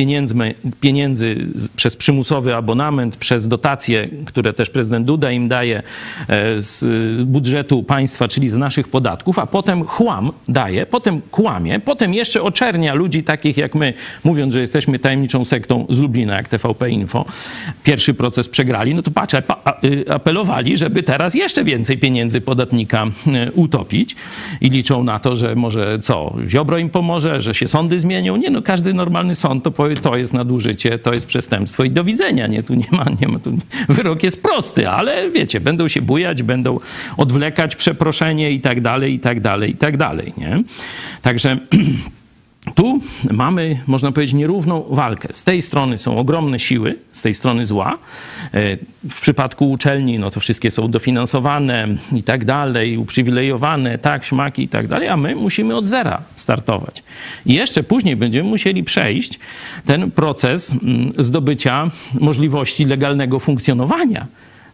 pieniędzy 0.80 1.48
z, 1.56 1.70
przez 1.70 1.96
przymusowy 1.96 2.56
abonament, 2.56 3.18
przez 3.18 3.48
dotacje, 3.48 4.10
które 4.26 4.54
też 4.54 4.70
prezydent 4.70 5.06
Duda 5.06 5.32
im 5.32 5.48
daje 5.48 5.78
e, 5.78 6.62
z 6.62 6.86
budżetu 7.28 7.84
państwa, 7.84 8.28
czyli 8.28 8.50
z 8.50 8.56
naszych 8.56 8.88
podatków, 8.88 9.40
a 9.40 9.46
potem 9.46 9.86
chłam 9.86 10.32
daje, 10.48 10.86
potem 10.86 11.22
kłamie, 11.32 11.80
potem 11.80 12.14
jeszcze 12.14 12.42
oczernia 12.42 12.94
ludzi 12.94 13.24
takich 13.24 13.58
jak 13.58 13.76
my, 13.76 13.94
mówiąc, 14.24 14.54
że 14.54 14.62
jesteśmy 14.62 15.00
tajemniczą 15.00 15.46
sektą 15.46 15.86
z 15.90 16.00
Lublina, 16.00 16.36
jak 16.36 16.48
TVP 16.48 16.90
Info. 16.90 17.26
Pierwszy 17.84 18.14
proces 18.14 18.50
przegrali, 18.50 18.96
no 18.96 19.02
to 19.02 19.12
patrz, 19.12 19.34
y, 19.84 20.06
apelowali, 20.10 20.78
żeby 20.78 21.04
teraz 21.04 21.39
jeszcze 21.40 21.64
więcej 21.64 21.98
pieniędzy 21.98 22.42
podatnika 22.42 23.06
y, 23.06 23.52
utopić 23.52 24.16
i 24.62 24.70
liczą 24.70 25.04
na 25.04 25.20
to, 25.20 25.36
że 25.36 25.56
może 25.56 26.00
co, 26.02 26.36
Ziobro 26.48 26.78
im 26.78 26.90
pomoże, 26.90 27.42
że 27.42 27.54
się 27.54 27.68
sądy 27.68 28.00
zmienią. 28.00 28.38
Nie 28.38 28.50
no, 28.50 28.62
każdy 28.62 28.94
normalny 28.94 29.36
sąd 29.36 29.64
to 29.64 29.72
powie, 29.72 29.96
to 29.96 30.18
jest 30.18 30.34
nadużycie, 30.34 31.00
to 31.00 31.14
jest 31.14 31.26
przestępstwo 31.26 31.84
i 31.84 31.92
do 31.92 32.04
widzenia. 32.04 32.48
Nie, 32.48 32.64
tu 32.64 32.76
nie 32.76 32.88
ma, 32.92 33.06
nie 33.22 33.28
ma, 33.28 33.40
tu 33.40 33.58
wyrok 33.90 34.24
jest 34.24 34.44
prosty, 34.44 34.90
ale 34.90 35.30
wiecie, 35.30 35.60
będą 35.60 35.88
się 35.88 36.02
bujać, 36.02 36.44
będą 36.44 36.80
odwlekać 37.18 37.76
przeproszenie 37.76 38.52
i 38.52 38.62
tak 38.62 38.82
dalej, 38.82 39.14
i 39.14 39.20
tak 39.20 39.42
dalej, 39.42 39.72
i 39.72 39.76
tak 39.76 39.98
dalej, 39.98 40.34
nie? 40.38 40.64
Także 41.22 41.58
tu 42.76 43.00
mamy, 43.32 43.80
można 43.88 44.12
powiedzieć, 44.12 44.34
nierówną 44.34 44.84
walkę. 44.90 45.28
Z 45.32 45.44
tej 45.44 45.62
strony 45.62 45.98
są 45.98 46.18
ogromne 46.18 46.60
siły, 46.60 46.96
z 47.12 47.22
tej 47.22 47.34
strony 47.34 47.66
zła. 47.66 47.98
E, 48.54 48.78
W 49.10 49.22
przypadku 49.22 49.72
uczelni, 49.72 50.20
no 50.20 50.32
to 50.32 50.40
wszystkie 50.40 50.72
są 50.72 50.88
dofinansowane 50.88 51.88
i 52.12 52.24
tak 52.24 52.46
dalej, 52.46 52.98
uprzywilejowane, 52.98 53.98
tak, 53.98 54.26
śmaki 54.26 54.64
i 54.64 54.68
tak 54.68 54.88
dalej, 54.88 55.08
a 55.08 55.18
my 55.18 55.36
musimy 55.36 55.76
od 55.76 55.88
zera 55.88 56.22
startować. 56.36 57.04
I 57.46 57.54
jeszcze 57.54 57.84
później 57.84 58.16
będziemy 58.16 58.50
musieli 58.50 58.84
przejść 58.84 59.40
ten 59.86 60.12
proces 60.12 60.72
mm, 60.72 61.12
zdobycia 61.18 61.92
możliwości 62.20 62.86
legalnego 62.86 63.40
funkcjonowania. 63.40 64.28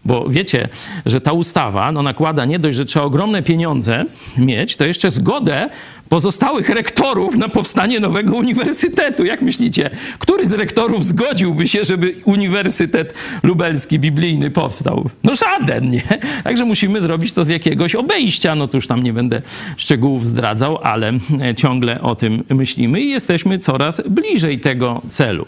Bo 0.06 0.30
wiecie, 0.30 0.68
że 1.06 1.22
ta 1.22 1.32
ustawa 1.32 1.92
no, 1.92 2.04
nakłada 2.04 2.46
nie 2.46 2.60
dość, 2.60 2.78
że 2.78 2.86
trzeba 2.86 3.06
ogromne 3.06 3.44
pieniądze 3.44 4.06
mieć, 4.38 4.76
to 4.76 4.86
jeszcze 4.86 5.12
zgodę 5.12 5.70
pozostałych 6.10 6.70
rektorów 6.70 7.38
na 7.38 7.50
powstanie 7.50 8.00
nowego 8.00 8.36
uniwersytetu. 8.36 9.26
Jak 9.26 9.42
myślicie, 9.42 9.90
który 10.20 10.48
z 10.48 10.54
rektorów 10.54 11.06
zgodziłby 11.06 11.68
się, 11.68 11.84
żeby 11.84 12.16
Uniwersytet 12.26 13.14
Lubelski 13.44 14.00
Biblijny 14.00 14.52
powstał? 14.52 15.10
No 15.24 15.36
żaden, 15.36 15.90
nie? 15.90 16.04
Także 16.44 16.66
musimy 16.66 17.02
zrobić 17.02 17.34
to 17.34 17.46
z 17.46 17.50
jakiegoś 17.50 17.96
obejścia. 17.96 18.56
No 18.56 18.68
to 18.68 18.78
już 18.78 18.88
tam 18.88 19.04
nie 19.04 19.14
będę 19.14 19.42
szczegółów 19.78 20.26
zdradzał, 20.28 20.80
ale 20.84 21.14
e, 21.42 21.56
ciągle 21.56 22.02
o 22.02 22.16
tym 22.16 22.44
myślimy 22.50 23.02
i 23.02 23.10
jesteśmy 23.10 23.60
coraz 23.60 24.02
bliżej 24.10 24.60
tego 24.60 25.02
celu. 25.10 25.46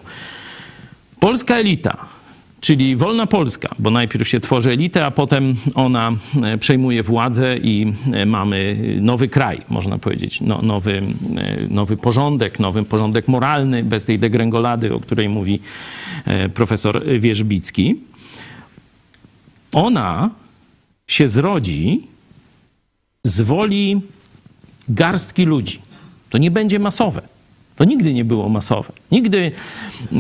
Polska 1.20 1.56
elita, 1.56 2.17
czyli 2.60 2.96
wolna 2.96 3.28
Polska, 3.28 3.70
bo 3.80 3.92
najpierw 3.92 4.28
się 4.28 4.40
tworzy 4.40 4.72
elitę, 4.72 5.06
a 5.06 5.12
potem 5.12 5.56
ona 5.76 6.12
e, 6.44 6.58
przejmuje 6.58 7.04
władzę 7.04 7.58
i 7.58 7.94
e, 8.14 8.26
mamy 8.26 8.78
nowy 9.02 9.28
kraj, 9.28 9.62
można 9.70 9.98
powiedzieć, 9.98 10.42
no, 10.42 10.62
nowy, 10.62 11.02
e, 11.38 11.68
nowy 11.70 11.98
porządek, 11.98 12.60
nowy 12.60 12.84
porządek 12.84 13.28
moralny, 13.28 13.84
bez 13.84 14.06
tej 14.06 14.20
degrengolady, 14.20 14.94
o 14.94 15.00
której 15.00 15.30
mówi 15.30 15.60
e, 16.26 16.50
profesor 16.50 17.04
Wierzbicki. 17.20 17.96
Ona 19.72 20.30
się 21.08 21.28
zrodzi 21.28 22.08
z 23.24 23.42
woli 23.42 24.02
garstki 24.90 25.46
ludzi. 25.46 25.82
To 26.30 26.38
nie 26.38 26.52
będzie 26.52 26.80
masowe. 26.80 27.37
To 27.78 27.86
nigdy 27.86 28.14
nie 28.14 28.26
było 28.26 28.50
masowe. 28.50 28.94
Nigdy 29.12 29.52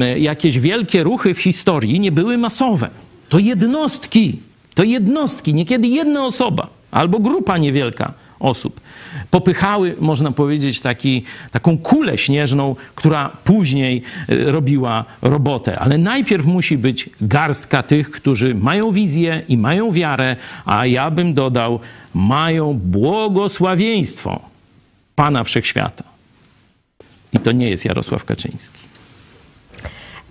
e, 0.02 0.20
jakieś 0.20 0.60
wielkie 0.60 1.04
ruchy 1.04 1.34
w 1.34 1.40
historii 1.40 2.00
nie 2.00 2.12
były 2.12 2.38
masowe. 2.38 2.90
To 3.30 3.40
jednostki, 3.40 4.40
to 4.76 4.84
jednostki, 4.84 5.54
niekiedy 5.54 5.88
jedna 5.88 6.26
osoba 6.26 6.70
albo 6.92 7.20
grupa 7.20 7.58
niewielka 7.58 8.14
osób 8.40 8.82
popychały, 9.32 9.96
można 10.00 10.32
powiedzieć, 10.32 10.82
taki, 10.82 11.24
taką 11.52 11.78
kulę 11.78 12.18
śnieżną, 12.18 12.76
która 12.96 13.30
później 13.44 14.04
e, 14.30 14.52
robiła 14.52 15.06
robotę. 15.22 15.80
Ale 15.80 15.98
najpierw 15.98 16.46
musi 16.46 16.78
być 16.78 17.10
garstka 17.22 17.84
tych, 17.84 18.12
którzy 18.12 18.56
mają 18.56 18.92
wizję 18.92 19.44
i 19.48 19.58
mają 19.58 19.92
wiarę, 19.92 20.36
a 20.66 20.86
ja 20.86 21.12
bym 21.12 21.34
dodał, 21.34 21.80
mają 22.14 22.74
błogosławieństwo 22.74 24.42
Pana 25.16 25.44
Wszechświata. 25.44 26.17
I 27.34 27.40
to 27.40 27.52
nie 27.52 27.70
jest 27.70 27.86
Jarosław 27.86 28.26
Kaczyński. 28.26 28.80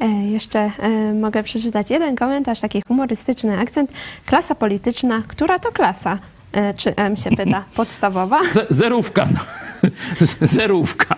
E, 0.00 0.06
Jeszcze 0.26 0.70
e, 0.78 1.12
mogę 1.14 1.42
przeczytać 1.42 1.90
jeden 1.90 2.16
komentarz, 2.16 2.60
taki 2.60 2.82
humorystyczny 2.88 3.58
akcent. 3.58 3.90
Klasa 4.26 4.54
polityczna, 4.54 5.22
która 5.28 5.58
to 5.58 5.72
klasa? 5.72 6.18
E, 6.52 6.74
Czy 6.74 6.96
M 6.96 7.16
się 7.16 7.30
pyta? 7.30 7.64
Podstawowa? 7.76 8.40
Z- 8.52 8.66
zerówka. 8.76 9.28
No. 9.34 9.40
Zerówka. 10.46 11.16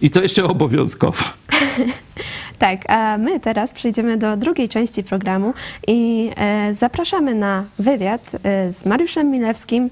I 0.00 0.10
to 0.10 0.22
jeszcze 0.22 0.44
obowiązkowa. 0.44 1.24
Tak, 2.58 2.90
a 2.90 3.18
my 3.18 3.40
teraz 3.40 3.72
przejdziemy 3.72 4.16
do 4.16 4.36
drugiej 4.36 4.68
części 4.68 5.02
programu 5.02 5.54
i 5.86 6.30
zapraszamy 6.72 7.34
na 7.34 7.64
wywiad 7.78 8.30
z 8.70 8.84
Mariuszem 8.86 9.30
Milewskim 9.30 9.90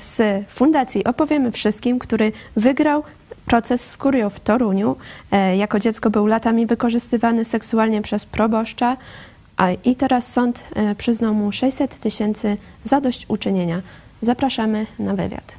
z 0.00 0.44
Fundacji 0.50 1.04
Opowiemy 1.04 1.52
Wszystkim, 1.52 1.98
który 1.98 2.32
wygrał 2.56 3.02
proces 3.46 3.90
z 3.90 3.96
kurią 3.96 4.30
w 4.30 4.40
Toruniu. 4.40 4.96
E, 5.30 5.56
jako 5.56 5.78
dziecko 5.78 6.10
był 6.10 6.26
latami 6.26 6.66
wykorzystywany 6.66 7.44
seksualnie 7.44 8.02
przez 8.02 8.26
proboszcza, 8.26 8.96
A 9.56 9.70
i 9.72 9.96
teraz 9.96 10.32
sąd 10.32 10.64
e, 10.74 10.94
przyznał 10.94 11.34
mu 11.34 11.52
600 11.52 11.98
tysięcy 11.98 12.56
zadośćuczynienia. 12.84 13.82
Zapraszamy 14.22 14.86
na 14.98 15.14
wywiad. 15.14 15.54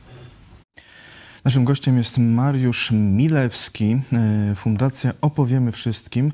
Naszym 1.45 1.65
gościem 1.65 1.97
jest 1.97 2.17
Mariusz 2.17 2.91
Milewski, 2.91 3.97
e, 4.13 4.55
Fundacja 4.55 5.11
Opowiemy 5.21 5.71
Wszystkim, 5.71 6.31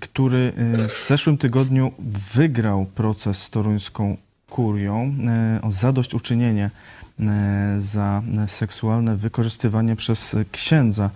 który 0.00 0.52
w 0.88 1.06
zeszłym 1.08 1.38
tygodniu 1.38 1.92
wygrał 2.34 2.86
proces 2.94 3.42
z 3.42 3.50
toruńską 3.50 4.16
kurią 4.50 5.14
o 5.62 5.72
zadośćuczynienie 5.72 6.70
za 7.78 8.22
seksualne 8.46 9.16
wykorzystywanie 9.16 9.96
przez 9.96 10.36
księdza 10.52 11.10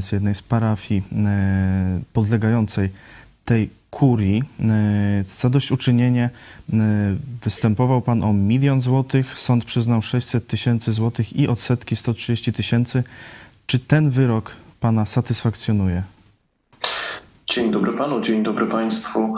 z 0.00 0.12
jednej 0.12 0.34
z 0.34 0.42
parafii 0.42 1.02
podlegającej 2.12 2.90
tej 3.44 3.70
kurii. 3.90 4.42
E, 4.60 5.24
zadośćuczynienie 5.24 6.30
e, 6.72 6.76
występował 7.44 8.02
pan 8.02 8.24
o 8.24 8.32
milion 8.32 8.80
złotych, 8.80 9.38
sąd 9.38 9.64
przyznał 9.64 10.02
600 10.02 10.46
tysięcy 10.46 10.92
złotych 10.92 11.36
i 11.36 11.48
odsetki 11.48 11.96
130 11.96 12.52
tysięcy. 12.52 13.04
Czy 13.66 13.78
ten 13.78 14.10
wyrok 14.10 14.56
pana 14.80 15.06
satysfakcjonuje? 15.06 16.02
Dzień 17.50 17.70
dobry 17.70 17.92
panu, 17.92 18.20
dzień 18.20 18.42
dobry 18.42 18.66
państwu. 18.66 19.34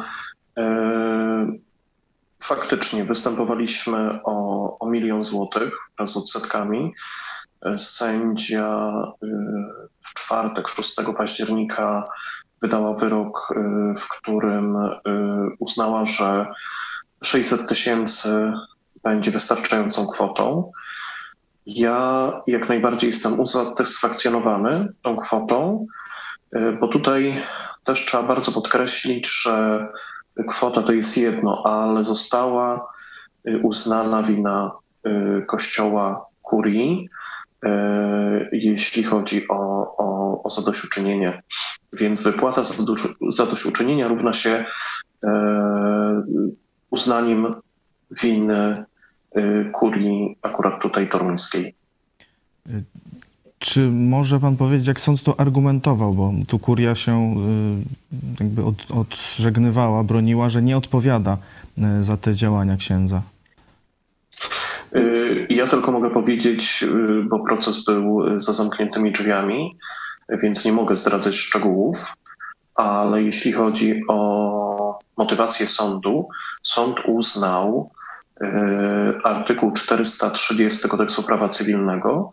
E, 0.57 1.47
faktycznie 2.43 3.05
występowaliśmy 3.05 4.21
o, 4.25 4.79
o 4.79 4.89
milion 4.89 5.25
złotych 5.25 5.73
wraz 5.97 6.13
z 6.13 6.17
odsetkami. 6.17 6.95
Sędzia 7.77 8.93
w 10.05 10.15
czwartek, 10.15 10.69
6 10.69 10.97
października 11.17 12.05
wydała 12.63 12.95
wyrok, 12.95 13.49
y, 13.51 13.55
w 13.99 14.09
którym 14.09 14.77
y, 14.77 14.91
uznała, 15.59 16.05
że 16.05 16.47
600 17.25 17.69
tysięcy 17.69 18.53
będzie 19.03 19.31
wystarczającą 19.31 20.07
kwotą. 20.07 20.73
Ja 21.67 22.33
jak 22.47 22.69
najbardziej 22.69 23.11
jestem 23.11 23.41
usatysfakcjonowany 23.41 24.89
tą 25.03 25.17
kwotą, 25.17 25.87
y, 26.57 26.77
bo 26.81 26.89
tutaj 26.89 27.45
też 27.85 28.07
trzeba 28.07 28.23
bardzo 28.23 28.53
podkreślić, 28.53 29.43
że 29.43 29.87
kwota 30.49 30.83
to 30.83 30.93
jest 30.93 31.17
jedno, 31.17 31.63
ale 31.67 32.05
została 32.05 32.87
uznana 33.63 34.23
wina 34.23 34.71
Kościoła 35.47 36.27
Kurii, 36.43 37.09
jeśli 38.53 39.03
chodzi 39.03 39.49
o, 39.49 39.57
o, 39.97 40.43
o 40.43 40.51
zadośćuczynienie. 40.51 41.43
Więc 41.93 42.23
wypłata 42.23 42.63
zadośćuczynienia 43.31 44.09
równa 44.09 44.33
się 44.33 44.65
uznaniem 46.91 47.55
winy 48.23 48.85
kurii 49.73 50.39
akurat 50.43 50.83
tutaj 50.83 51.09
toruńskiej. 51.09 51.75
Czy 53.63 53.91
może 53.91 54.41
pan 54.41 54.57
powiedzieć, 54.57 54.87
jak 54.87 55.01
sąd 55.01 55.23
to 55.23 55.41
argumentował, 55.41 56.15
bo 56.15 56.33
tu 56.49 56.59
kuria 56.59 56.95
się 56.95 57.13
e, 57.13 58.45
jakby 58.45 58.65
od, 58.65 58.91
odżegnywała, 58.91 60.05
broniła, 60.05 60.49
że 60.49 60.63
nie 60.63 60.77
odpowiada 60.77 61.39
za 62.01 62.17
te 62.17 62.35
działania 62.35 62.77
księdza? 62.77 63.23
Ja 65.49 65.67
tylko 65.67 65.93
mogę 65.93 66.11
powiedzieć, 66.11 66.85
bo 67.29 67.41
proces 67.41 67.85
był 67.85 68.41
za 68.41 68.53
zamkniętymi 68.53 69.13
drzwiami, 69.13 69.77
więc 70.43 70.65
nie 70.65 70.73
mogę 70.73 70.97
zdradzać 70.97 71.37
szczegółów, 71.37 72.17
ale 72.75 73.23
jeśli 73.23 73.53
chodzi 73.53 74.03
o 74.09 74.99
motywację 75.17 75.67
sądu, 75.67 76.29
sąd 76.63 76.97
uznał 77.07 77.91
artykuł 79.25 79.73
430 79.73 80.89
kodeksu 80.89 81.23
prawa 81.23 81.49
cywilnego 81.49 82.33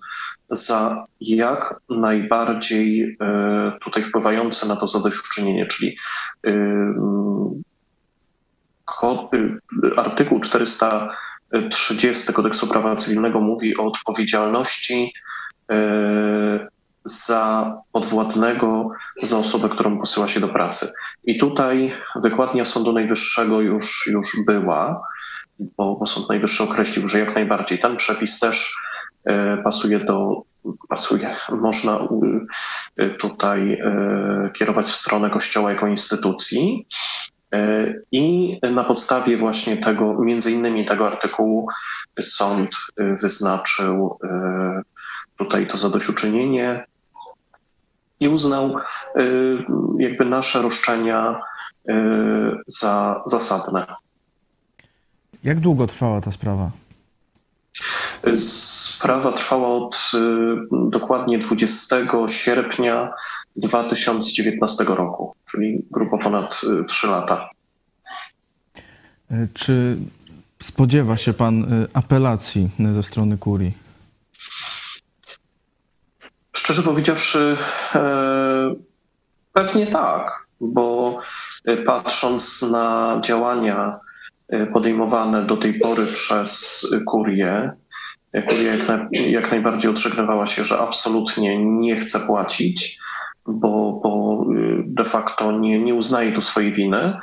za 0.49 1.05
jak 1.21 1.79
najbardziej 1.89 3.17
e, 3.21 3.71
tutaj 3.81 4.03
wpływające 4.03 4.67
na 4.67 4.75
to 4.75 4.87
zadośćuczynienie, 4.87 5.65
czyli 5.65 5.97
e, 6.47 6.51
artykuł 9.97 10.39
430 10.39 12.33
kodeksu 12.33 12.67
prawa 12.67 12.95
cywilnego 12.95 13.41
mówi 13.41 13.77
o 13.77 13.85
odpowiedzialności 13.85 15.13
za 17.07 17.73
podwładnego, 17.91 18.89
za 19.21 19.37
osobę, 19.37 19.69
którą 19.69 19.99
posyła 19.99 20.27
się 20.27 20.39
do 20.39 20.47
pracy. 20.47 20.93
I 21.23 21.37
tutaj 21.37 21.93
wykładnia 22.15 22.65
Sądu 22.65 22.93
Najwyższego 22.93 23.61
już, 23.61 24.09
już 24.11 24.27
była, 24.45 25.01
bo, 25.59 25.95
bo 25.95 26.05
Sąd 26.05 26.29
Najwyższy 26.29 26.63
określił, 26.63 27.07
że 27.07 27.19
jak 27.19 27.35
najbardziej 27.35 27.79
ten 27.79 27.95
przepis 27.95 28.39
też 28.39 28.75
e, 28.75 28.96
pasuje 29.63 29.99
do, 29.99 30.43
pasuje, 30.87 31.35
można 31.49 31.99
e, 32.97 33.09
tutaj 33.09 33.73
e, 33.73 34.49
kierować 34.53 34.85
w 34.85 34.95
stronę 34.95 35.29
Kościoła 35.29 35.69
jako 35.69 35.87
instytucji. 35.87 36.87
I 38.11 38.57
na 38.71 38.83
podstawie 38.83 39.37
właśnie 39.37 39.77
tego, 39.77 40.23
między 40.23 40.51
innymi 40.51 40.85
tego 40.85 41.07
artykułu, 41.07 41.67
sąd 42.21 42.69
wyznaczył 43.21 44.19
tutaj 45.37 45.67
to 45.67 45.77
zadośćuczynienie 45.77 46.85
i 48.19 48.27
uznał 48.27 48.75
jakby 49.99 50.25
nasze 50.25 50.61
roszczenia 50.61 51.41
za 52.67 53.23
zasadne. 53.25 53.85
Jak 55.43 55.59
długo 55.59 55.87
trwała 55.87 56.21
ta 56.21 56.31
sprawa? 56.31 56.71
Sprawa 58.35 59.31
trwała 59.31 59.67
od 59.67 60.11
y, 60.13 60.19
dokładnie 60.89 61.39
20 61.39 61.95
sierpnia 62.27 63.13
2019 63.55 64.83
roku, 64.83 65.35
czyli 65.51 65.85
grubo 65.91 66.17
ponad 66.17 66.61
3 66.87 67.07
lata. 67.07 67.49
Czy 69.53 69.97
spodziewa 70.63 71.17
się 71.17 71.33
pan 71.33 71.85
apelacji 71.93 72.69
ze 72.91 73.03
strony 73.03 73.37
kurii? 73.37 73.87
Szczerze 76.67 76.83
powiedziawszy, 76.83 77.57
e, 77.95 78.75
pewnie 79.53 79.87
tak, 79.87 80.47
bo 80.61 81.19
e, 81.65 81.77
patrząc 81.77 82.61
na 82.61 83.19
działania 83.23 83.99
e, 84.49 84.65
podejmowane 84.65 85.45
do 85.45 85.57
tej 85.57 85.79
pory 85.79 86.05
przez 86.05 86.85
kurię, 87.05 87.71
jak, 88.45 89.11
jak 89.11 89.51
najbardziej 89.51 89.91
odżegnywała 89.91 90.45
się, 90.45 90.63
że 90.63 90.79
absolutnie 90.79 91.65
nie 91.65 91.95
chce 91.99 92.19
płacić, 92.19 92.99
bo, 93.47 93.99
bo 94.03 94.45
de 94.85 95.05
facto 95.05 95.51
nie, 95.51 95.79
nie 95.79 95.95
uznaje 95.95 96.31
tu 96.31 96.41
swojej 96.41 96.73
winy. 96.73 97.17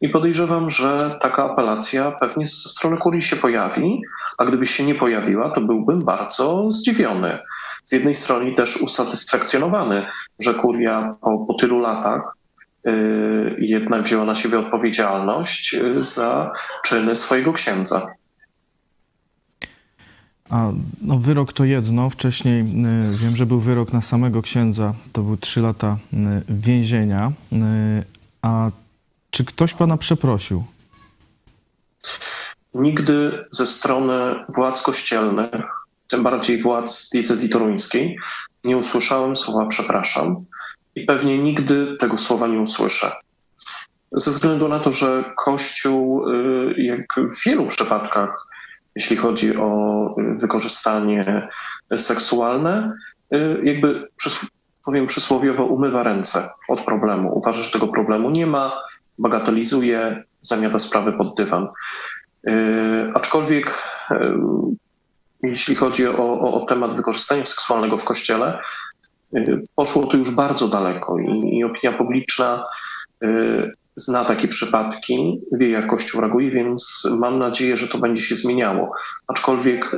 I 0.00 0.08
podejrzewam, 0.08 0.70
że 0.70 1.18
taka 1.20 1.44
apelacja 1.44 2.10
pewnie 2.10 2.46
ze 2.46 2.68
strony 2.68 2.96
kurii 2.96 3.22
się 3.22 3.36
pojawi, 3.36 4.00
a 4.38 4.44
gdyby 4.44 4.66
się 4.66 4.84
nie 4.84 4.94
pojawiła, 4.94 5.50
to 5.50 5.60
byłbym 5.60 5.98
bardzo 5.98 6.70
zdziwiony 6.70 7.38
z 7.84 7.92
jednej 7.92 8.14
strony 8.14 8.54
też 8.54 8.76
usatysfakcjonowany, 8.76 10.06
że 10.38 10.54
kuria 10.54 11.16
po, 11.20 11.38
po 11.38 11.54
tylu 11.54 11.78
latach 11.78 12.36
y, 12.86 13.56
jednak 13.58 14.02
wzięła 14.02 14.24
na 14.24 14.34
siebie 14.34 14.58
odpowiedzialność 14.58 15.74
y, 15.74 16.04
za 16.04 16.50
czyny 16.84 17.16
swojego 17.16 17.52
księdza. 17.52 18.06
A 20.50 20.72
no, 21.02 21.18
wyrok 21.18 21.52
to 21.52 21.64
jedno. 21.64 22.10
Wcześniej 22.10 22.60
y, 22.60 23.16
wiem, 23.18 23.36
że 23.36 23.46
był 23.46 23.60
wyrok 23.60 23.92
na 23.92 24.02
samego 24.02 24.42
księdza. 24.42 24.94
To 25.12 25.22
był 25.22 25.36
trzy 25.36 25.60
lata 25.60 25.96
y, 26.12 26.16
więzienia. 26.48 27.32
Y, 27.52 27.56
a 28.42 28.70
czy 29.30 29.44
ktoś 29.44 29.74
pana 29.74 29.96
przeprosił? 29.96 30.64
Nigdy 32.74 33.44
ze 33.50 33.66
strony 33.66 34.44
władz 34.48 34.82
kościelnych 34.82 35.84
tym 36.08 36.22
bardziej 36.22 36.62
władz 36.62 37.10
diecezji 37.10 37.48
toruńskiej, 37.48 38.18
nie 38.64 38.76
usłyszałem 38.76 39.36
słowa 39.36 39.66
przepraszam 39.66 40.44
i 40.94 41.04
pewnie 41.04 41.38
nigdy 41.38 41.96
tego 42.00 42.18
słowa 42.18 42.46
nie 42.46 42.58
usłyszę. 42.58 43.12
Ze 44.12 44.30
względu 44.30 44.68
na 44.68 44.80
to, 44.80 44.92
że 44.92 45.24
Kościół, 45.44 46.30
y, 46.30 46.74
jak 46.82 47.06
w 47.30 47.44
wielu 47.44 47.66
przypadkach, 47.66 48.43
jeśli 48.96 49.16
chodzi 49.16 49.56
o 49.56 50.08
y, 50.18 50.38
wykorzystanie 50.38 51.48
seksualne, 51.96 52.92
y, 53.34 53.60
jakby 53.62 54.08
powiem 54.84 55.06
przysłowiowo, 55.06 55.64
umywa 55.64 56.02
ręce 56.02 56.50
od 56.68 56.80
problemu. 56.84 57.38
Uważa, 57.38 57.62
że 57.62 57.70
tego 57.70 57.88
problemu 57.88 58.30
nie 58.30 58.46
ma, 58.46 58.82
bagatelizuje, 59.18 60.24
zamiata 60.40 60.78
sprawy 60.78 61.12
pod 61.12 61.36
dywan. 61.36 61.68
Aczkolwiek 63.14 63.82
jeśli 65.48 65.74
chodzi 65.74 66.08
o, 66.08 66.38
o, 66.38 66.62
o 66.62 66.66
temat 66.66 66.94
wykorzystania 66.94 67.44
seksualnego 67.44 67.98
w 67.98 68.04
kościele, 68.04 68.58
y, 69.36 69.64
poszło 69.74 70.06
to 70.06 70.16
już 70.16 70.30
bardzo 70.30 70.68
daleko 70.68 71.18
i, 71.18 71.58
i 71.58 71.64
opinia 71.64 71.98
publiczna 71.98 72.64
y, 73.24 73.72
zna 73.96 74.24
takie 74.24 74.48
przypadki, 74.48 75.40
wie 75.52 75.70
jak 75.70 75.86
Kościół 75.86 76.20
reaguje, 76.20 76.50
więc 76.50 77.08
mam 77.18 77.38
nadzieję, 77.38 77.76
że 77.76 77.88
to 77.88 77.98
będzie 77.98 78.22
się 78.22 78.36
zmieniało. 78.36 78.92
Aczkolwiek 79.26 79.96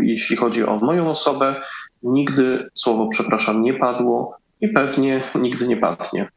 jeśli 0.00 0.36
chodzi 0.36 0.64
o 0.64 0.78
moją 0.78 1.10
osobę, 1.10 1.56
nigdy 2.02 2.70
słowo 2.74 3.08
przepraszam 3.08 3.62
nie 3.62 3.74
padło 3.74 4.38
i 4.60 4.68
pewnie 4.68 5.20
nigdy 5.34 5.68
nie 5.68 5.76
padnie. 5.76 6.28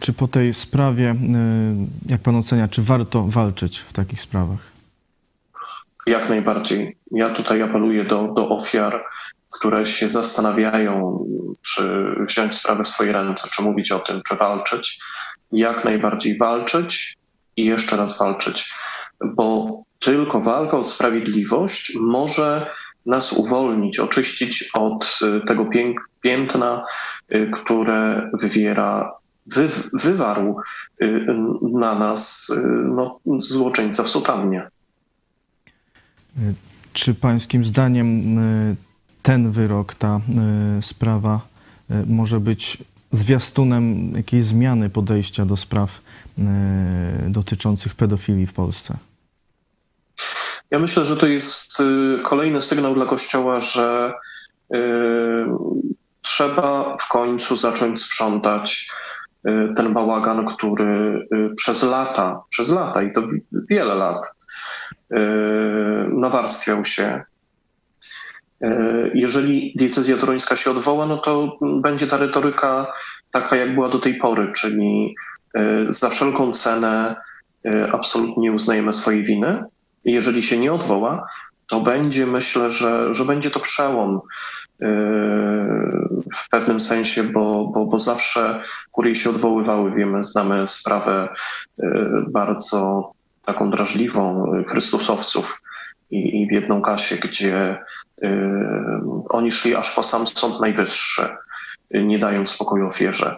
Czy 0.00 0.12
po 0.12 0.28
tej 0.28 0.54
sprawie, 0.54 1.14
jak 2.06 2.20
pan 2.20 2.36
ocenia, 2.36 2.68
czy 2.68 2.82
warto 2.82 3.22
walczyć 3.22 3.78
w 3.78 3.92
takich 3.92 4.20
sprawach? 4.20 4.72
Jak 6.06 6.28
najbardziej. 6.28 6.96
Ja 7.10 7.30
tutaj 7.30 7.62
apeluję 7.62 8.04
do, 8.04 8.32
do 8.36 8.48
ofiar, 8.48 9.04
które 9.56 9.86
się 9.86 10.08
zastanawiają, 10.08 11.24
czy 11.62 12.14
wziąć 12.28 12.54
sprawę 12.54 12.84
w 12.84 12.88
swoje 12.88 13.12
ręce, 13.12 13.48
czy 13.52 13.62
mówić 13.62 13.92
o 13.92 13.98
tym, 13.98 14.22
czy 14.28 14.34
walczyć. 14.34 15.00
Jak 15.52 15.84
najbardziej 15.84 16.38
walczyć 16.38 17.16
i 17.56 17.64
jeszcze 17.64 17.96
raz 17.96 18.18
walczyć, 18.18 18.74
bo 19.24 19.68
tylko 19.98 20.40
walka 20.40 20.76
o 20.76 20.84
sprawiedliwość 20.84 21.92
może 22.00 22.66
nas 23.06 23.32
uwolnić, 23.32 23.98
oczyścić 23.98 24.70
od 24.74 25.20
tego 25.46 25.66
piętna, 26.20 26.84
które 27.52 28.30
wywiera, 28.40 29.12
wy, 29.46 29.68
wywarł 29.92 30.56
na 31.62 31.94
nas 31.94 32.52
no, 32.84 33.18
złoczyńca 33.40 34.02
w 34.02 34.08
sutannie. 34.08 34.68
Czy 36.92 37.14
pańskim 37.14 37.64
zdaniem 37.64 38.38
y, 38.38 38.76
ten 39.26 39.50
wyrok, 39.50 39.94
ta 39.94 40.20
y, 40.78 40.82
sprawa 40.82 41.40
y, 41.90 41.94
może 42.06 42.40
być 42.40 42.78
zwiastunem 43.12 44.12
jakiejś 44.16 44.44
zmiany 44.44 44.90
podejścia 44.90 45.44
do 45.44 45.56
spraw 45.56 46.00
dotyczących 47.28 47.94
pedofilii 47.94 48.46
w 48.46 48.52
Polsce? 48.52 48.96
Ja 50.70 50.78
myślę, 50.78 51.04
że 51.04 51.16
to 51.16 51.26
jest 51.26 51.82
kolejny 52.24 52.62
sygnał 52.62 52.94
dla 52.94 53.06
Kościoła, 53.06 53.60
że 53.60 54.12
trzeba 56.22 56.96
w 57.00 57.08
końcu 57.08 57.56
zacząć 57.56 58.02
sprzątać 58.02 58.90
ten 59.76 59.92
bałagan, 59.92 60.46
który 60.46 61.28
przez 61.56 61.82
lata, 61.82 62.42
przez 62.50 62.70
lata 62.70 63.02
i 63.02 63.12
to 63.12 63.22
wiele 63.70 63.94
lat 63.94 64.36
E, 65.10 65.18
nawarstwiał 66.08 66.84
się. 66.84 67.22
E, 68.62 69.10
jeżeli 69.14 69.72
diecezja 69.76 70.16
toruńska 70.16 70.56
się 70.56 70.70
odwoła, 70.70 71.06
no 71.06 71.16
to 71.16 71.58
będzie 71.60 72.06
ta 72.06 72.16
retoryka 72.16 72.92
taka, 73.30 73.56
jak 73.56 73.74
była 73.74 73.88
do 73.88 73.98
tej 73.98 74.14
pory, 74.14 74.52
czyli 74.52 75.14
e, 75.54 75.86
za 75.88 76.10
wszelką 76.10 76.52
cenę 76.52 77.16
absolutnie 77.92 78.52
uznajemy 78.52 78.92
swojej 78.92 79.22
winy. 79.22 79.64
Jeżeli 80.04 80.42
się 80.42 80.58
nie 80.58 80.72
odwoła, 80.72 81.26
to 81.68 81.80
będzie, 81.80 82.26
myślę, 82.26 82.70
że, 82.70 83.14
że 83.14 83.24
będzie 83.24 83.50
to 83.50 83.60
przełom 83.60 84.20
w 86.34 86.48
pewnym 86.50 86.80
sensie, 86.80 87.22
bo, 87.22 87.70
bo, 87.74 87.86
bo 87.86 87.98
zawsze 87.98 88.62
kurie 88.92 89.14
się 89.14 89.30
odwoływały. 89.30 89.94
Wiemy, 89.94 90.24
znamy 90.24 90.68
sprawę 90.68 91.28
bardzo 92.28 93.12
taką 93.44 93.70
drażliwą 93.70 94.52
Chrystusowców 94.68 95.62
i, 96.10 96.42
i 96.42 96.48
w 96.48 96.52
jedną 96.52 96.82
kasie, 96.82 97.16
gdzie 97.16 97.78
oni 99.28 99.52
szli 99.52 99.74
aż 99.74 99.94
po 99.94 100.02
sam 100.02 100.26
Sąd 100.26 100.60
Najwyższy, 100.60 101.28
y, 101.94 102.04
nie 102.04 102.18
dając 102.18 102.50
spokoju 102.50 102.86
ofierze. 102.86 103.36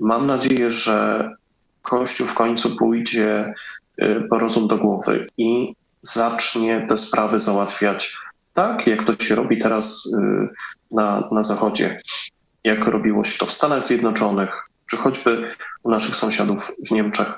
Mam 0.00 0.26
nadzieję, 0.26 0.70
że 0.70 1.30
Kościół 1.82 2.26
w 2.26 2.34
końcu 2.34 2.76
pójdzie 2.76 3.54
y, 4.02 4.26
po 4.30 4.38
rozum 4.38 4.68
do 4.68 4.78
głowy 4.78 5.26
i 5.38 5.74
zacznie 6.02 6.86
te 6.88 6.98
sprawy 6.98 7.40
załatwiać 7.40 8.16
tak, 8.52 8.86
jak 8.86 9.04
to 9.04 9.24
się 9.24 9.34
robi 9.34 9.58
teraz 9.58 10.16
na, 10.90 11.28
na 11.32 11.42
Zachodzie, 11.42 12.00
jak 12.64 12.86
robiło 12.86 13.24
się 13.24 13.38
to 13.38 13.46
w 13.46 13.52
Stanach 13.52 13.84
Zjednoczonych, 13.84 14.50
czy 14.90 14.96
choćby 14.96 15.54
u 15.82 15.90
naszych 15.90 16.16
sąsiadów 16.16 16.76
w 16.86 16.90
Niemczech, 16.90 17.34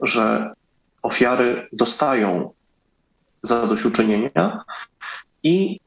że 0.00 0.54
ofiary 1.02 1.68
dostają 1.72 2.52
zadośćuczynienia 3.42 4.64
i 5.42 5.79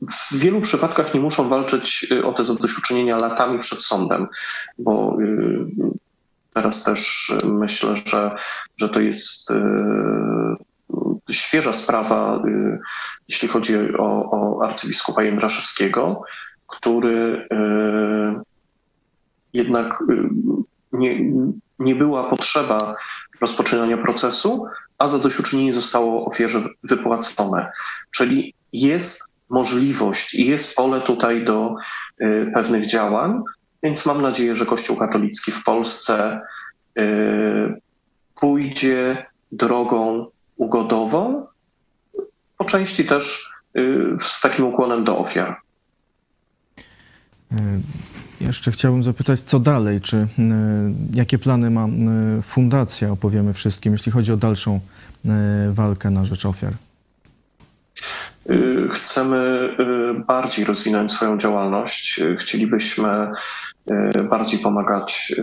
w 0.00 0.38
wielu 0.38 0.60
przypadkach 0.60 1.14
nie 1.14 1.20
muszą 1.20 1.48
walczyć 1.48 2.06
y, 2.12 2.24
o 2.26 2.32
te 2.32 2.44
zadośćuczynienia 2.44 3.16
latami 3.16 3.58
przed 3.58 3.82
sądem, 3.82 4.26
bo 4.78 5.16
y, 5.20 5.66
teraz 6.52 6.84
też 6.84 7.32
myślę, 7.44 7.96
że, 8.04 8.36
że 8.76 8.88
to 8.88 9.00
jest 9.00 9.50
y, 9.50 9.54
świeża 11.30 11.72
sprawa, 11.72 12.42
jeśli 13.28 13.48
chodzi 13.48 13.96
o, 13.98 14.30
o 14.30 14.64
arcybiskupa 14.64 15.22
Jędraszewskiego, 15.22 16.22
który 16.66 17.48
jednak 19.52 20.04
nie, 20.92 21.32
nie 21.78 21.94
była 21.94 22.24
potrzeba 22.30 22.78
rozpoczynania 23.40 23.98
procesu, 23.98 24.66
a 24.98 25.08
zadośćuczynienie 25.08 25.72
zostało 25.72 26.26
ofierze 26.26 26.60
wypłacone. 26.82 27.72
Czyli 28.10 28.54
jest 28.72 29.33
możliwość 29.50 30.34
i 30.34 30.46
jest 30.46 30.76
pole 30.76 31.00
tutaj 31.00 31.44
do 31.44 31.76
y, 32.20 32.50
pewnych 32.54 32.86
działań, 32.86 33.42
więc 33.82 34.06
mam 34.06 34.22
nadzieję, 34.22 34.54
że 34.54 34.66
Kościół 34.66 34.96
katolicki 34.96 35.52
w 35.52 35.64
Polsce 35.64 36.40
y, 36.98 37.02
pójdzie 38.34 39.26
drogą 39.52 40.26
ugodową, 40.56 41.46
po 42.58 42.64
części 42.64 43.04
też 43.04 43.52
y, 43.76 44.16
z 44.20 44.40
takim 44.40 44.64
ukłonem 44.64 45.04
do 45.04 45.18
ofiar. 45.18 45.56
Jeszcze 48.40 48.72
chciałbym 48.72 49.02
zapytać, 49.02 49.40
co 49.40 49.60
dalej? 49.60 50.00
Czy 50.00 50.26
jakie 51.12 51.38
plany 51.38 51.70
ma 51.70 51.86
fundacja, 52.42 53.10
opowiemy 53.10 53.52
wszystkim, 53.52 53.92
jeśli 53.92 54.12
chodzi 54.12 54.32
o 54.32 54.36
dalszą 54.36 54.80
walkę 55.72 56.10
na 56.10 56.24
rzecz 56.24 56.46
ofiar? 56.46 56.72
Chcemy 58.92 59.68
bardziej 60.26 60.64
rozwinąć 60.64 61.12
swoją 61.12 61.38
działalność. 61.38 62.22
Chcielibyśmy 62.38 63.32
bardziej 64.30 64.60
pomagać 64.60 65.34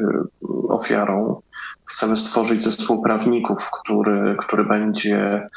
ofiarom. 0.70 1.36
Chcemy 1.86 2.18
stworzyć 2.18 2.64
zespół 2.64 3.04
prawników, 3.04 3.70
który, 3.72 4.36
który 4.40 4.64
będzie 4.64 5.48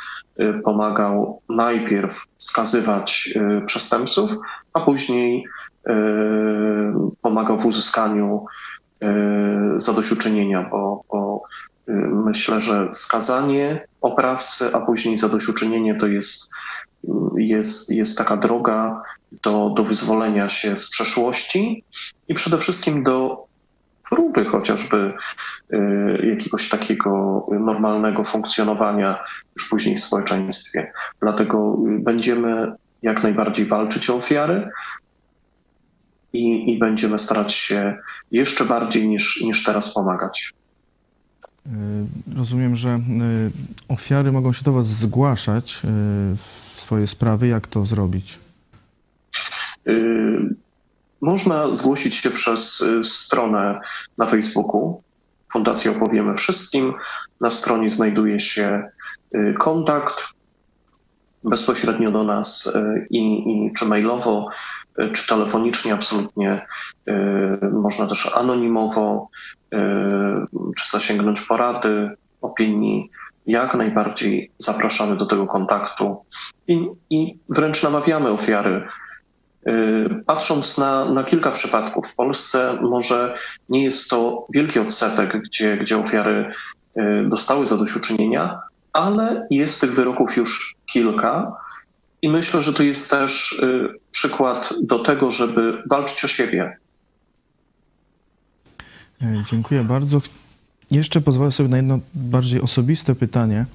pomagał 0.65 1.43
najpierw 1.49 2.25
skazywać 2.39 3.35
przestępców, 3.67 4.37
a 4.73 4.81
później 4.81 5.45
Y, 5.89 5.93
pomagał 7.23 7.59
w 7.59 7.67
uzyskaniu 7.67 8.45
y, 9.03 9.07
zadośćuczynienia, 9.77 10.69
bo, 10.71 11.03
bo 11.13 11.43
y, 11.89 11.93
myślę, 11.97 12.61
że 12.61 12.89
skazanie 12.93 13.87
oprawcy, 14.01 14.71
a 14.75 14.81
później 14.81 15.17
zadośćuczynienie 15.17 15.95
to 15.95 16.07
jest, 16.07 16.51
jest, 17.37 17.91
jest 17.91 18.19
taka 18.19 18.37
droga 18.37 19.03
do, 19.43 19.71
do 19.77 19.85
wyzwolenia 19.85 20.49
się 20.49 20.77
z 20.77 20.91
przeszłości 20.91 21.85
i 22.29 22.35
przede 22.35 22.59
wszystkim 22.59 23.03
do 23.03 23.45
próby 24.09 24.45
chociażby 24.45 25.13
jakiegoś 26.31 26.69
takiego 26.69 27.47
normalnego 27.61 28.25
funkcjonowania 28.25 29.19
już 29.57 29.69
później 29.69 29.97
w 29.97 30.05
społeczeństwie. 30.05 30.93
Dlatego 31.21 31.77
będziemy 31.99 32.73
jak 33.03 33.23
najbardziej 33.23 33.67
walczyć 33.67 34.11
o 34.11 34.17
ofiary, 34.17 34.69
i, 36.35 36.71
i 36.71 36.79
będziemy 36.79 37.19
starać 37.19 37.53
się 37.53 37.97
jeszcze 38.31 38.65
bardziej 38.65 39.09
niż, 39.09 39.43
niż 39.43 39.65
teraz 39.65 39.95
pomagać. 39.95 40.53
Y, 41.67 41.71
rozumiem, 42.37 42.77
że 42.77 42.89
y, 42.89 43.01
ofiary 43.89 44.33
mogą 44.33 44.53
się 44.53 44.63
do 44.65 44.73
Was 44.73 44.87
zgłaszać 44.87 45.81
y, 45.85 46.37
swoje 46.85 47.07
sprawy. 47.07 47.49
Jak 47.49 47.66
to 47.66 47.87
zrobić? 47.87 48.39
Można 51.20 51.74
zgłosić 51.74 52.14
się 52.14 52.30
przez 52.30 52.85
stronę 53.03 53.80
na 54.18 54.26
Facebooku. 54.26 55.03
Fundacja 55.53 55.91
Opowiemy 55.91 56.35
Wszystkim. 56.35 56.95
Na 57.41 57.51
stronie 57.51 57.91
znajduje 57.91 58.41
się 58.41 58.82
kontakt 59.59 60.24
bezpośrednio 61.45 62.11
do 62.11 62.24
nas 62.24 62.76
i, 63.11 63.18
i 63.18 63.72
czy 63.72 63.85
mailowo 63.85 64.49
czy 65.12 65.26
telefonicznie, 65.26 65.95
absolutnie 65.95 66.66
y, 67.09 67.12
można 67.72 68.07
też 68.07 68.37
anonimowo, 68.37 69.28
y, 69.74 69.78
czy 70.76 70.91
zasięgnąć 70.91 71.41
porady, 71.41 72.11
opinii. 72.43 73.11
Jak 73.47 73.75
najbardziej 73.75 74.51
zapraszamy 74.59 75.17
do 75.17 75.27
tego 75.27 75.47
kontaktu 75.47 76.17
i, 76.69 76.87
i 77.11 77.39
wręcz 77.49 77.83
namawiamy 77.83 78.31
ofiary 78.31 78.89
Patrząc 80.27 80.79
na, 80.79 81.05
na 81.05 81.25
kilka 81.25 81.51
przypadków 81.51 82.07
w 82.07 82.17
Polsce, 82.17 82.79
może 82.83 83.39
nie 83.69 83.85
jest 83.85 84.11
to 84.11 84.47
wielki 84.55 84.79
odsetek, 84.79 85.43
gdzie, 85.43 85.77
gdzie 85.77 85.99
ofiary 85.99 86.53
dostały 87.29 87.67
zadośćuczynienia, 87.67 88.61
ale 88.93 89.47
jest 89.51 89.81
tych 89.81 89.95
wyroków 89.95 90.37
już 90.37 90.77
kilka. 90.87 91.53
I 92.23 92.29
myślę, 92.29 92.63
że 92.63 92.73
to 92.73 92.83
jest 92.83 93.11
też 93.11 93.63
przykład 94.11 94.75
do 94.83 94.99
tego, 94.99 95.31
żeby 95.31 95.83
walczyć 95.91 96.25
o 96.25 96.29
siebie. 96.29 96.77
Dziękuję 99.51 99.85
bardzo. 99.85 100.21
Jeszcze 100.91 101.20
pozwolę 101.20 101.53
sobie 101.53 101.68
na 101.68 101.76
jedno 101.76 102.01
bardziej 102.14 102.61
osobiste 102.61 103.14
pytanie. 103.14 103.66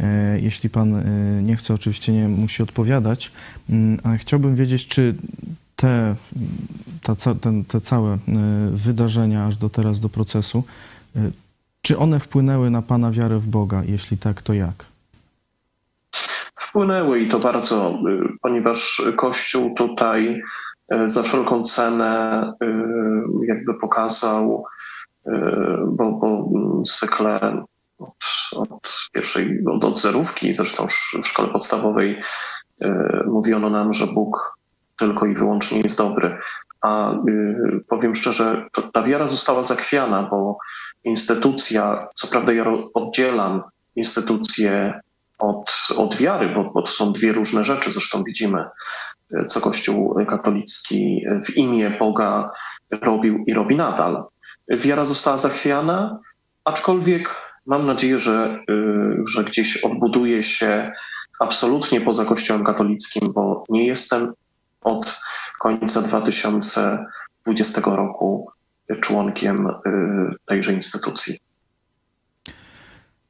E, 0.00 0.40
jeśli 0.40 0.70
pan 0.70 0.94
e, 0.94 1.02
nie 1.42 1.56
chce, 1.56 1.74
oczywiście 1.74 2.12
nie 2.12 2.28
musi 2.28 2.62
odpowiadać, 2.62 3.32
mm, 3.70 4.00
ale 4.04 4.18
chciałbym 4.18 4.56
wiedzieć, 4.56 4.86
czy 4.86 5.14
te, 5.76 6.16
ta, 7.02 7.14
ten, 7.40 7.64
te 7.64 7.80
całe 7.80 8.12
e, 8.12 8.18
wydarzenia 8.70 9.46
aż 9.46 9.56
do 9.56 9.70
teraz, 9.70 10.00
do 10.00 10.08
procesu, 10.08 10.64
czy 11.82 11.98
one 11.98 12.20
wpłynęły 12.20 12.70
na 12.70 12.82
pana 12.82 13.10
wiarę 13.10 13.38
w 13.38 13.46
Boga? 13.46 13.82
Jeśli 13.86 14.18
tak, 14.18 14.42
to 14.42 14.52
jak? 14.52 14.84
Wpłynęły 16.56 17.20
i 17.20 17.28
to 17.28 17.38
bardzo, 17.38 17.98
ponieważ 18.42 19.02
Kościół 19.16 19.74
tutaj 19.74 20.42
za 21.04 21.22
wszelką 21.22 21.62
cenę 21.62 22.42
jakby 23.48 23.74
pokazał, 23.74 24.64
bo, 25.86 26.12
bo 26.12 26.48
zwykle 26.84 27.64
od, 27.98 28.14
od 28.52 29.08
pierwszej, 29.12 29.64
od, 29.66 29.84
od 29.84 30.00
zerówki, 30.00 30.54
zresztą 30.54 30.86
w 31.22 31.26
szkole 31.26 31.48
podstawowej 31.48 32.20
y, 32.84 32.88
mówiono 33.26 33.70
nam, 33.70 33.92
że 33.92 34.06
Bóg 34.06 34.58
tylko 34.98 35.26
i 35.26 35.34
wyłącznie 35.34 35.80
jest 35.80 35.98
dobry. 35.98 36.38
A 36.80 37.12
y, 37.12 37.84
powiem 37.88 38.14
szczerze, 38.14 38.66
ta 38.92 39.02
wiara 39.02 39.28
została 39.28 39.62
zakwiana, 39.62 40.28
bo 40.30 40.58
instytucja, 41.04 42.08
co 42.14 42.28
prawda 42.28 42.52
ja 42.52 42.64
oddzielam 42.94 43.62
instytucję 43.96 45.00
od, 45.38 45.88
od 45.96 46.16
wiary, 46.16 46.48
bo, 46.54 46.70
bo 46.74 46.82
to 46.82 46.88
są 46.88 47.12
dwie 47.12 47.32
różne 47.32 47.64
rzeczy, 47.64 47.92
zresztą 47.92 48.24
widzimy, 48.24 48.64
y, 49.34 49.44
co 49.44 49.60
Kościół 49.60 50.26
katolicki 50.28 51.24
w 51.44 51.56
imię 51.56 51.90
Boga 51.98 52.50
robił 53.02 53.44
i 53.46 53.54
robi 53.54 53.76
nadal. 53.76 54.24
Wiara 54.68 55.04
została 55.04 55.38
zachwiana, 55.38 56.18
aczkolwiek 56.64 57.34
mam 57.66 57.86
nadzieję, 57.86 58.18
że, 58.18 58.64
y, 58.70 59.22
że 59.28 59.44
gdzieś 59.44 59.84
odbuduje 59.84 60.42
się 60.42 60.92
absolutnie 61.40 62.00
poza 62.00 62.24
Kościołem 62.24 62.64
katolickim, 62.64 63.32
bo 63.32 63.64
nie 63.68 63.86
jestem 63.86 64.32
od 64.80 65.20
końca 65.60 66.02
2020 66.02 67.80
roku 67.84 68.50
członkiem 69.00 69.66
y, 69.66 69.70
tejże 70.46 70.72
instytucji. 70.72 71.38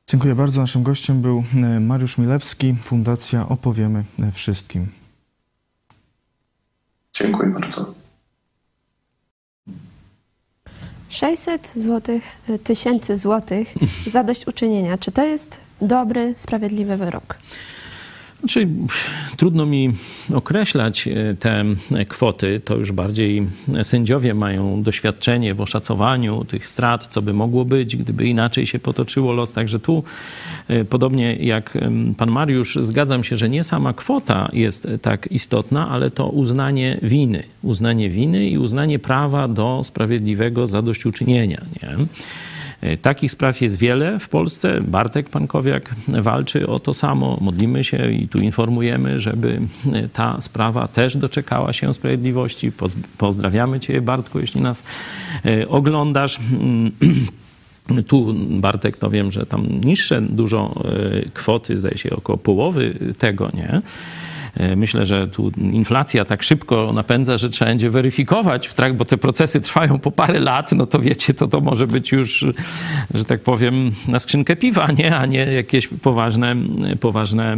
Dziękuję 0.06 0.34
bardzo. 0.34 0.60
Naszym 0.60 0.82
gościem 0.82 1.22
był 1.22 1.44
y, 1.76 1.80
Mariusz 1.80 2.18
Milewski, 2.18 2.74
Fundacja 2.84 3.48
Opowiemy 3.48 4.04
Wszystkim. 4.32 4.86
Dziękuję 7.12 7.50
bardzo. 7.50 7.95
600 11.08 11.72
złotych, 11.76 12.22
e, 12.48 12.58
tysięcy 12.58 13.16
złotych 13.16 13.74
zadośćuczynienia. 14.12 14.98
Czy 14.98 15.12
to 15.12 15.24
jest 15.24 15.58
dobry, 15.80 16.34
sprawiedliwy 16.36 16.96
wyrok? 16.96 17.36
Znaczy, 18.40 18.68
trudno 19.36 19.66
mi 19.66 19.92
określać 20.34 21.08
e, 21.08 21.34
te 21.34 21.64
kwoty. 22.08 22.60
To 22.64 22.76
już 22.76 22.92
bardziej 22.92 23.46
sędziowie 23.82 24.34
mają 24.34 24.82
doświadczenie 24.82 25.54
w 25.54 25.60
oszacowaniu 25.60 26.44
tych 26.44 26.68
strat, 26.68 27.06
co 27.06 27.22
by 27.22 27.32
mogło 27.32 27.64
być, 27.64 27.96
gdyby 27.96 28.26
inaczej 28.26 28.66
się 28.66 28.78
potoczyło 28.78 29.32
los. 29.32 29.52
Także 29.52 29.78
tu, 29.78 30.04
e, 30.68 30.84
podobnie 30.84 31.36
jak 31.36 31.78
pan 32.16 32.30
Mariusz, 32.30 32.78
zgadzam 32.80 33.24
się, 33.24 33.36
że 33.36 33.48
nie 33.48 33.64
sama 33.64 33.92
kwota 33.92 34.48
jest 34.52 34.88
tak 35.02 35.32
istotna, 35.32 35.88
ale 35.88 36.10
to 36.10 36.28
uznanie 36.28 36.98
winy. 37.02 37.42
Uznanie 37.62 38.10
winy 38.10 38.48
i 38.48 38.58
uznanie 38.58 38.98
prawa 38.98 39.48
do 39.48 39.80
sprawiedliwego 39.84 40.66
zadośćuczynienia. 40.66 41.62
Nie? 41.82 42.06
E, 42.86 42.96
takich 42.96 43.32
spraw 43.32 43.60
jest 43.60 43.78
wiele 43.78 44.18
w 44.18 44.28
Polsce. 44.28 44.80
Bartek 44.80 45.30
Pankowiak 45.30 45.94
walczy 46.08 46.66
o 46.66 46.80
to 46.80 46.94
samo. 46.94 47.38
Modlimy 47.40 47.84
się 47.84 48.12
i 48.12 48.28
tu 48.28 48.38
informujemy, 48.38 49.18
żeby 49.18 49.60
e, 49.92 50.08
ta 50.08 50.40
sprawa 50.40 50.88
też 50.88 51.16
doczekała 51.16 51.72
się 51.72 51.94
sprawiedliwości. 51.94 52.72
Pozdrawiamy 53.18 53.80
Cię, 53.80 54.00
Bartku, 54.00 54.40
jeśli 54.40 54.60
nas 54.60 54.84
e, 55.44 55.68
oglądasz. 55.68 56.38
Tu 58.06 58.34
Bartek, 58.50 58.96
to 58.96 59.10
wiem, 59.10 59.32
że 59.32 59.46
tam 59.46 59.66
niższe 59.84 60.22
dużo 60.22 60.74
kwoty, 61.34 61.78
zdaje 61.78 61.98
się 61.98 62.10
około 62.10 62.38
połowy 62.38 62.94
tego, 63.18 63.50
nie? 63.54 63.82
E, 64.56 64.76
myślę, 64.76 65.06
że 65.06 65.28
tu 65.28 65.52
inflacja 65.58 66.24
tak 66.24 66.42
szybko 66.42 66.92
napędza, 66.92 67.38
że 67.38 67.50
trzeba 67.50 67.70
będzie 67.70 67.90
weryfikować 67.90 68.68
w 68.68 68.74
trakcie, 68.74 68.98
bo 68.98 69.04
te 69.04 69.18
procesy 69.18 69.60
trwają 69.60 69.98
po 69.98 70.10
parę 70.10 70.40
lat, 70.40 70.72
no 70.72 70.86
to 70.86 70.98
wiecie, 70.98 71.34
to 71.34 71.48
to 71.48 71.60
może 71.60 71.86
być 71.86 72.12
już, 72.12 72.44
że 73.14 73.24
tak 73.24 73.40
powiem, 73.40 73.92
na 74.08 74.18
skrzynkę 74.18 74.56
piwa, 74.56 74.88
nie? 74.98 75.16
a 75.16 75.26
nie 75.26 75.38
jakieś 75.38 75.88
poważne, 75.88 76.56
poważne 77.00 77.52
e, 77.52 77.56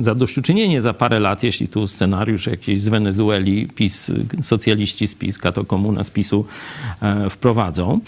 zadośćuczynienie 0.00 0.82
za 0.82 0.94
parę 0.94 1.20
lat, 1.20 1.42
jeśli 1.42 1.68
tu 1.68 1.86
scenariusz 1.86 2.46
jakiś 2.46 2.82
z 2.82 2.88
Wenezueli, 2.88 3.68
PiS, 3.74 4.10
socjaliści 4.42 5.08
z 5.08 5.14
PiS, 5.14 5.38
kato 5.38 5.64
komuna 5.64 6.04
z 6.04 6.10
PiSu 6.10 6.44
e, 7.02 7.30
wprowadzą. 7.30 8.00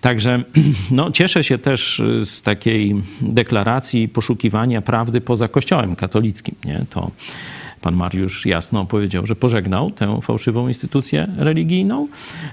Także 0.00 0.42
no, 0.90 1.10
cieszę 1.10 1.44
się 1.44 1.58
też 1.58 2.02
z 2.24 2.42
takiej 2.42 2.94
deklaracji 3.20 4.08
poszukiwania 4.08 4.82
prawdy 4.82 5.20
poza 5.20 5.48
Kościołem 5.48 5.96
katolickim. 5.96 6.54
Nie? 6.64 6.84
To 6.90 7.10
Pan 7.84 7.96
Mariusz 7.96 8.46
jasno 8.46 8.86
powiedział, 8.86 9.26
że 9.26 9.36
pożegnał 9.36 9.90
tę 9.90 10.20
fałszywą 10.22 10.68
instytucję 10.68 11.28
religijną 11.36 12.08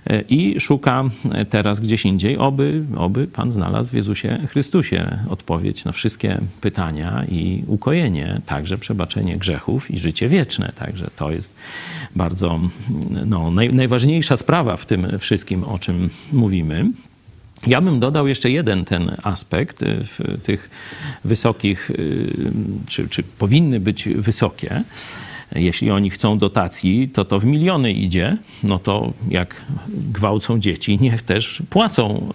e, 0.07 0.21
i 0.21 0.59
szuka 0.59 1.03
teraz 1.49 1.79
gdzieś 1.79 2.05
indziej, 2.05 2.37
oby, 2.37 2.83
oby 2.97 3.27
Pan 3.27 3.51
znalazł 3.51 3.91
w 3.91 3.93
Jezusie 3.93 4.47
Chrystusie 4.47 5.17
odpowiedź 5.29 5.85
na 5.85 5.91
wszystkie 5.91 6.39
pytania 6.61 7.25
i 7.29 7.63
ukojenie, 7.67 8.41
także 8.45 8.77
przebaczenie 8.77 9.37
grzechów 9.37 9.91
i 9.91 9.97
życie 9.97 10.29
wieczne. 10.29 10.71
Także 10.75 11.07
to 11.15 11.31
jest 11.31 11.55
bardzo 12.15 12.59
no, 13.25 13.51
naj, 13.51 13.73
najważniejsza 13.73 14.37
sprawa 14.37 14.77
w 14.77 14.85
tym 14.85 15.19
wszystkim, 15.19 15.63
o 15.63 15.79
czym 15.79 16.09
mówimy. 16.33 16.85
Ja 17.67 17.81
bym 17.81 17.99
dodał 17.99 18.27
jeszcze 18.27 18.51
jeden 18.51 18.85
ten 18.85 19.15
aspekt 19.23 19.83
y, 19.83 20.03
w 20.03 20.41
tych 20.43 20.69
wysokich, 21.25 21.91
y, 21.91 22.51
czy, 22.87 23.09
czy 23.09 23.23
powinny 23.23 23.79
być 23.79 24.09
wysokie. 24.09 24.83
Jeśli 25.55 25.91
oni 25.91 26.09
chcą 26.09 26.37
dotacji, 26.37 27.09
to 27.09 27.25
to 27.25 27.39
w 27.39 27.45
miliony 27.45 27.93
idzie. 27.93 28.37
No 28.63 28.79
to 28.79 29.13
jak 29.29 29.61
gwałcą 29.87 30.59
dzieci, 30.59 30.97
niech 31.01 31.21
też 31.21 31.63
płacą 31.69 32.33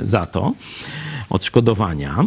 y, 0.00 0.06
za 0.06 0.26
to 0.26 0.52
odszkodowania. 1.30 2.24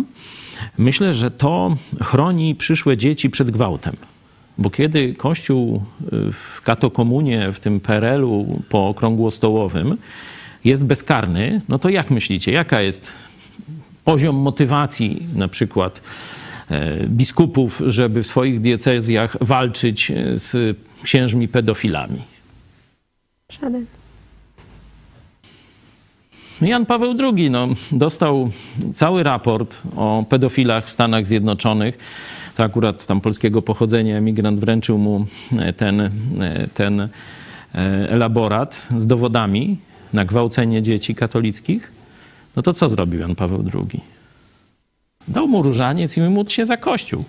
Myślę, 0.77 1.13
że 1.13 1.31
to 1.31 1.77
chroni 2.01 2.55
przyszłe 2.55 2.97
dzieci 2.97 3.29
przed 3.29 3.51
gwałtem. 3.51 3.95
Bo 4.57 4.69
kiedy 4.69 5.13
Kościół 5.13 5.83
w 6.31 6.61
katokomunie, 6.61 7.51
w 7.51 7.59
tym 7.59 7.79
PRL-u 7.79 8.61
po 8.69 8.87
okrągłostołowym, 8.87 9.97
jest 10.65 10.85
bezkarny, 10.85 11.61
no 11.69 11.79
to 11.79 11.89
jak 11.89 12.11
myślicie, 12.11 12.51
jaka 12.51 12.81
jest 12.81 13.11
poziom 14.05 14.35
motywacji 14.35 15.27
na 15.35 15.47
przykład 15.47 16.01
e, 16.69 17.07
biskupów, 17.07 17.81
żeby 17.87 18.23
w 18.23 18.27
swoich 18.27 18.61
diecezjach 18.61 19.37
walczyć 19.41 20.11
e, 20.11 20.39
z 20.39 20.77
księżmi 21.03 21.47
pedofilami? 21.47 22.21
Żaden. 23.61 23.85
Jan 26.61 26.85
Paweł 26.85 27.15
II 27.19 27.49
no, 27.49 27.67
dostał 27.91 28.49
cały 28.93 29.23
raport 29.23 29.81
o 29.95 30.25
pedofilach 30.29 30.87
w 30.87 30.91
Stanach 30.91 31.27
Zjednoczonych. 31.27 31.97
To 32.55 32.63
akurat 32.63 33.05
tam 33.05 33.21
polskiego 33.21 33.61
pochodzenia 33.61 34.17
emigrant 34.17 34.59
wręczył 34.59 34.97
mu 34.97 35.25
e, 35.59 35.73
ten, 35.73 36.09
ten 36.73 37.09
elaborat 38.09 38.87
z 38.97 39.07
dowodami 39.07 39.77
na 40.13 40.25
gwałcenie 40.25 40.81
dzieci 40.81 41.15
katolickich, 41.15 41.91
no 42.55 42.61
to 42.61 42.73
co 42.73 42.89
zrobił 42.89 43.19
Jan 43.19 43.35
Paweł 43.35 43.63
II? 43.73 44.01
Dał 45.27 45.47
mu 45.47 45.63
różaniec 45.63 46.17
i 46.17 46.21
módl 46.21 46.51
się 46.51 46.65
za 46.65 46.77
kościół. 46.77 47.23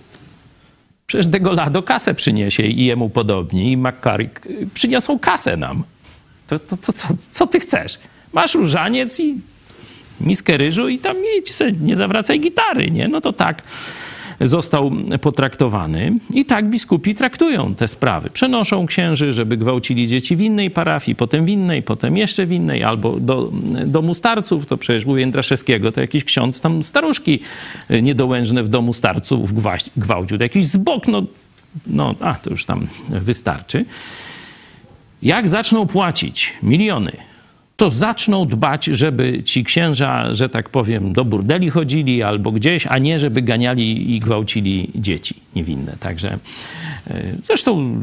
Przecież 1.07 1.26
Degolado 1.26 1.82
kasę 1.82 2.14
przyniesie 2.14 2.62
i 2.62 2.85
jemu 2.85 3.11
podobni, 3.11 3.72
i 3.72 3.76
McCarrick 3.76 4.49
przyniosą 4.74 5.18
kasę 5.18 5.57
nam. 5.57 5.85
To, 6.47 6.59
to, 6.59 6.76
to 6.76 6.93
co, 6.93 7.09
co 7.30 7.47
ty 7.47 7.61
chcesz? 7.61 7.99
Masz 8.32 8.55
różaniec 8.55 9.20
i 9.20 9.41
miskę 10.20 10.57
ryżu 10.57 10.89
i 10.89 10.99
tam 10.99 11.16
nie 11.80 11.97
zawracaj 11.97 12.41
gitary, 12.41 12.91
nie? 12.91 13.09
No 13.09 13.20
to 13.20 13.32
tak 13.32 13.62
został 14.41 14.91
potraktowany. 15.20 16.12
I 16.30 16.45
tak 16.45 16.70
biskupi 16.70 17.14
traktują 17.14 17.74
te 17.74 17.89
sprawy. 17.89 18.30
Przenoszą 18.30 18.87
księży, 18.87 19.32
żeby 19.32 19.57
gwałcili 19.57 20.09
dzieci 20.09 20.37
w 20.37 20.41
innej 20.41 20.70
parafii, 20.70 21.16
potem 21.16 21.45
w 21.45 21.49
innej, 21.49 21.82
potem 21.82 22.16
jeszcze 22.16 22.47
w 22.47 22.53
innej, 22.53 22.82
albo 22.82 23.20
do 23.20 23.51
domu 23.87 24.14
starców. 24.14 24.66
To 24.66 24.76
przecież 24.76 25.07
u 25.07 25.16
Jędraszewskiego 25.16 25.93
to 25.93 26.01
jakiś 26.01 26.24
ksiądz 26.24 26.61
tam 26.61 26.85
staruszki 26.85 27.41
niedołężne 28.03 28.62
w 28.62 28.68
domu 28.68 28.93
starców 28.93 29.51
gwałcił. 29.97 30.39
To 30.39 30.45
jakiś 30.45 30.66
zbok, 30.66 31.09
no, 31.09 31.22
no 31.87 32.14
a 32.20 32.35
to 32.35 32.51
już 32.51 32.64
tam 32.64 32.87
wystarczy. 33.09 33.85
Jak 35.22 35.49
zaczną 35.49 35.87
płacić 35.87 36.53
miliony 36.62 37.12
to 37.77 37.91
zaczną 37.91 38.47
dbać, 38.47 38.85
żeby 38.85 39.43
ci 39.43 39.64
księża, 39.64 40.35
że 40.35 40.49
tak 40.49 40.68
powiem, 40.68 41.12
do 41.12 41.25
burdeli 41.25 41.70
chodzili 41.70 42.22
albo 42.22 42.53
gdzieś, 42.53 42.87
a 42.87 42.99
nie 42.99 43.18
żeby 43.18 43.43
ganiali 43.43 44.14
i 44.16 44.20
gwałcili 44.20 44.91
dzieci 44.95 45.35
niewinne. 45.57 45.97
Także 46.01 46.39
e, 47.11 47.22
zresztą 47.45 47.97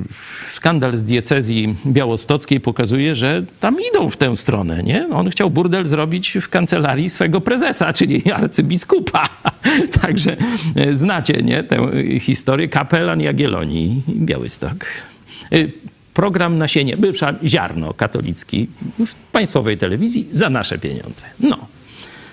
skandal 0.51 0.97
z 0.97 1.03
diecezji 1.03 1.75
białostockiej 1.85 2.59
pokazuje, 2.59 3.15
że 3.15 3.43
tam 3.59 3.77
idą 3.91 4.09
w 4.09 4.17
tę 4.17 4.37
stronę. 4.37 4.83
Nie? 4.83 5.07
On 5.07 5.29
chciał 5.29 5.49
burdel 5.49 5.85
zrobić 5.85 6.37
w 6.41 6.49
kancelarii 6.49 7.09
swego 7.09 7.41
prezesa, 7.41 7.93
czyli 7.93 8.31
arcybiskupa. 8.31 9.29
Także 10.01 10.37
e, 10.75 10.95
znacie 10.95 11.33
nie, 11.33 11.63
tę 11.63 11.91
historię. 12.19 12.67
Kapelan 12.67 13.21
Jagiellonii, 13.21 14.01
Białystok. 14.09 14.85
Program 16.13 16.57
nasienie, 16.57 16.97
bywsza 16.97 17.33
ziarno 17.43 17.93
katolicki 17.93 18.67
w 19.05 19.13
państwowej 19.31 19.77
telewizji 19.77 20.27
za 20.31 20.49
nasze 20.49 20.77
pieniądze. 20.77 21.25
No. 21.39 21.57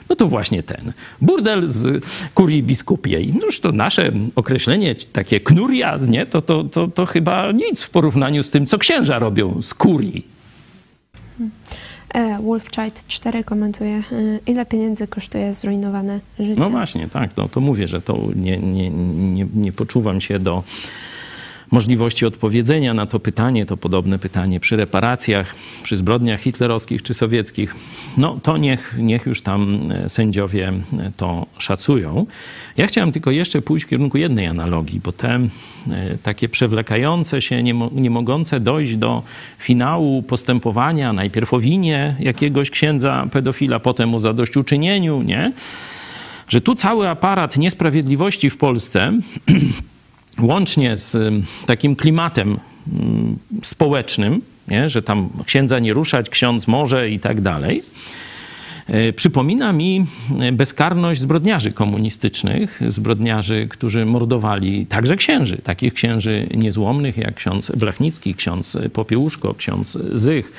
No 0.08 0.16
to 0.16 0.28
właśnie 0.28 0.62
ten. 0.62 0.92
Burdel 1.20 1.68
z 1.68 2.04
kurii 2.34 2.62
biskupiej. 2.62 3.34
Noż 3.42 3.60
to 3.60 3.72
nasze 3.72 4.12
określenie, 4.36 4.94
takie 5.12 5.40
knuria, 5.40 5.98
nie? 6.08 6.26
To, 6.26 6.40
to, 6.40 6.64
to, 6.64 6.86
to 6.86 7.06
chyba 7.06 7.52
nic 7.52 7.82
w 7.82 7.90
porównaniu 7.90 8.42
z 8.42 8.50
tym, 8.50 8.66
co 8.66 8.78
księża 8.78 9.18
robią 9.18 9.62
z 9.62 9.74
kurii. 9.74 10.26
E, 12.14 12.42
Wolfchild 12.42 13.04
4 13.08 13.44
komentuje, 13.44 13.96
e, 13.96 14.02
ile 14.46 14.66
pieniędzy 14.66 15.06
kosztuje 15.06 15.54
zrujnowane 15.54 16.20
życie. 16.38 16.60
No 16.60 16.70
właśnie, 16.70 17.08
tak. 17.08 17.36
No, 17.36 17.48
to 17.48 17.60
mówię, 17.60 17.88
że 17.88 18.00
to 18.00 18.18
nie, 18.36 18.58
nie, 18.58 18.90
nie, 18.90 19.46
nie 19.54 19.72
poczuwam 19.72 20.20
się 20.20 20.38
do 20.38 20.62
możliwości 21.70 22.26
odpowiedzenia 22.26 22.94
na 22.94 23.06
to 23.06 23.20
pytanie, 23.20 23.66
to 23.66 23.76
podobne 23.76 24.18
pytanie 24.18 24.60
przy 24.60 24.76
reparacjach, 24.76 25.54
przy 25.82 25.96
zbrodniach 25.96 26.40
hitlerowskich 26.40 27.02
czy 27.02 27.14
sowieckich, 27.14 27.74
no 28.16 28.38
to 28.42 28.56
niech, 28.56 28.96
niech 28.98 29.26
już 29.26 29.42
tam 29.42 29.92
e, 29.92 30.08
sędziowie 30.08 30.72
e, 30.98 31.12
to 31.16 31.46
szacują. 31.58 32.26
Ja 32.76 32.86
chciałem 32.86 33.12
tylko 33.12 33.30
jeszcze 33.30 33.62
pójść 33.62 33.84
w 33.84 33.88
kierunku 33.88 34.18
jednej 34.18 34.46
analogii, 34.46 35.00
bo 35.04 35.12
te 35.12 35.28
e, 35.28 35.48
takie 36.22 36.48
przewlekające 36.48 37.42
się, 37.42 37.62
nie, 37.62 37.74
nie 37.92 38.10
mogące 38.10 38.60
dojść 38.60 38.96
do 38.96 39.22
finału 39.58 40.22
postępowania, 40.22 41.12
najpierw 41.12 41.54
o 41.54 41.60
winie 41.60 42.16
jakiegoś 42.20 42.70
księdza 42.70 43.26
pedofila, 43.32 43.80
potem 43.80 44.14
o 44.14 44.18
zadośćuczynieniu, 44.18 45.22
nie? 45.22 45.52
Że 46.48 46.60
tu 46.60 46.74
cały 46.74 47.08
aparat 47.08 47.56
niesprawiedliwości 47.56 48.50
w 48.50 48.56
Polsce 48.56 49.12
łącznie 50.40 50.96
z 50.96 51.16
takim 51.66 51.96
klimatem 51.96 52.60
społecznym, 53.62 54.42
nie? 54.68 54.88
że 54.88 55.02
tam 55.02 55.28
księdza 55.46 55.78
nie 55.78 55.92
ruszać, 55.92 56.30
ksiądz 56.30 56.68
może 56.68 57.10
i 57.10 57.20
tak 57.20 57.40
dalej, 57.40 57.82
przypomina 59.16 59.72
mi 59.72 60.06
e, 60.40 60.52
bezkarność 60.52 61.20
zbrodniarzy 61.20 61.72
komunistycznych, 61.72 62.80
zbrodniarzy, 62.86 63.66
którzy 63.70 64.06
mordowali 64.06 64.86
także 64.86 65.16
księży, 65.16 65.58
takich 65.62 65.94
księży 65.94 66.48
niezłomnych 66.54 67.16
jak 67.16 67.34
ksiądz 67.34 67.72
Blachnicki, 67.76 68.34
ksiądz 68.34 68.78
Popiełuszko, 68.92 69.54
ksiądz 69.54 69.98
Zych, 70.12 70.52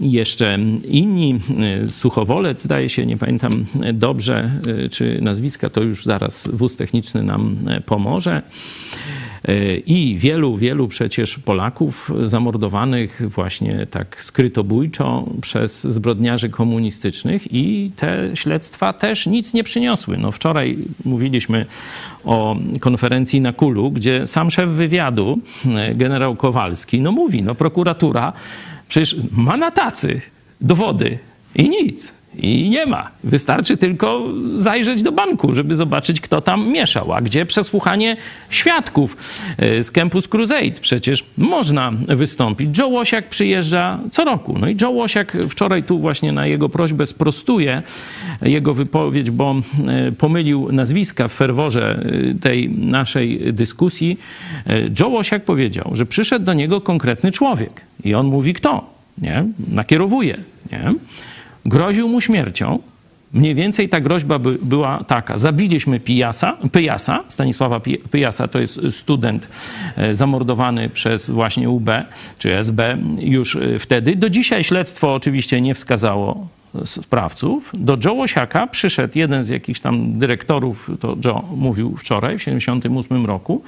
jeszcze 0.00 0.58
inni, 0.88 1.40
e, 1.84 1.88
Suchowolec 1.88 2.62
zdaje 2.62 2.88
się, 2.88 3.06
nie 3.06 3.16
pamiętam 3.16 3.66
dobrze, 3.92 4.60
czy 4.90 5.18
nazwiska, 5.22 5.70
to 5.70 5.82
już 5.82 6.04
zaraz 6.04 6.48
wóz 6.52 6.76
techniczny 6.76 7.22
nam 7.22 7.56
pomoże 7.86 8.42
i 9.86 10.16
wielu, 10.18 10.56
wielu 10.56 10.88
przecież 10.88 11.38
Polaków 11.38 12.12
zamordowanych 12.24 13.22
właśnie 13.28 13.86
tak 13.90 14.22
skrytobójczo 14.22 15.24
przez 15.40 15.84
zbrodniarzy 15.84 16.48
komunistycznych 16.48 17.54
i 17.54 17.90
te 17.96 18.30
śledztwa 18.34 18.92
też 18.92 19.26
nic 19.26 19.54
nie 19.54 19.64
przyniosły. 19.64 20.18
No 20.18 20.32
wczoraj 20.32 20.78
mówiliśmy 21.04 21.66
o 22.24 22.56
konferencji 22.80 23.40
na 23.40 23.52
Kulu, 23.52 23.90
gdzie 23.90 24.26
sam 24.26 24.50
szef 24.50 24.70
wywiadu, 24.70 25.38
generał 25.94 26.36
Kowalski, 26.36 27.00
no 27.00 27.12
mówi, 27.12 27.42
no 27.42 27.54
prokuratura 27.54 28.32
przecież 28.88 29.16
ma 29.30 29.56
na 29.56 29.70
tacy 29.70 30.20
dowody 30.60 31.18
i 31.54 31.68
nic. 31.68 32.14
I 32.38 32.70
nie 32.70 32.86
ma. 32.86 33.10
Wystarczy 33.24 33.76
tylko 33.76 34.24
zajrzeć 34.54 35.02
do 35.02 35.12
banku, 35.12 35.54
żeby 35.54 35.74
zobaczyć, 35.76 36.20
kto 36.20 36.40
tam 36.40 36.68
mieszał. 36.68 37.12
A 37.12 37.20
gdzie 37.20 37.46
przesłuchanie 37.46 38.16
świadków 38.50 39.16
e, 39.58 39.82
z 39.82 39.90
Campus 39.90 40.28
Crusade? 40.28 40.80
Przecież 40.80 41.24
można 41.36 41.92
wystąpić. 42.08 42.78
Joe 42.78 42.88
Łosiak 42.88 43.28
przyjeżdża 43.28 43.98
co 44.10 44.24
roku. 44.24 44.58
No 44.58 44.68
i 44.68 44.76
Joe 44.82 44.90
Łosiak 44.90 45.36
wczoraj 45.48 45.82
tu 45.82 45.98
właśnie 45.98 46.32
na 46.32 46.46
jego 46.46 46.68
prośbę 46.68 47.06
sprostuje 47.06 47.82
jego 48.42 48.74
wypowiedź, 48.74 49.30
bo 49.30 49.54
e, 49.86 50.12
pomylił 50.12 50.72
nazwiska 50.72 51.28
w 51.28 51.32
ferworze 51.32 52.04
e, 52.32 52.40
tej 52.40 52.70
naszej 52.70 53.52
dyskusji. 53.52 54.18
Joe 55.00 55.08
Łosiak 55.08 55.44
powiedział, 55.44 55.90
że 55.92 56.06
przyszedł 56.06 56.44
do 56.44 56.54
niego 56.54 56.80
konkretny 56.80 57.32
człowiek. 57.32 57.80
I 58.04 58.14
on 58.14 58.26
mówi 58.26 58.54
kto? 58.54 58.94
Nie? 59.18 59.44
Nakierowuje. 59.68 60.36
Nie? 60.72 60.94
Groził 61.66 62.08
mu 62.08 62.20
śmiercią. 62.20 62.78
Mniej 63.32 63.54
więcej 63.54 63.88
ta 63.88 64.00
groźba 64.00 64.38
by, 64.38 64.58
była 64.62 65.04
taka. 65.04 65.38
Zabiliśmy 65.38 66.00
Pijasa, 66.00 66.56
Pyjasa, 66.72 67.24
Stanisława 67.28 67.80
Pyjasa, 68.10 68.48
to 68.48 68.58
jest 68.58 68.80
student 68.90 69.48
e, 69.96 70.14
zamordowany 70.14 70.88
przez 70.88 71.30
właśnie 71.30 71.70
UB 71.70 71.90
czy 72.38 72.54
SB 72.54 72.98
już 73.18 73.56
e, 73.56 73.78
wtedy. 73.78 74.16
Do 74.16 74.30
dzisiaj 74.30 74.64
śledztwo 74.64 75.14
oczywiście 75.14 75.60
nie 75.60 75.74
wskazało 75.74 76.48
sprawców. 76.84 77.72
Do 77.74 77.98
Joe 78.04 78.12
Łosiaka 78.12 78.66
przyszedł 78.66 79.18
jeden 79.18 79.44
z 79.44 79.48
jakichś 79.48 79.80
tam 79.80 80.18
dyrektorów, 80.18 80.90
to 81.00 81.16
Joe 81.24 81.44
mówił 81.56 81.96
wczoraj, 81.96 82.38
w 82.38 82.44
1978 82.44 83.26
roku, 83.26 83.62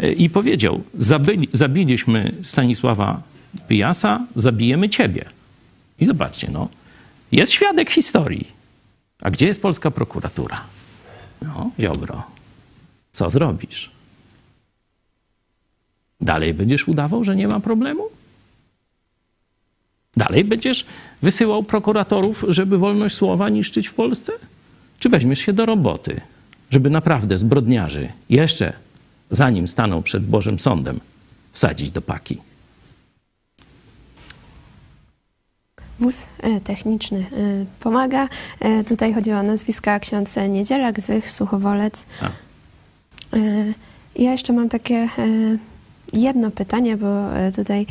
e, 0.00 0.12
i 0.12 0.30
powiedział: 0.30 0.80
Zabili, 0.94 1.48
Zabiliśmy 1.52 2.32
Stanisława 2.42 3.22
Pyjasa, 3.68 4.26
zabijemy 4.34 4.88
ciebie. 4.88 5.24
I 6.00 6.04
zobaczcie, 6.04 6.48
no, 6.52 6.68
jest 7.32 7.52
świadek 7.52 7.90
historii. 7.90 8.48
A 9.20 9.30
gdzie 9.30 9.46
jest 9.46 9.62
polska 9.62 9.90
prokuratura? 9.90 10.60
No, 11.42 11.70
Ziobro, 11.80 12.22
co 13.12 13.30
zrobisz? 13.30 13.90
Dalej 16.20 16.54
będziesz 16.54 16.88
udawał, 16.88 17.24
że 17.24 17.36
nie 17.36 17.48
ma 17.48 17.60
problemu? 17.60 18.04
Dalej 20.16 20.44
będziesz 20.44 20.86
wysyłał 21.22 21.62
prokuratorów, 21.62 22.44
żeby 22.48 22.78
wolność 22.78 23.14
słowa 23.14 23.48
niszczyć 23.48 23.88
w 23.88 23.94
Polsce? 23.94 24.32
Czy 24.98 25.08
weźmiesz 25.08 25.38
się 25.38 25.52
do 25.52 25.66
roboty, 25.66 26.20
żeby 26.70 26.90
naprawdę 26.90 27.38
zbrodniarzy 27.38 28.08
jeszcze 28.30 28.72
zanim 29.30 29.68
staną 29.68 30.02
przed 30.02 30.26
Bożym 30.26 30.60
Sądem 30.60 31.00
wsadzić 31.52 31.90
do 31.90 32.02
paki? 32.02 32.38
Wóz 36.00 36.26
e, 36.40 36.60
techniczny 36.60 37.18
e, 37.18 37.24
pomaga. 37.80 38.28
E, 38.60 38.84
tutaj 38.84 39.14
chodzi 39.14 39.32
o 39.32 39.42
nazwiska 39.42 40.00
ksiądz 40.00 40.36
Niedzielak, 40.48 41.00
Zych, 41.00 41.30
Suchowolec. 41.30 42.06
A. 42.22 42.28
Ja 44.16 44.32
jeszcze 44.32 44.52
mam 44.52 44.68
takie 44.68 45.08
jedno 46.12 46.50
pytanie, 46.50 46.96
bo 46.96 47.24
tutaj 47.56 47.86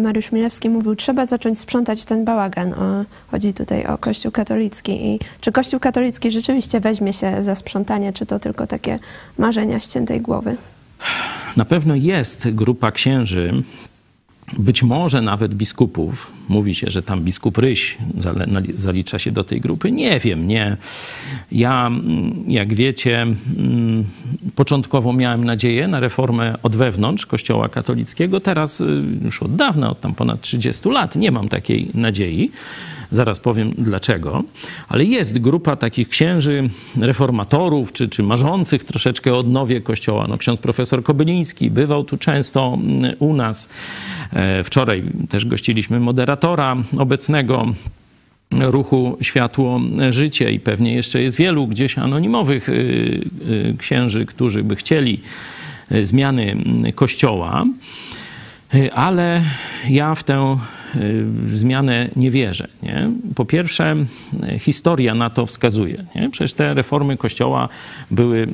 Mariusz 0.00 0.32
Milewski 0.32 0.70
mówił, 0.70 0.96
trzeba 0.96 1.26
zacząć 1.26 1.60
sprzątać 1.60 2.04
ten 2.04 2.24
bałagan. 2.24 2.72
O, 2.72 3.04
chodzi 3.30 3.54
tutaj 3.54 3.86
o 3.86 3.98
Kościół 3.98 4.32
katolicki. 4.32 5.06
I 5.06 5.20
czy 5.40 5.52
Kościół 5.52 5.80
katolicki 5.80 6.30
rzeczywiście 6.30 6.80
weźmie 6.80 7.12
się 7.12 7.42
za 7.42 7.54
sprzątanie, 7.54 8.12
czy 8.12 8.26
to 8.26 8.38
tylko 8.38 8.66
takie 8.66 8.98
marzenia 9.38 9.80
ściętej 9.80 10.20
głowy? 10.20 10.56
Na 11.56 11.64
pewno 11.64 11.94
jest 11.94 12.50
grupa 12.50 12.90
księży, 12.90 13.62
być 14.58 14.82
może 14.82 15.22
nawet 15.22 15.54
biskupów, 15.54 16.32
mówi 16.48 16.74
się, 16.74 16.90
że 16.90 17.02
tam 17.02 17.24
biskup 17.24 17.58
Ryś 17.58 17.98
zalicza 18.74 19.18
się 19.18 19.30
do 19.30 19.44
tej 19.44 19.60
grupy. 19.60 19.92
Nie 19.92 20.20
wiem, 20.20 20.46
nie. 20.46 20.76
Ja, 21.52 21.86
mm, 21.86 22.44
jak 22.48 22.74
wiecie, 22.74 23.22
mm, 23.22 24.04
początkowo 24.54 25.12
miałem 25.12 25.44
nadzieję 25.44 25.88
na 25.88 26.00
reformę 26.00 26.54
od 26.62 26.76
wewnątrz 26.76 27.26
Kościoła 27.26 27.68
katolickiego. 27.68 28.40
Teraz 28.40 28.80
y, 28.80 29.02
już 29.24 29.42
od 29.42 29.56
dawna, 29.56 29.90
od 29.90 30.00
tam 30.00 30.14
ponad 30.14 30.40
30 30.40 30.88
lat, 30.88 31.16
nie 31.16 31.30
mam 31.30 31.48
takiej 31.48 31.88
nadziei. 31.94 32.50
Zaraz 33.14 33.40
powiem 33.40 33.70
dlaczego. 33.78 34.42
Ale 34.88 35.04
jest 35.04 35.38
grupa 35.38 35.76
takich 35.76 36.08
księży 36.08 36.70
reformatorów, 37.00 37.92
czy, 37.92 38.08
czy 38.08 38.22
marzących 38.22 38.84
troszeczkę 38.84 39.34
o 39.34 39.38
odnowie 39.38 39.80
Kościoła. 39.80 40.26
No, 40.28 40.38
ksiądz 40.38 40.60
profesor 40.60 41.02
Kobyliński 41.02 41.70
bywał 41.70 42.04
tu 42.04 42.16
często 42.16 42.78
mm, 42.80 43.12
u 43.18 43.34
nas. 43.34 43.68
E, 44.32 44.64
wczoraj 44.64 45.02
też 45.28 45.46
gościliśmy 45.46 46.00
moderatora 46.00 46.76
obecnego 46.98 47.66
ruchu 48.50 49.18
Światło 49.20 49.80
Życie 50.10 50.50
i 50.50 50.60
pewnie 50.60 50.94
jeszcze 50.94 51.22
jest 51.22 51.36
wielu 51.36 51.66
gdzieś 51.66 51.98
anonimowych 51.98 52.68
y, 52.68 52.72
y, 52.72 53.74
księży, 53.78 54.26
którzy 54.26 54.62
by 54.62 54.76
chcieli 54.76 55.20
y, 55.92 56.06
zmiany 56.06 56.56
Kościoła. 56.94 57.64
Ale 58.94 59.42
ja 59.88 60.14
w 60.14 60.24
tę 60.24 60.58
zmianę 61.52 62.08
nie 62.16 62.30
wierzę. 62.30 62.68
Nie? 62.82 63.10
Po 63.34 63.44
pierwsze, 63.44 63.96
historia 64.58 65.14
na 65.14 65.30
to 65.30 65.46
wskazuje. 65.46 66.04
Nie? 66.14 66.30
Przecież 66.30 66.52
te 66.52 66.74
reformy 66.74 67.16
Kościoła 67.16 67.68
były 68.10 68.46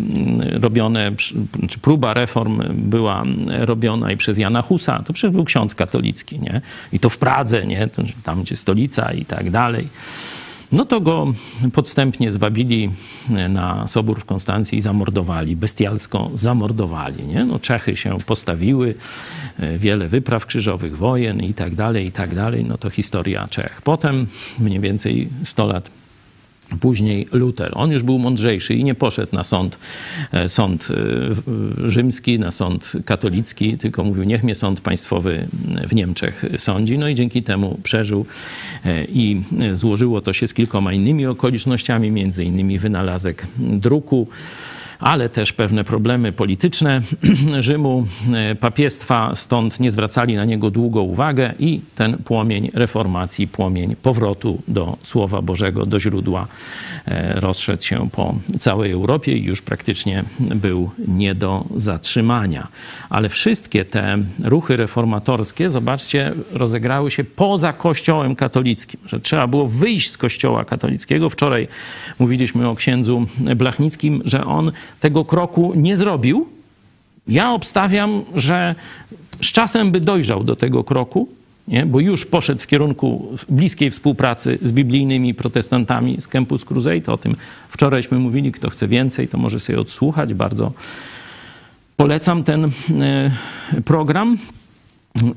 robione, 0.53 1.13
czy 1.69 1.79
próba 1.79 2.15
reform 2.15 2.63
była 2.75 3.25
robiona 3.49 4.13
i 4.13 4.17
przez 4.17 4.39
Jana 4.39 4.63
Husa. 4.63 5.03
To 5.07 5.13
przecież 5.13 5.31
był 5.31 5.45
ksiądz 5.45 5.75
katolicki. 5.75 6.41
Nie? 6.41 6.61
I 6.93 7.01
to 7.01 7.09
w 7.09 7.19
Pradze, 7.19 7.67
nie? 7.67 7.89
tam 8.23 8.43
gdzie 8.43 8.57
stolica 8.57 9.13
i 9.13 9.25
tak 9.25 9.51
dalej. 9.51 9.89
No 10.73 10.85
to 10.85 11.01
go 11.01 11.35
podstępnie 11.73 12.33
zwabili 12.33 12.91
na 13.49 13.87
Sobór 13.89 14.21
w 14.21 14.25
Konstancji 14.25 14.79
i 14.79 14.81
zamordowali, 14.81 15.57
bestialsko 15.57 16.31
zamordowali. 16.35 17.27
Nie? 17.27 17.45
No 17.45 17.59
Czechy 17.59 17.97
się 17.97 18.19
postawiły, 18.27 18.95
e, 19.59 19.79
wiele 19.79 20.09
wypraw 20.09 20.47
krzyżowych, 20.47 20.97
wojen 20.97 21.41
i 21.41 21.55
tak 21.55 21.75
dalej, 21.75 22.07
i 22.07 22.13
tak 22.13 22.35
dalej. 22.35 22.65
No 22.65 22.79
to 22.79 22.91
historia 22.91 23.49
Czech. 23.49 23.83
Potem 23.83 24.27
mniej 24.59 24.81
więcej 24.81 25.29
100 25.45 25.67
lat 25.67 25.91
Później 26.81 27.27
Luter. 27.33 27.73
On 27.75 27.91
już 27.91 28.03
był 28.03 28.19
mądrzejszy 28.19 28.75
i 28.75 28.85
nie 28.85 28.95
poszedł 28.95 29.37
na 29.37 29.45
sąd, 29.45 29.79
e, 30.33 30.49
sąd 30.49 30.89
e, 30.91 31.91
rzymski, 31.91 32.39
na 32.39 32.51
sąd 32.51 32.93
katolicki, 33.05 33.79
tylko 33.79 34.05
mówił, 34.05 34.25
niech 34.25 34.45
mnie 34.45 34.55
sąd 34.55 34.81
państwowy 34.81 35.49
w 35.89 35.95
Niemczech 35.95 36.45
sądzi. 36.59 36.99
No 36.99 37.09
i 37.09 37.15
dzięki 37.15 37.43
temu 37.43 37.79
przeżył 37.83 38.27
e, 38.85 39.05
i 39.05 39.43
złożyło 39.73 40.21
to 40.21 40.33
się 40.33 40.49
z 40.49 40.55
kilkoma 40.55 40.93
innymi 40.93 41.27
okolicznościami, 41.27 42.11
między 42.11 42.45
innymi 42.45 42.79
wynalazek 42.79 43.47
druku 43.59 44.29
ale 45.01 45.29
też 45.29 45.53
pewne 45.53 45.85
problemy 45.85 46.33
polityczne 46.33 47.03
Rzymu, 47.61 48.07
e, 48.35 48.55
papiestwa, 48.55 49.35
stąd 49.35 49.81
nie 49.81 49.91
zwracali 49.91 50.37
na 50.37 50.45
niego 50.45 50.71
długo 50.71 51.03
uwagę 51.03 51.55
i 51.59 51.81
ten 51.95 52.19
płomień 52.19 52.71
reformacji, 52.75 53.49
płomień 53.49 53.97
powrotu 53.97 54.63
do 54.69 54.97
Słowa 55.03 55.43
Bożego, 55.43 55.87
do 55.87 56.01
źródła 56.01 56.47
e, 57.07 57.41
rozszedł 57.41 57.83
się 57.83 58.09
po 58.13 58.35
całej 58.59 58.93
Europie 58.93 59.37
i 59.37 59.45
już 59.45 59.63
praktycznie 59.63 60.25
był 60.41 60.91
nie 61.09 61.35
do 61.35 61.65
zatrzymania. 61.77 62.69
Ale 63.11 63.29
wszystkie 63.29 63.85
te 63.85 64.19
ruchy 64.45 64.77
reformatorskie, 64.77 65.71
zobaczcie, 65.71 66.33
rozegrały 66.53 67.11
się 67.11 67.25
poza 67.25 67.73
Kościołem 67.73 68.37
katolickim, 68.37 69.01
że 69.07 69.21
trzeba 69.21 69.47
było 69.47 69.67
wyjść 69.67 70.11
z 70.11 70.19
Kościoła 70.19 70.65
katolickiego. 70.65 71.31
Wczoraj 71.31 71.69
mówiliśmy 72.19 72.69
o 72.69 72.75
księdzu 72.75 73.27
Blachnickim, 73.57 74.23
że 74.25 74.45
on 74.45 74.73
tego 75.01 75.25
kroku 75.25 75.73
nie 75.77 75.97
zrobił, 75.97 76.47
ja 77.29 77.53
obstawiam, 77.53 78.25
że 78.35 78.75
z 79.43 79.47
czasem 79.47 79.93
by 79.93 80.01
dojrzał 80.01 80.45
do 80.45 80.57
tego 80.57 80.85
kroku, 80.85 81.29
nie? 81.69 81.87
bo 81.87 82.01
już 82.01 82.25
poszedł 82.25 82.61
w 82.61 82.67
kierunku 82.67 83.37
bliskiej 83.49 83.91
współpracy 83.91 84.59
z 84.63 84.73
biblijnymi 84.73 85.35
protestantami 85.35 86.21
z 86.21 86.29
Campus 86.29 86.65
Crusade. 86.65 87.13
O 87.13 87.17
tym 87.17 87.37
wczorajśmy 87.69 88.19
mówili. 88.19 88.53
Kto 88.53 88.71
chce 88.71 88.89
więcej, 88.89 89.29
to 89.29 89.39
może 89.39 89.61
sobie 89.61 89.81
odsłuchać. 89.81 90.35
Bardzo 90.35 90.73
polecam 91.97 92.45
ten 92.45 92.65
e, 92.65 93.31
program. 93.85 94.39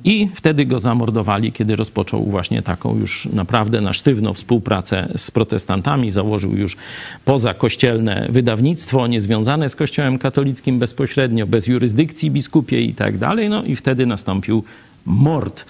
I 0.03 0.29
wtedy 0.35 0.65
go 0.65 0.79
zamordowali, 0.79 1.51
kiedy 1.51 1.75
rozpoczął 1.75 2.23
właśnie 2.25 2.61
taką 2.61 2.99
już 2.99 3.25
naprawdę 3.25 3.81
na 3.81 3.93
sztywno 3.93 4.33
współpracę 4.33 5.09
z 5.17 5.31
protestantami. 5.31 6.11
Założył 6.11 6.55
już 6.55 6.77
pozakościelne 7.25 8.27
wydawnictwo, 8.29 9.07
niezwiązane 9.07 9.69
z 9.69 9.75
Kościołem 9.75 10.17
katolickim 10.17 10.79
bezpośrednio, 10.79 11.47
bez 11.47 11.67
jurysdykcji 11.67 12.31
biskupiej 12.31 12.89
i 12.89 12.93
tak 12.93 13.17
dalej. 13.17 13.49
No 13.49 13.63
i 13.63 13.75
wtedy 13.75 14.05
nastąpił 14.05 14.63
mord. 15.05 15.65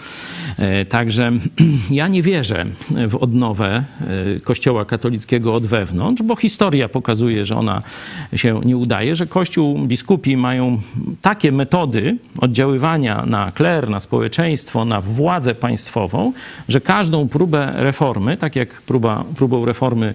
E, 0.59 0.85
także 0.85 1.31
ja 1.91 2.07
nie 2.07 2.21
wierzę 2.23 2.65
w 3.09 3.15
odnowę 3.15 3.83
e, 4.35 4.39
Kościoła 4.39 4.85
katolickiego 4.85 5.55
od 5.55 5.65
wewnątrz, 5.65 6.21
bo 6.21 6.35
historia 6.35 6.89
pokazuje, 6.89 7.45
że 7.45 7.57
ona 7.57 7.81
się 8.35 8.61
nie 8.65 8.77
udaje, 8.77 9.15
że 9.15 9.27
Kościół, 9.27 9.79
biskupi 9.79 10.37
mają 10.37 10.81
takie 11.21 11.51
metody 11.51 12.17
oddziaływania 12.39 13.25
na 13.25 13.51
kler, 13.51 13.89
na 13.89 13.99
społeczeństwo, 13.99 14.85
na 14.85 15.01
władzę 15.01 15.55
państwową, 15.55 16.33
że 16.69 16.81
każdą 16.81 17.27
próbę 17.27 17.73
reformy, 17.75 18.37
tak 18.37 18.55
jak 18.55 18.81
próba, 18.81 19.23
próbą 19.35 19.65
reformy 19.65 20.13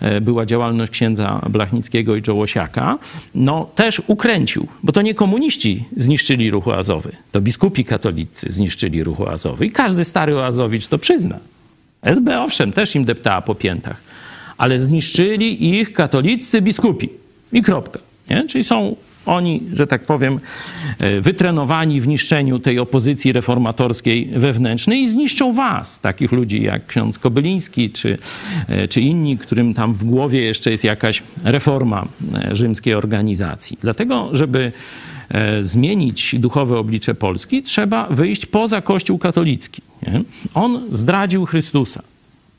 e, 0.00 0.20
była 0.20 0.46
działalność 0.46 0.92
księdza 0.92 1.40
Blachnickiego 1.50 2.16
i 2.16 2.22
Jołosiaka, 2.28 2.98
no 3.34 3.68
też 3.74 4.02
ukręcił, 4.06 4.66
bo 4.82 4.92
to 4.92 5.02
nie 5.02 5.14
komuniści 5.14 5.84
zniszczyli 5.96 6.50
ruch 6.50 6.68
oazowy, 6.68 7.12
to 7.32 7.40
biskupi 7.40 7.84
katolicy 7.84 8.49
zniszczyli 8.50 9.04
ruch 9.04 9.20
oazowy. 9.20 9.66
I 9.66 9.70
każdy 9.70 10.04
stary 10.04 10.36
oazowicz 10.36 10.86
to 10.86 10.98
przyzna. 10.98 11.38
SB 12.02 12.40
owszem, 12.40 12.72
też 12.72 12.94
im 12.94 13.04
deptała 13.04 13.42
po 13.42 13.54
piętach, 13.54 14.00
ale 14.58 14.78
zniszczyli 14.78 15.78
ich 15.80 15.92
katoliccy 15.92 16.62
biskupi. 16.62 17.08
I 17.52 17.62
kropka. 17.62 17.98
Nie? 18.30 18.46
Czyli 18.48 18.64
są 18.64 18.96
oni, 19.26 19.62
że 19.72 19.86
tak 19.86 20.04
powiem, 20.04 20.40
e, 20.98 21.20
wytrenowani 21.20 22.00
w 22.00 22.08
niszczeniu 22.08 22.58
tej 22.58 22.78
opozycji 22.78 23.32
reformatorskiej 23.32 24.26
wewnętrznej 24.26 25.00
i 25.00 25.10
zniszczą 25.10 25.52
was, 25.52 26.00
takich 26.00 26.32
ludzi 26.32 26.62
jak 26.62 26.86
ksiądz 26.86 27.18
Kobyliński 27.18 27.90
czy, 27.90 28.18
e, 28.68 28.88
czy 28.88 29.00
inni, 29.00 29.38
którym 29.38 29.74
tam 29.74 29.94
w 29.94 30.04
głowie 30.04 30.42
jeszcze 30.42 30.70
jest 30.70 30.84
jakaś 30.84 31.22
reforma 31.44 32.06
e, 32.34 32.56
rzymskiej 32.56 32.94
organizacji. 32.94 33.78
Dlatego, 33.80 34.28
żeby 34.32 34.72
zmienić 35.60 36.34
duchowe 36.38 36.78
oblicze 36.78 37.14
Polski, 37.14 37.62
trzeba 37.62 38.06
wyjść 38.06 38.46
poza 38.46 38.82
Kościół 38.82 39.18
katolicki. 39.18 39.82
Nie? 40.02 40.22
On 40.54 40.82
zdradził 40.92 41.46
Chrystusa. 41.46 42.02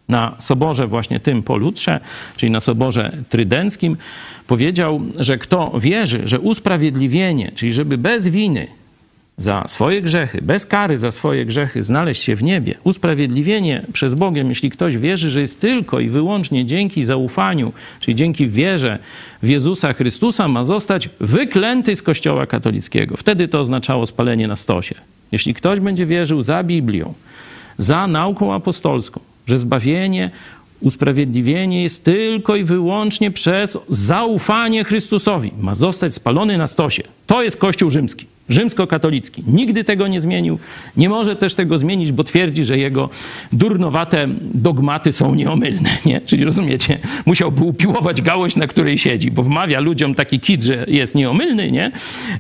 Na 0.10 0.36
soborze 0.40 0.88
właśnie 0.88 1.20
tym 1.20 1.44
po 1.44 1.58
Lutrze, 1.58 2.00
czyli 2.38 2.52
na 2.52 2.60
soborze 2.60 3.18
trydenckim, 3.30 3.98
powiedział, 4.48 5.02
że 5.20 5.38
kto 5.38 5.80
wierzy, 5.80 6.22
że 6.26 6.40
usprawiedliwienie, 6.40 7.52
czyli 7.56 7.74
żeby 7.74 7.98
bez 7.98 8.28
winy 8.28 8.68
za 9.42 9.64
swoje 9.68 10.02
grzechy, 10.02 10.42
bez 10.42 10.66
kary 10.66 10.98
za 10.98 11.12
swoje 11.12 11.46
grzechy 11.46 11.84
znaleźć 11.84 12.24
się 12.24 12.36
w 12.36 12.44
niebie. 12.44 12.76
Usprawiedliwienie 12.84 13.86
przez 13.94 14.16
Bogiem, 14.16 14.50
jeśli 14.50 14.70
ktoś 14.70 14.98
wierzy, 14.98 15.30
że 15.30 15.42
jest 15.42 15.60
tylko 15.60 16.00
i 16.00 16.10
wyłącznie 16.10 16.66
dzięki 16.66 17.04
zaufaniu, 17.04 17.74
czyli 18.00 18.16
dzięki 18.16 18.48
wierze 18.48 19.00
w 19.44 19.48
Jezusa 19.48 19.94
Chrystusa, 19.94 20.48
ma 20.48 20.64
zostać 20.64 21.10
wyklęty 21.20 21.96
z 21.96 22.02
Kościoła 22.02 22.46
katolickiego. 22.46 23.18
Wtedy 23.18 23.48
to 23.48 23.60
oznaczało 23.60 24.06
spalenie 24.06 24.48
na 24.48 24.56
stosie. 24.56 24.96
Jeśli 25.32 25.54
ktoś 25.54 25.80
będzie 25.80 26.06
wierzył 26.06 26.42
za 26.42 26.64
Biblią, 26.64 27.14
za 27.78 28.08
nauką 28.08 28.54
apostolską, 28.54 29.20
że 29.48 29.58
zbawienie 29.58 30.32
Usprawiedliwienie 30.82 31.84
jest 31.84 32.04
tylko 32.04 32.56
i 32.56 32.64
wyłącznie 32.64 33.32
przez 33.32 33.78
zaufanie 33.90 34.84
Chrystusowi. 34.84 35.52
Ma 35.60 35.76
zostać 35.76 36.14
spalony 36.14 36.58
na 36.58 36.68
stosie. 36.68 37.04
To 37.28 37.44
jest 37.44 37.58
Kościół 37.58 37.90
rzymski 37.90 38.26
rzymskokatolicki. 38.50 39.44
Nigdy 39.48 39.84
tego 39.84 40.08
nie 40.08 40.22
zmienił, 40.22 40.60
nie 40.98 41.10
może 41.10 41.36
też 41.36 41.56
tego 41.56 41.78
zmienić, 41.78 42.12
bo 42.12 42.24
twierdzi, 42.24 42.66
że 42.66 42.78
jego 42.78 43.10
durnowate 43.54 44.28
dogmaty 44.54 45.12
są 45.12 45.36
nieomylne. 45.36 45.90
Nie? 46.06 46.22
Czyli 46.22 46.44
rozumiecie, 46.44 47.00
musiałby 47.26 47.64
upiłować 47.64 48.22
gałąź, 48.22 48.56
na 48.56 48.68
której 48.68 48.98
siedzi, 48.98 49.32
bo 49.32 49.44
wmawia 49.44 49.80
ludziom 49.80 50.16
taki 50.16 50.40
kit, 50.40 50.64
że 50.64 50.86
jest 50.88 51.16
nieomylny, 51.16 51.72
nie? 51.72 51.92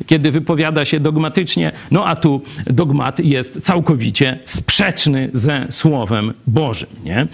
kiedy 0.05 0.31
wypowiada 0.31 0.85
się 0.85 0.99
dogmatycznie, 0.99 1.71
no 1.91 2.05
a 2.05 2.15
tu 2.15 2.41
dogmat 2.65 3.19
jest 3.19 3.61
całkowicie 3.61 4.39
sprzeczny 4.45 5.29
ze 5.33 5.67
Słowem 5.69 6.33
Bożym. 6.47 6.89
Nie? 7.05 7.27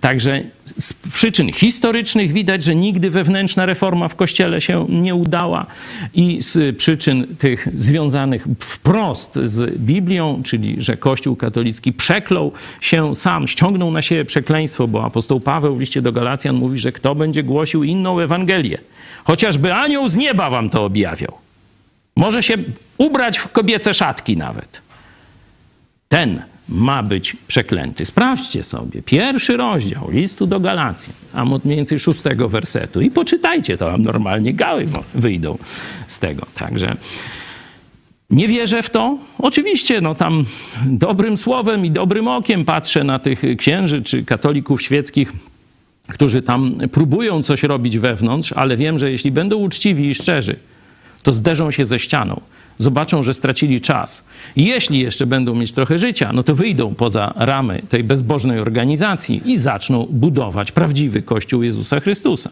Także 0.00 0.42
z 0.80 0.92
przyczyn 0.92 1.52
historycznych 1.52 2.32
widać, 2.32 2.64
że 2.64 2.74
nigdy 2.74 3.10
wewnętrzna 3.10 3.66
reforma 3.66 4.08
w 4.08 4.14
Kościele 4.14 4.60
się 4.60 4.86
nie 4.88 5.14
udała 5.14 5.66
i 6.14 6.42
z 6.42 6.76
przyczyn 6.76 7.26
tych 7.38 7.68
związanych 7.74 8.46
wprost 8.60 9.38
z 9.44 9.78
Biblią, 9.78 10.42
czyli 10.44 10.76
że 10.78 10.96
Kościół 10.96 11.36
katolicki 11.36 11.92
przeklął 11.92 12.52
się 12.80 13.14
sam, 13.14 13.48
ściągnął 13.48 13.90
na 13.90 14.02
siebie 14.02 14.24
przekleństwo, 14.24 14.88
bo 14.88 15.04
apostoł 15.04 15.40
Paweł 15.40 15.76
w 15.76 15.80
liście 15.80 16.02
do 16.02 16.12
Galacjan 16.12 16.56
mówi, 16.56 16.78
że 16.78 16.92
kto 16.92 17.14
będzie 17.14 17.42
głosił 17.42 17.84
inną 17.84 18.20
Ewangelię, 18.20 18.78
chociażby 19.24 19.74
anioł 19.74 20.08
z 20.08 20.16
nieba 20.16 20.50
wam 20.50 20.70
to 20.70 20.84
objawiał. 20.84 21.32
Może 22.16 22.42
się 22.42 22.54
ubrać 22.98 23.38
w 23.38 23.48
kobiece 23.48 23.94
szatki 23.94 24.36
nawet. 24.36 24.82
Ten 26.08 26.42
ma 26.68 27.02
być 27.02 27.36
przeklęty. 27.48 28.06
Sprawdźcie 28.06 28.62
sobie 28.62 29.02
pierwszy 29.02 29.56
rozdział 29.56 30.10
listu 30.10 30.46
do 30.46 30.60
Galacji, 30.60 31.12
a 31.32 31.44
mniej 31.44 31.76
więcej 31.76 31.98
szóstego 31.98 32.48
wersetu 32.48 33.00
i 33.00 33.10
poczytajcie 33.10 33.76
to, 33.76 33.92
a 33.92 33.98
normalnie 33.98 34.54
gały 34.54 34.86
wyjdą 35.14 35.58
z 36.06 36.18
tego. 36.18 36.46
Także 36.54 36.96
nie 38.30 38.48
wierzę 38.48 38.82
w 38.82 38.90
to. 38.90 39.18
Oczywiście, 39.38 40.00
no 40.00 40.14
tam 40.14 40.44
dobrym 40.86 41.36
słowem 41.36 41.86
i 41.86 41.90
dobrym 41.90 42.28
okiem 42.28 42.64
patrzę 42.64 43.04
na 43.04 43.18
tych 43.18 43.42
księży 43.58 44.02
czy 44.02 44.24
katolików 44.24 44.82
świeckich, 44.82 45.32
którzy 46.08 46.42
tam 46.42 46.78
próbują 46.92 47.42
coś 47.42 47.62
robić 47.62 47.98
wewnątrz, 47.98 48.52
ale 48.52 48.76
wiem, 48.76 48.98
że 48.98 49.10
jeśli 49.10 49.32
będą 49.32 49.56
uczciwi 49.56 50.08
i 50.08 50.14
szczerzy, 50.14 50.56
to 51.22 51.32
zderzą 51.32 51.70
się 51.70 51.84
ze 51.84 51.98
ścianą. 51.98 52.40
Zobaczą, 52.78 53.22
że 53.22 53.34
stracili 53.34 53.80
czas. 53.80 54.24
Jeśli 54.56 55.00
jeszcze 55.00 55.26
będą 55.26 55.54
mieć 55.54 55.72
trochę 55.72 55.98
życia, 55.98 56.30
no 56.32 56.42
to 56.42 56.54
wyjdą 56.54 56.94
poza 56.94 57.32
ramy 57.36 57.82
tej 57.88 58.04
bezbożnej 58.04 58.60
organizacji 58.60 59.42
i 59.44 59.56
zaczną 59.56 60.06
budować 60.10 60.72
prawdziwy 60.72 61.22
Kościół 61.22 61.62
Jezusa 61.62 62.00
Chrystusa. 62.00 62.50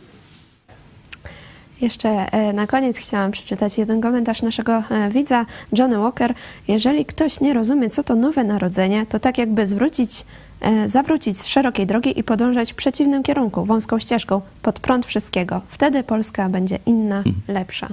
Jeszcze 1.81 2.09
e, 2.09 2.53
na 2.53 2.67
koniec 2.67 2.97
chciałam 2.97 3.31
przeczytać 3.31 3.79
jeden 3.79 4.01
komentarz 4.01 4.43
naszego 4.43 4.73
e, 4.91 5.11
widza, 5.11 5.47
Johnny 5.79 5.99
Walker. 5.99 6.35
Jeżeli 6.69 7.05
ktoś 7.05 7.41
nie 7.41 7.55
rozumie, 7.55 7.91
co 7.91 8.03
to 8.03 8.15
nowe 8.15 8.45
narodzenie, 8.45 9.07
to 9.07 9.19
tak 9.19 9.39
jakby 9.39 9.67
zwrócić, 9.67 10.25
e, 10.61 10.89
zawrócić 10.89 11.41
z 11.41 11.47
szerokiej 11.47 11.87
drogi 11.87 12.19
i 12.19 12.25
podążać 12.25 12.73
w 12.73 12.77
przeciwnym 12.77 13.23
kierunku, 13.23 13.65
wąską 13.65 13.99
ścieżką, 13.99 14.41
pod 14.63 14.81
prąd 14.81 15.07
wszystkiego. 15.07 15.61
Wtedy 15.69 16.03
Polska 16.03 16.49
będzie 16.49 16.79
inna, 16.87 17.23
hmm. 17.23 17.43
lepsza. 17.49 17.89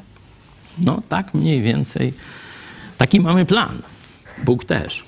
No 0.77 1.01
tak 1.09 1.33
mniej 1.33 1.61
więcej. 1.61 2.13
Taki 2.97 3.19
mamy 3.19 3.45
plan. 3.45 3.81
Bóg 4.45 4.65
też. 4.65 5.03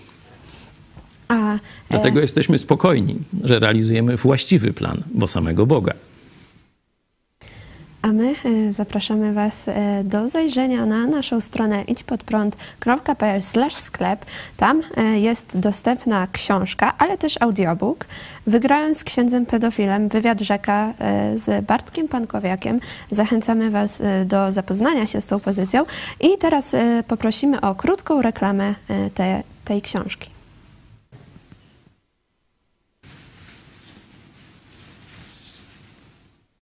A, 1.27 1.57
Dlatego 1.89 2.19
e... 2.19 2.21
jesteśmy 2.21 2.57
spokojni, 2.57 3.15
że 3.43 3.59
realizujemy 3.59 4.17
właściwy 4.17 4.73
plan, 4.73 5.03
bo 5.13 5.27
samego 5.27 5.65
Boga. 5.65 5.93
A 8.05 8.13
my 8.13 8.35
e, 8.45 8.73
zapraszamy 8.73 9.33
Was 9.33 9.67
e, 9.67 10.03
do 10.03 10.29
zajrzenia 10.29 10.85
na 10.85 11.07
naszą 11.07 11.41
stronę 11.41 11.83
idźpodprąd.pl 11.83 13.41
sklep. 13.69 14.25
Tam 14.57 14.81
e, 14.97 15.19
jest 15.19 15.59
dostępna 15.59 16.27
książka, 16.31 16.93
ale 16.97 17.17
też 17.17 17.41
audiobook. 17.41 18.05
Wygrałem 18.47 18.95
z 18.95 19.03
księdzem 19.03 19.45
pedofilem 19.45 20.09
wywiad 20.09 20.41
rzeka 20.41 20.93
z 21.35 21.65
Bartkiem 21.65 22.07
Pankowiakiem. 22.07 22.79
Zachęcamy 23.11 23.71
Was 23.71 24.01
do 24.25 24.51
zapoznania 24.51 25.07
się 25.07 25.21
z 25.21 25.27
tą 25.27 25.39
pozycją 25.39 25.85
i 26.19 26.37
teraz 26.37 26.71
poprosimy 27.07 27.61
o 27.61 27.75
krótką 27.75 28.21
reklamę 28.21 28.75
te, 29.13 29.43
tej 29.65 29.81
książki. 29.81 30.34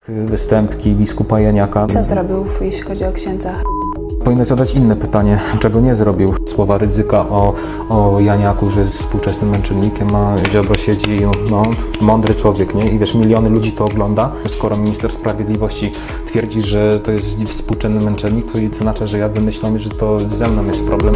Występki 0.08 0.94
biskupa 0.94 1.40
Janiaka. 1.40 1.86
Co 1.86 2.02
zrobił, 2.02 2.44
jeśli 2.60 2.82
chodzi 2.82 3.04
o 3.04 3.12
księdza? 3.12 3.54
Powinno 4.24 4.44
zadać 4.44 4.74
inne 4.74 4.96
pytanie, 4.96 5.38
czego 5.60 5.80
nie 5.80 5.94
zrobił. 5.94 6.34
Słowa 6.46 6.78
ryzyka 6.78 7.28
o, 7.28 7.54
o 7.88 8.20
Janiaku, 8.20 8.70
że 8.70 8.80
jest 8.80 8.98
współczesnym 8.98 9.50
męczennikiem, 9.50 10.14
a 10.14 10.34
Ziobro 10.50 10.74
siedzi, 10.74 11.20
no, 11.50 11.62
mądry 12.00 12.34
człowiek, 12.34 12.74
nie? 12.74 12.90
I 12.90 12.98
wiesz, 12.98 13.14
miliony 13.14 13.48
ludzi 13.48 13.72
to 13.72 13.84
ogląda. 13.84 14.32
Skoro 14.48 14.76
minister 14.76 15.12
sprawiedliwości 15.12 15.92
twierdzi, 16.26 16.62
że 16.62 17.00
to 17.00 17.12
jest 17.12 17.44
współczesny 17.44 18.00
męczennik, 18.00 18.46
to 18.70 18.76
znaczy, 18.78 19.08
że 19.08 19.18
ja 19.18 19.28
wymyślam, 19.28 19.78
że 19.78 19.90
to 19.90 20.20
ze 20.20 20.48
mną 20.48 20.66
jest 20.66 20.86
problem. 20.86 21.14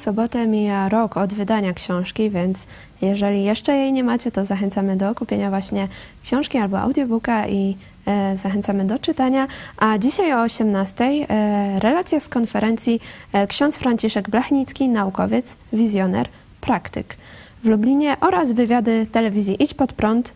Sobotę 0.00 0.46
mija 0.46 0.88
rok 0.88 1.16
od 1.16 1.34
wydania 1.34 1.72
książki, 1.72 2.30
więc 2.30 2.66
jeżeli 3.02 3.44
jeszcze 3.44 3.76
jej 3.76 3.92
nie 3.92 4.04
macie, 4.04 4.30
to 4.30 4.44
zachęcamy 4.44 4.96
do 4.96 5.14
kupienia 5.14 5.50
właśnie 5.50 5.88
książki 6.22 6.58
albo 6.58 6.80
audiobooka 6.80 7.48
i 7.48 7.76
e, 8.06 8.36
zachęcamy 8.36 8.84
do 8.84 8.98
czytania. 8.98 9.46
A 9.76 9.98
dzisiaj 9.98 10.32
o 10.32 10.42
18 10.42 11.04
e, 11.04 11.80
relacja 11.80 12.20
z 12.20 12.28
konferencji 12.28 13.00
e, 13.32 13.46
ksiądz 13.46 13.76
Franciszek 13.76 14.30
Blachnicki, 14.30 14.88
naukowiec, 14.88 15.54
wizjoner, 15.72 16.28
praktyk 16.60 17.16
w 17.64 17.66
Lublinie 17.66 18.16
oraz 18.20 18.52
wywiady 18.52 19.06
telewizji 19.12 19.62
Idź 19.62 19.74
Pod 19.74 19.92
Prąd. 19.92 20.34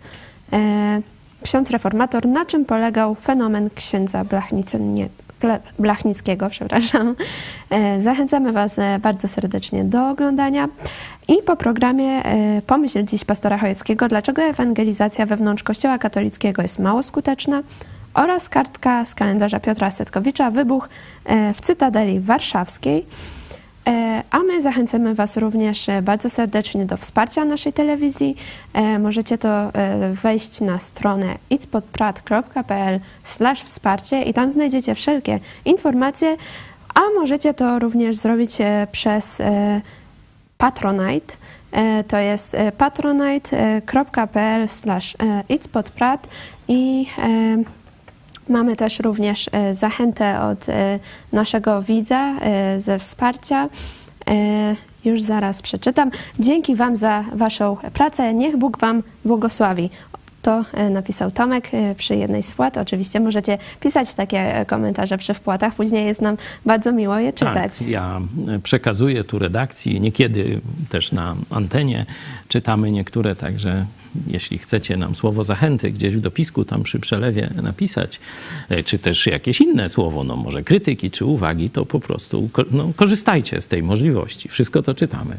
Ksiądz 1.43 1.71
reformator, 1.71 2.27
na 2.27 2.47
czym 2.47 2.65
polegał 2.65 3.15
fenomen 3.15 3.71
księdza 3.75 4.25
Blachnicy, 4.25 4.79
Blachnickiego, 5.79 6.51
przepraszam. 6.51 7.15
E, 7.71 8.03
zachęcamy 8.03 8.53
Was 8.53 8.79
e, 8.79 8.99
bardzo 8.99 9.29
serdecznie 9.29 9.85
do 9.85 10.09
oglądania. 10.09 10.69
I 11.29 11.43
po 11.47 11.57
programie 11.57 12.25
e, 12.25 12.63
Pomyśl 12.67 13.05
dziś 13.05 13.25
pastora 13.25 13.59
Chojeckiego, 13.59 14.09
dlaczego 14.09 14.43
ewangelizacja 14.43 15.27
wewnątrz 15.27 15.63
Kościoła 15.63 15.99
katolickiego 15.99 16.63
jest 16.63 16.79
mało 16.79 17.03
skuteczna 17.03 17.63
oraz 18.15 18.49
kartka 18.49 19.05
z 19.05 19.15
kalendarza 19.15 19.61
Piotra 19.61 19.91
Setkowicza, 19.91 20.51
wybuch 20.51 20.89
w 21.55 21.61
Cytadeli 21.61 22.21
Warszawskiej. 22.21 23.07
E, 23.89 24.23
a 24.31 24.39
my 24.39 24.63
zachęcamy 24.63 25.15
Was 25.15 25.37
również 25.37 25.89
e, 25.89 26.03
bardzo 26.03 26.31
serdecznie 26.31 26.87
do 26.87 26.97
wsparcia 26.97 27.45
naszej 27.45 27.73
telewizji. 27.73 28.37
E, 28.73 28.99
możecie 28.99 29.39
to 29.39 29.73
wejść 30.13 30.61
na 30.61 30.79
stronę 30.79 31.35
itspodprat.pl 31.51 33.01
wsparcie 33.65 34.23
i 34.23 34.35
tam 34.35 34.51
znajdziecie 34.51 34.95
wszelkie 34.95 35.41
informacje, 35.65 36.37
a 36.95 37.01
możecie 37.15 37.55
to 37.55 37.79
również 37.79 38.17
zrobić 38.17 38.59
przez 38.93 39.43
Patronite. 40.59 41.37
To 42.09 42.19
jest 42.19 42.57
patronite.pl 42.79 44.69
itspodprat 45.49 46.29
i 46.69 47.07
Mamy 48.49 48.77
też 48.77 48.99
również 48.99 49.51
e, 49.53 49.75
zachętę 49.75 50.41
od 50.41 50.69
e, 50.69 50.99
naszego 51.33 51.83
widza 51.83 52.35
e, 52.41 52.81
ze 52.81 52.99
wsparcia. 52.99 53.69
Już 55.05 55.23
zaraz 55.23 55.63
przeczytam. 55.63 56.11
Dzięki 56.39 56.77
Wam 56.77 56.97
za 56.97 57.25
Waszą 57.35 57.77
pracę. 57.93 58.35
Niech 58.35 58.57
Bóg 58.57 58.79
Wam 58.79 59.03
błogosławi. 59.25 59.91
To 60.45 60.65
napisał 60.91 61.31
Tomek 61.31 61.71
przy 61.97 62.17
jednej 62.17 62.43
z 62.43 62.53
wpłat. 62.53 62.79
Oczywiście 62.79 63.21
możecie 63.21 63.59
pisać 63.81 64.15
takie 64.15 64.65
komentarze 64.69 65.19
przy 65.19 65.35
wpłatach. 65.35 65.75
Później 65.75 66.07
jest 66.07 66.21
nam 66.21 66.37
bardzo 66.67 66.93
miło 66.93 67.19
je 67.19 67.33
czytać. 67.33 67.79
Tak, 67.79 67.89
ja 67.89 68.21
przekazuję 68.63 69.25
tu 69.25 69.39
redakcji. 69.39 70.01
Niekiedy 70.01 70.61
też 70.89 71.13
na 71.13 71.37
antenie 71.51 72.07
czytamy 72.49 72.91
niektóre, 72.91 73.37
także 73.37 73.87
jeśli 74.27 74.59
chcecie 74.59 74.97
nam 74.97 75.15
słowo 75.15 75.45
zachęty 75.45 75.91
gdzieś 75.91 76.17
w 76.17 76.21
dopisku 76.21 76.65
tam 76.65 76.83
przy 76.83 76.99
przelewie 76.99 77.51
napisać, 77.63 78.21
e, 78.69 78.83
czy 78.83 78.99
też 78.99 79.27
jakieś 79.27 79.61
inne 79.61 79.89
słowo, 79.89 80.25
no 80.25 80.37
może 80.37 80.63
krytyki 80.63 81.11
czy 81.11 81.25
uwagi, 81.25 81.71
to 81.71 81.87
po 81.87 82.01
prostu 82.01 82.51
no, 82.71 82.93
korzystajcie 82.97 83.61
z 83.61 83.69
tej 83.69 83.83
możliwości. 83.83 84.49
Wszystko 84.49 84.83
to 84.83 84.95
czytamy. 84.95 85.37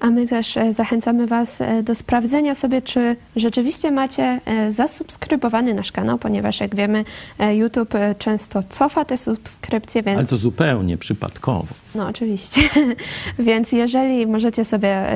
A 0.00 0.10
my 0.10 0.26
też 0.26 0.56
e, 0.56 0.72
zachęcamy 0.74 1.26
Was 1.26 1.60
e, 1.60 1.82
do 1.82 1.94
sprawdzenia 1.94 2.54
sobie, 2.54 2.82
czy 2.82 3.16
rzeczywiście 3.36 3.90
macie 3.90 4.40
e, 4.44 4.72
zasubskrybowany 4.72 5.74
nasz 5.74 5.92
kanał, 5.92 6.18
ponieważ 6.18 6.60
jak 6.60 6.74
wiemy, 6.74 7.04
YouTube 7.52 7.94
często 8.18 8.62
cofa 8.68 9.04
te 9.04 9.18
subskrypcje, 9.18 10.02
więc... 10.02 10.18
Ale 10.18 10.26
to 10.26 10.36
zupełnie 10.36 10.98
przypadkowo. 10.98 11.66
No 11.94 12.08
oczywiście. 12.08 12.60
więc 13.38 13.72
jeżeli 13.72 14.26
możecie 14.26 14.64
sobie 14.64 15.06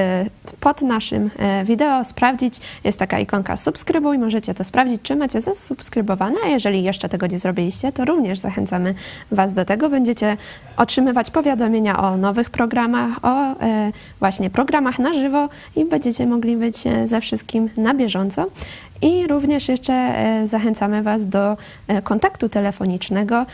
pod 0.61 0.83
naszym 0.83 1.31
wideo 1.65 2.05
sprawdzić, 2.05 2.55
jest 2.85 2.99
taka 2.99 3.19
ikonka 3.19 3.57
subskrybuj, 3.57 4.19
możecie 4.19 4.55
to 4.55 4.65
sprawdzić, 4.65 5.03
czy 5.03 5.17
macie 5.17 5.41
zasubskrybowane, 5.41 6.37
a 6.45 6.49
jeżeli 6.49 6.83
jeszcze 6.83 7.09
tego 7.09 7.27
nie 7.27 7.39
zrobiliście, 7.39 7.93
to 7.93 8.05
również 8.05 8.39
zachęcamy 8.39 8.95
Was 9.31 9.55
do 9.55 9.65
tego. 9.65 9.89
Będziecie 9.91 10.37
otrzymywać 10.77 11.31
powiadomienia 11.31 11.99
o 11.99 12.17
nowych 12.17 12.51
programach, 12.51 13.25
o 13.25 13.55
właśnie 14.21 14.51
programach, 14.51 14.70
programach 14.71 14.99
na 14.99 15.15
żywo 15.15 15.49
i 15.77 15.85
będziecie 15.85 16.27
mogli 16.27 16.57
być 16.57 16.87
e, 16.87 17.09
ze 17.09 17.21
wszystkim 17.21 17.71
na 17.77 17.95
bieżąco. 17.95 18.47
I 19.03 19.27
również 19.27 19.69
jeszcze 19.69 19.93
e, 19.93 20.47
zachęcamy 20.47 21.03
Was 21.03 21.29
do 21.29 21.57
e, 21.89 22.03
kontaktu 22.03 22.49
telefonicznego. 22.49 23.47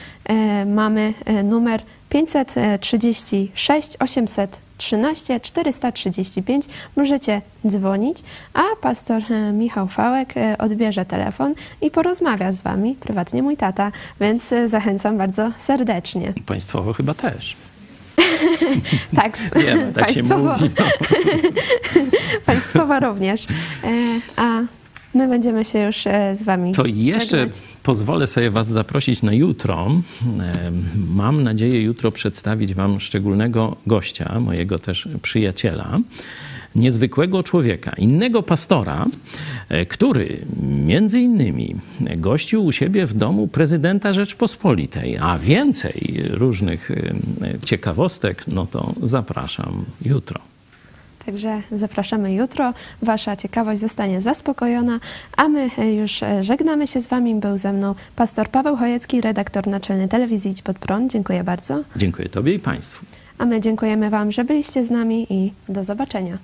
Mamy 0.66 1.12
numer 1.44 1.82
536 2.08 3.96
800 4.00 4.60
13 4.78 5.40
435 5.40 6.66
możecie 6.96 7.42
dzwonić, 7.66 8.18
a 8.54 8.62
pastor 8.80 9.22
Michał 9.52 9.88
Fałek 9.88 10.34
odbierze 10.58 11.04
telefon 11.04 11.54
i 11.80 11.90
porozmawia 11.90 12.52
z 12.52 12.60
Wami, 12.60 12.94
prywatnie 13.00 13.42
mój 13.42 13.56
tata, 13.56 13.92
więc 14.20 14.50
zachęcam 14.66 15.18
bardzo 15.18 15.52
serdecznie. 15.58 16.32
Państwowo 16.46 16.92
chyba 16.92 17.14
też. 17.14 17.56
tak, 19.16 19.38
Wiemy, 19.56 19.92
tak 19.92 20.10
się 20.10 20.22
mówi. 20.22 20.70
No. 20.78 20.84
państwowo 22.46 23.00
również. 23.00 23.44
E, 23.84 23.88
A 24.36 24.60
my 25.14 25.28
będziemy 25.28 25.64
się 25.64 25.78
już 25.78 26.06
e, 26.06 26.36
z 26.36 26.42
Wami 26.42 26.72
To 26.72 26.86
jeszcze 26.86 27.38
żegnać. 27.38 27.58
pozwolę 27.82 28.26
sobie 28.26 28.50
Was 28.50 28.68
zaprosić 28.68 29.22
na 29.22 29.32
jutro. 29.32 29.86
Em, 29.86 30.84
Mam 31.14 31.42
nadzieję 31.42 31.82
jutro 31.82 32.12
przedstawić 32.12 32.74
Wam 32.74 33.00
szczególnego 33.00 33.76
gościa, 33.86 34.40
mojego 34.40 34.78
też 34.78 35.08
przyjaciela, 35.22 35.98
niezwykłego 36.76 37.42
człowieka, 37.42 37.92
innego 37.98 38.42
pastora, 38.42 39.06
e, 39.68 39.86
który 39.86 40.38
między 40.62 41.20
innymi 41.20 41.76
gościł 42.16 42.64
u 42.64 42.72
siebie 42.72 43.06
w 43.06 43.14
domu 43.14 43.48
prezydenta 43.48 44.12
Rzeczpospolitej, 44.12 45.18
a 45.20 45.38
więcej 45.38 46.22
różnych 46.30 46.90
em, 46.90 47.20
ciekawostek, 47.64 48.44
no 48.48 48.66
to 48.66 48.94
zapraszam 49.02 49.84
jutro. 50.04 50.40
Także 51.26 51.62
zapraszamy 51.72 52.34
jutro. 52.34 52.74
Wasza 53.02 53.36
ciekawość 53.36 53.80
zostanie 53.80 54.20
zaspokojona, 54.20 55.00
a 55.36 55.48
my 55.48 55.70
e, 55.78 55.94
już 55.94 56.22
e, 56.22 56.44
żegnamy 56.44 56.86
się 56.86 57.00
z 57.00 57.06
Wami. 57.06 57.34
Był 57.34 57.58
ze 57.58 57.72
mną 57.72 57.94
pastor 58.16 58.48
Paweł 58.48 58.76
Chojecki, 58.76 59.20
redaktor 59.20 59.66
naczelny 59.66 60.08
telewizji 60.08 60.50
Idź 60.50 60.62
Pod 60.62 60.78
Prąd. 60.78 61.12
Dziękuję 61.12 61.44
bardzo. 61.44 61.82
Dziękuję 61.96 62.28
Tobie 62.28 62.54
i 62.54 62.58
Państwu. 62.58 63.06
A 63.38 63.44
my 63.46 63.60
dziękujemy 63.60 64.10
Wam, 64.10 64.32
że 64.32 64.44
byliście 64.44 64.84
z 64.84 64.90
nami 64.90 65.26
i 65.30 65.52
do 65.68 65.84
zobaczenia. 65.84 66.38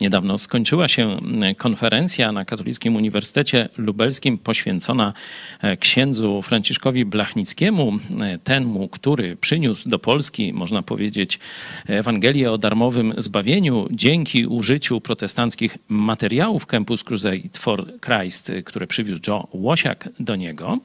Niedawno 0.00 0.38
skończyła 0.38 0.88
się 0.88 1.02
mm, 1.02 1.54
konferencja 1.54 2.32
na 2.32 2.44
Katolickim 2.44 2.96
Uniwersytecie 2.96 3.68
Lubelskim 3.76 4.38
poświęcona 4.38 5.12
e, 5.60 5.76
księdzu 5.76 6.42
Franciszkowi 6.42 7.04
Blachnickiemu, 7.04 7.92
e, 8.20 8.38
temu, 8.38 8.88
który 8.88 9.36
przyniósł 9.36 9.88
do 9.88 9.98
Polski, 9.98 10.52
można 10.52 10.82
powiedzieć, 10.82 11.38
Ewangelię 11.86 12.52
o 12.52 12.58
darmowym 12.58 13.14
zbawieniu 13.16 13.88
dzięki 13.90 14.46
użyciu 14.46 15.00
protestanckich 15.00 15.78
materiałów 15.88 16.66
Campus 16.66 17.04
Crusade 17.04 17.58
for 17.58 17.86
Christ, 18.00 18.50
e, 18.50 18.62
które 18.62 18.86
przywiózł 18.86 19.22
Joe 19.26 19.48
Łosiak 19.52 20.08
do 20.20 20.36
niego. 20.36 20.78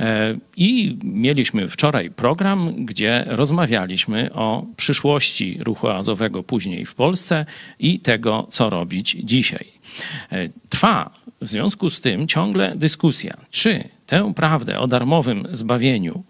E, 0.00 0.36
I 0.56 0.98
mieliśmy 1.04 1.68
wczoraj 1.68 2.10
program, 2.10 2.84
gdzie 2.84 3.24
rozmawialiśmy 3.26 4.32
o 4.32 4.64
przyszłości 4.76 5.58
ruchu 5.60 5.88
azowego 5.88 6.42
później 6.42 6.86
w 6.86 6.94
Polsce 6.94 7.46
i 7.78 8.00
tego, 8.00 8.41
co 8.50 8.70
robić 8.70 9.16
dzisiaj. 9.22 9.66
E, 10.32 10.48
Trwa 10.68 11.10
w 11.40 11.48
związku 11.48 11.90
z 11.90 12.00
tym 12.00 12.28
ciągle 12.28 12.76
dyskusja, 12.76 13.36
czy 13.50 13.88
tę 14.06 14.32
prawdę 14.34 14.78
o 14.78 14.86
darmowym 14.86 15.48
zbawieniu 15.52 16.24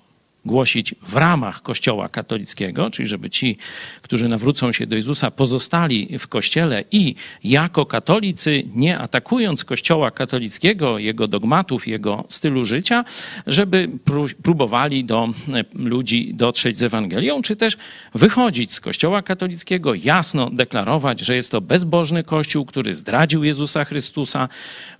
głosić 0.44 0.94
w 1.02 1.16
ramach 1.16 1.62
Kościoła 1.62 2.08
katolickiego, 2.08 2.90
czyli 2.90 3.08
żeby 3.08 3.30
ci, 3.30 3.56
którzy 4.02 4.28
nawrócą 4.28 4.72
się 4.72 4.86
do 4.86 4.96
Jezusa, 4.96 5.30
pozostali 5.30 6.18
w 6.18 6.28
Kościele 6.28 6.84
i 6.90 7.14
jako 7.44 7.86
katolicy, 7.86 8.62
nie 8.74 8.98
atakując 8.98 9.64
Kościoła 9.64 10.10
katolickiego, 10.10 10.98
jego 10.98 11.28
dogmatów, 11.28 11.88
jego 11.88 12.24
stylu 12.28 12.64
życia, 12.64 13.04
żeby 13.46 13.88
pró- 14.06 14.34
próbowali 14.42 15.04
do 15.04 15.28
e, 15.54 15.64
ludzi 15.74 16.34
dotrzeć 16.34 16.78
z 16.78 16.82
Ewangelią, 16.82 17.42
czy 17.42 17.56
też 17.56 17.76
wychodzić 18.14 18.72
z 18.72 18.80
Kościoła 18.80 19.22
katolickiego, 19.22 19.94
jasno 19.94 20.50
deklarować, 20.50 21.20
że 21.20 21.36
jest 21.36 21.50
to 21.50 21.60
bezbożny 21.60 22.24
Kościół, 22.24 22.64
który 22.64 22.94
zdradził 22.94 23.44
Jezusa 23.44 23.84
Chrystusa, 23.84 24.48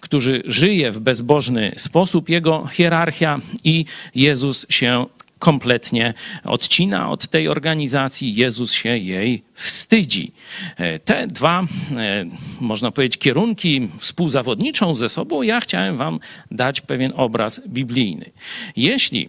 który 0.00 0.42
żyje 0.46 0.92
w 0.92 0.98
bezbożny 0.98 1.72
sposób, 1.76 2.28
jego 2.28 2.66
hierarchia 2.66 3.38
i 3.64 3.84
Jezus 4.14 4.66
się 4.68 5.06
kompletnie 5.42 6.14
odcina 6.44 7.10
od 7.10 7.28
tej 7.28 7.48
organizacji, 7.48 8.34
Jezus 8.34 8.72
się 8.72 8.98
jej 8.98 9.42
wstydzi. 9.54 10.32
E, 10.76 10.98
Te 10.98 11.26
dwa, 11.26 11.62
e, 11.96 12.24
można 12.60 12.90
powiedzieć, 12.90 13.18
kierunki 13.18 13.88
współzawodniczą 13.98 14.94
ze 14.94 15.08
sobą, 15.08 15.42
ja 15.42 15.60
chciałem 15.60 15.96
Wam 15.96 16.20
dać 16.50 16.80
pewien 16.80 17.12
obraz 17.16 17.60
biblijny. 17.68 18.30
Jeśli 18.76 19.28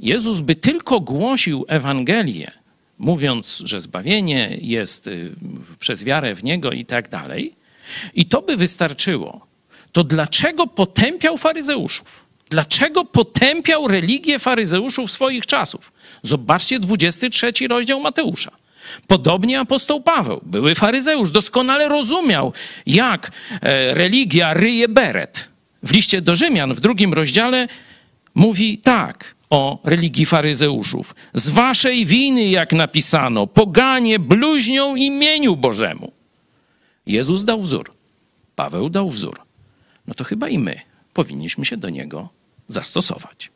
Jezus 0.00 0.40
by 0.40 0.54
tylko 0.54 1.00
głosił 1.00 1.64
Ewangelię, 1.68 2.50
mówiąc, 2.98 3.62
że 3.64 3.80
zbawienie 3.80 4.58
jest 4.60 5.06
y, 5.06 5.34
przez 5.78 6.04
wiarę 6.04 6.34
w 6.34 6.44
Niego 6.44 6.72
i 6.72 6.84
tak 6.84 7.08
dalej, 7.08 7.54
i 8.14 8.26
to 8.26 8.42
by 8.42 8.56
wystarczyło, 8.56 9.46
to 9.92 10.04
dlaczego 10.04 10.66
potępiał 10.66 11.36
faryzeuszów? 11.36 12.23
Dlaczego 12.50 13.04
potępiał 13.04 13.88
religię 13.88 14.38
faryzeuszów 14.38 15.10
swoich 15.10 15.46
czasów? 15.46 15.92
Zobaczcie 16.22 16.80
23 16.80 17.52
rozdział 17.68 18.00
Mateusza. 18.00 18.50
Podobnie 19.06 19.60
apostoł 19.60 20.00
Paweł, 20.00 20.40
były 20.42 20.74
faryzeusz, 20.74 21.30
doskonale 21.30 21.88
rozumiał, 21.88 22.52
jak 22.86 23.30
e, 23.62 23.94
religia 23.94 24.54
ryje 24.54 24.88
beret. 24.88 25.48
W 25.82 25.92
liście 25.92 26.22
do 26.22 26.36
Rzymian 26.36 26.74
w 26.74 26.80
drugim 26.80 27.14
rozdziale 27.14 27.68
mówi 28.34 28.78
tak 28.78 29.34
o 29.50 29.78
religii 29.84 30.26
faryzeuszów. 30.26 31.14
Z 31.34 31.50
waszej 31.50 32.06
winy, 32.06 32.48
jak 32.48 32.72
napisano, 32.72 33.46
poganie 33.46 34.18
bluźnią 34.18 34.96
imieniu 34.96 35.56
Bożemu. 35.56 36.12
Jezus 37.06 37.44
dał 37.44 37.60
wzór, 37.60 37.94
Paweł 38.56 38.88
dał 38.88 39.10
wzór. 39.10 39.40
No 40.06 40.14
to 40.14 40.24
chyba 40.24 40.48
i 40.48 40.58
my 40.58 40.93
powinniśmy 41.14 41.64
się 41.64 41.76
do 41.76 41.90
niego 41.90 42.28
zastosować. 42.68 43.50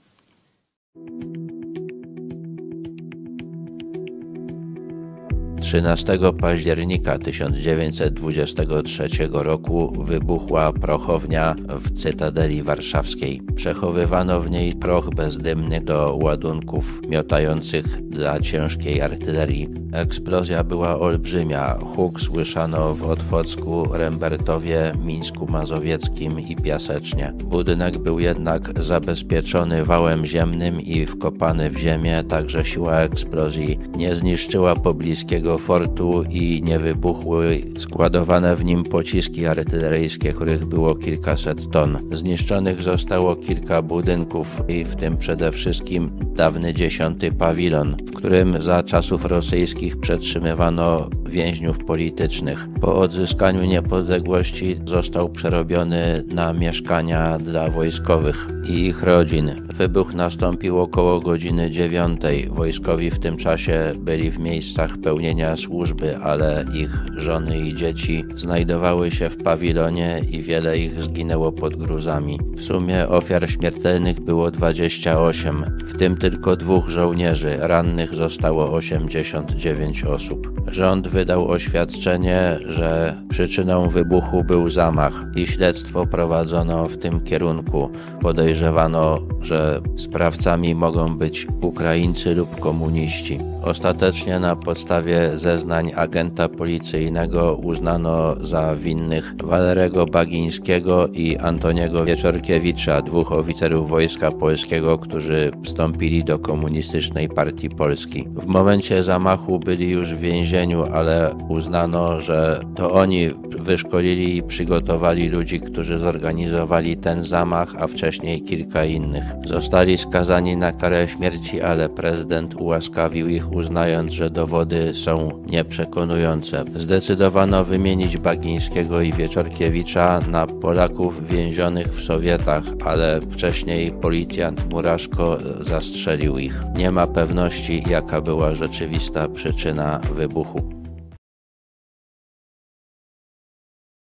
13 5.61 6.19
października 6.41 7.19
1923 7.19 9.09
roku 9.33 10.05
wybuchła 10.05 10.73
prochownia 10.73 11.55
w 11.69 11.91
Cytadeli 12.03 12.63
Warszawskiej. 12.63 13.43
Przechowywano 13.59 14.41
w 14.41 14.51
niej 14.51 14.73
proch 14.73 15.11
bezdymny 15.11 15.81
do 15.81 16.19
ładunków 16.23 17.01
miotających 17.09 18.09
dla 18.09 18.41
ciężkiej 18.41 19.01
artylerii. 19.01 19.69
Eksplozja 19.93 20.65
była 20.65 20.99
olbrzymia. 21.01 21.75
Huk 21.75 22.21
słyszano 22.21 22.95
w 22.95 23.11
Otwocku, 23.11 23.89
Rembertowie, 23.93 24.93
Mińsku 25.05 25.47
Mazowieckim 25.47 26.41
i 26.41 26.57
Piasecznie. 26.57 27.33
Budynek 27.45 27.99
był 27.99 28.21
jednak 28.21 28.83
zabezpieczony 28.83 29.85
wałem 29.85 30.27
ziemnym 30.27 30.81
i 30.81 31.07
wkopany 31.07 31.71
w 31.71 31.79
ziemię, 31.79 32.25
także 32.29 32.65
siła 32.65 33.01
eksplozji 33.01 33.79
nie 33.97 34.15
zniszczyła 34.15 34.77
pobliskiego 34.77 35.59
fortu 35.59 36.25
i 36.31 36.63
nie 36.65 36.79
wybuchły 36.79 37.63
składowane 37.79 38.57
w 38.57 38.65
nim 38.65 38.83
pociski 38.83 39.47
artyleryjskie, 39.47 40.33
których 40.33 40.67
było 40.67 40.95
kilkaset 40.95 41.71
ton. 41.71 41.99
Zniszczonych 42.13 42.83
zostało 42.83 43.37
kilka 43.37 43.48
budynków 43.83 44.63
i 44.69 44.85
w 44.85 44.97
tym 44.97 45.17
przede 45.17 45.53
wszystkim 45.53 46.11
dawny 46.35 46.75
dziesiąty 46.75 47.33
pawilon, 47.33 47.97
w 48.07 48.15
którym 48.15 48.63
za 48.63 48.83
czasów 48.83 49.25
rosyjskich 49.25 50.01
przetrzymywano 50.01 51.09
więźniów 51.29 51.79
politycznych. 51.79 52.69
Po 52.81 52.97
odzyskaniu 52.97 53.65
niepodległości 53.65 54.81
został 54.85 55.29
przerobiony 55.29 56.25
na 56.27 56.53
mieszkania 56.53 57.39
dla 57.39 57.71
wojskowych 57.71 58.49
i 58.69 58.87
ich 58.87 59.03
rodzin. 59.03 59.51
Wybuch 59.75 60.15
nastąpił 60.15 60.81
około 60.81 61.21
godziny 61.21 61.71
dziewiątej. 61.71 62.49
Wojskowi 62.49 63.11
w 63.11 63.19
tym 63.19 63.37
czasie 63.37 63.93
byli 63.99 64.31
w 64.31 64.39
miejscach 64.39 64.99
pełnienia 64.99 65.57
służby, 65.57 66.17
ale 66.17 66.65
ich 66.75 66.91
żony 67.17 67.59
i 67.59 67.75
dzieci 67.75 68.25
znajdowały 68.35 69.11
się 69.11 69.31
w 69.31 69.43
pawilonie 69.43 70.23
i 70.31 70.43
wiele 70.43 70.79
ich 70.79 71.03
zginęło 71.03 71.53
pod 71.53 71.77
gruzami. 71.77 72.39
W 72.57 72.65
sumie 72.65 73.09
ofiar 73.09 73.38
śmiertelnych 73.47 74.21
było 74.21 74.51
28, 74.51 75.65
w 75.85 75.99
tym 75.99 76.17
tylko 76.17 76.57
dwóch 76.57 76.89
żołnierzy. 76.89 77.57
Rannych 77.61 78.15
zostało 78.15 78.73
89 78.73 80.05
osób. 80.05 80.61
Rząd 80.71 81.09
wydał 81.09 81.49
oświadczenie, 81.51 82.59
że 82.67 83.15
przyczyną 83.29 83.89
wybuchu 83.89 84.45
był 84.45 84.71
zamach 84.71 85.25
i 85.37 85.47
śledztwo 85.47 86.07
prowadzono 86.07 86.89
w 86.89 86.97
tym 86.97 87.21
kierunku. 87.21 87.91
Podejrzewano, 88.21 89.19
że 89.41 89.81
sprawcami 89.97 90.75
mogą 90.75 91.19
być 91.19 91.47
Ukraińcy 91.61 92.35
lub 92.35 92.61
komuniści. 92.61 93.39
Ostatecznie 93.63 94.39
na 94.39 94.57
podstawie 94.57 95.39
zeznań 95.39 95.93
agenta 95.97 96.49
policyjnego 96.49 97.57
uznano 97.63 98.37
za 98.41 98.77
winnych 98.77 99.35
Walerego 99.45 100.07
Bagińskiego 100.07 101.09
i 101.09 101.37
Antoniego 101.37 102.05
Wieczorkiewicza, 102.05 103.03
dwóch 103.03 103.33
oficerów 103.33 103.89
Wojska 103.89 104.31
Polskiego, 104.31 104.99
którzy 104.99 105.51
wstąpili 105.65 106.25
do 106.25 106.39
Komunistycznej 106.39 107.29
Partii 107.29 107.71
Polski. 107.71 108.29
W 108.35 108.47
momencie 108.47 109.03
zamachu 109.03 109.59
byli 109.59 109.91
już 109.91 110.15
w 110.15 110.21
więzieniu, 110.21 110.85
ale 110.93 111.35
uznano, 111.49 112.21
że 112.21 112.61
to 112.75 112.93
oni 112.93 113.31
wyszkolili 113.59 114.37
i 114.37 114.43
przygotowali 114.43 115.29
ludzi, 115.29 115.61
którzy 115.61 115.99
zorganizowali 115.99 116.97
ten 116.97 117.23
zamach, 117.23 117.75
a 117.79 117.87
wcześniej 117.87 118.43
kilka 118.43 118.85
innych. 118.85 119.25
Zostali 119.45 119.99
skazani 119.99 120.57
na 120.57 120.73
karę 120.73 121.09
śmierci, 121.09 121.61
ale 121.61 121.89
prezydent 121.89 122.55
ułaskawił 122.55 123.29
ich, 123.29 123.48
uznając, 123.51 124.13
że 124.13 124.31
dowody 124.31 124.95
są 124.95 125.43
nieprzekonujące. 125.47 126.65
Zdecydowano 126.77 127.65
wymienić 127.65 128.19
Bagińskiego 128.19 129.01
i 129.01 129.13
Wieczorkiewicza 129.13 130.21
na 130.21 130.47
Polaków 130.47 131.29
więzionych 131.29 131.87
w 131.87 132.05
Sowietach, 132.05 132.65
ale 132.85 133.21
wcześniej 133.21 133.93
policjant 133.93 134.71
Muraszko 134.71 135.39
zastrzelił 135.61 136.39
ich. 136.39 136.63
Nie 136.77 136.91
ma 136.91 137.07
pewności, 137.07 137.83
jaka 137.91 138.21
była 138.21 138.55
rzeczywista 138.55 139.29
przyczyna 139.29 140.01
wybuchu. 140.15 140.78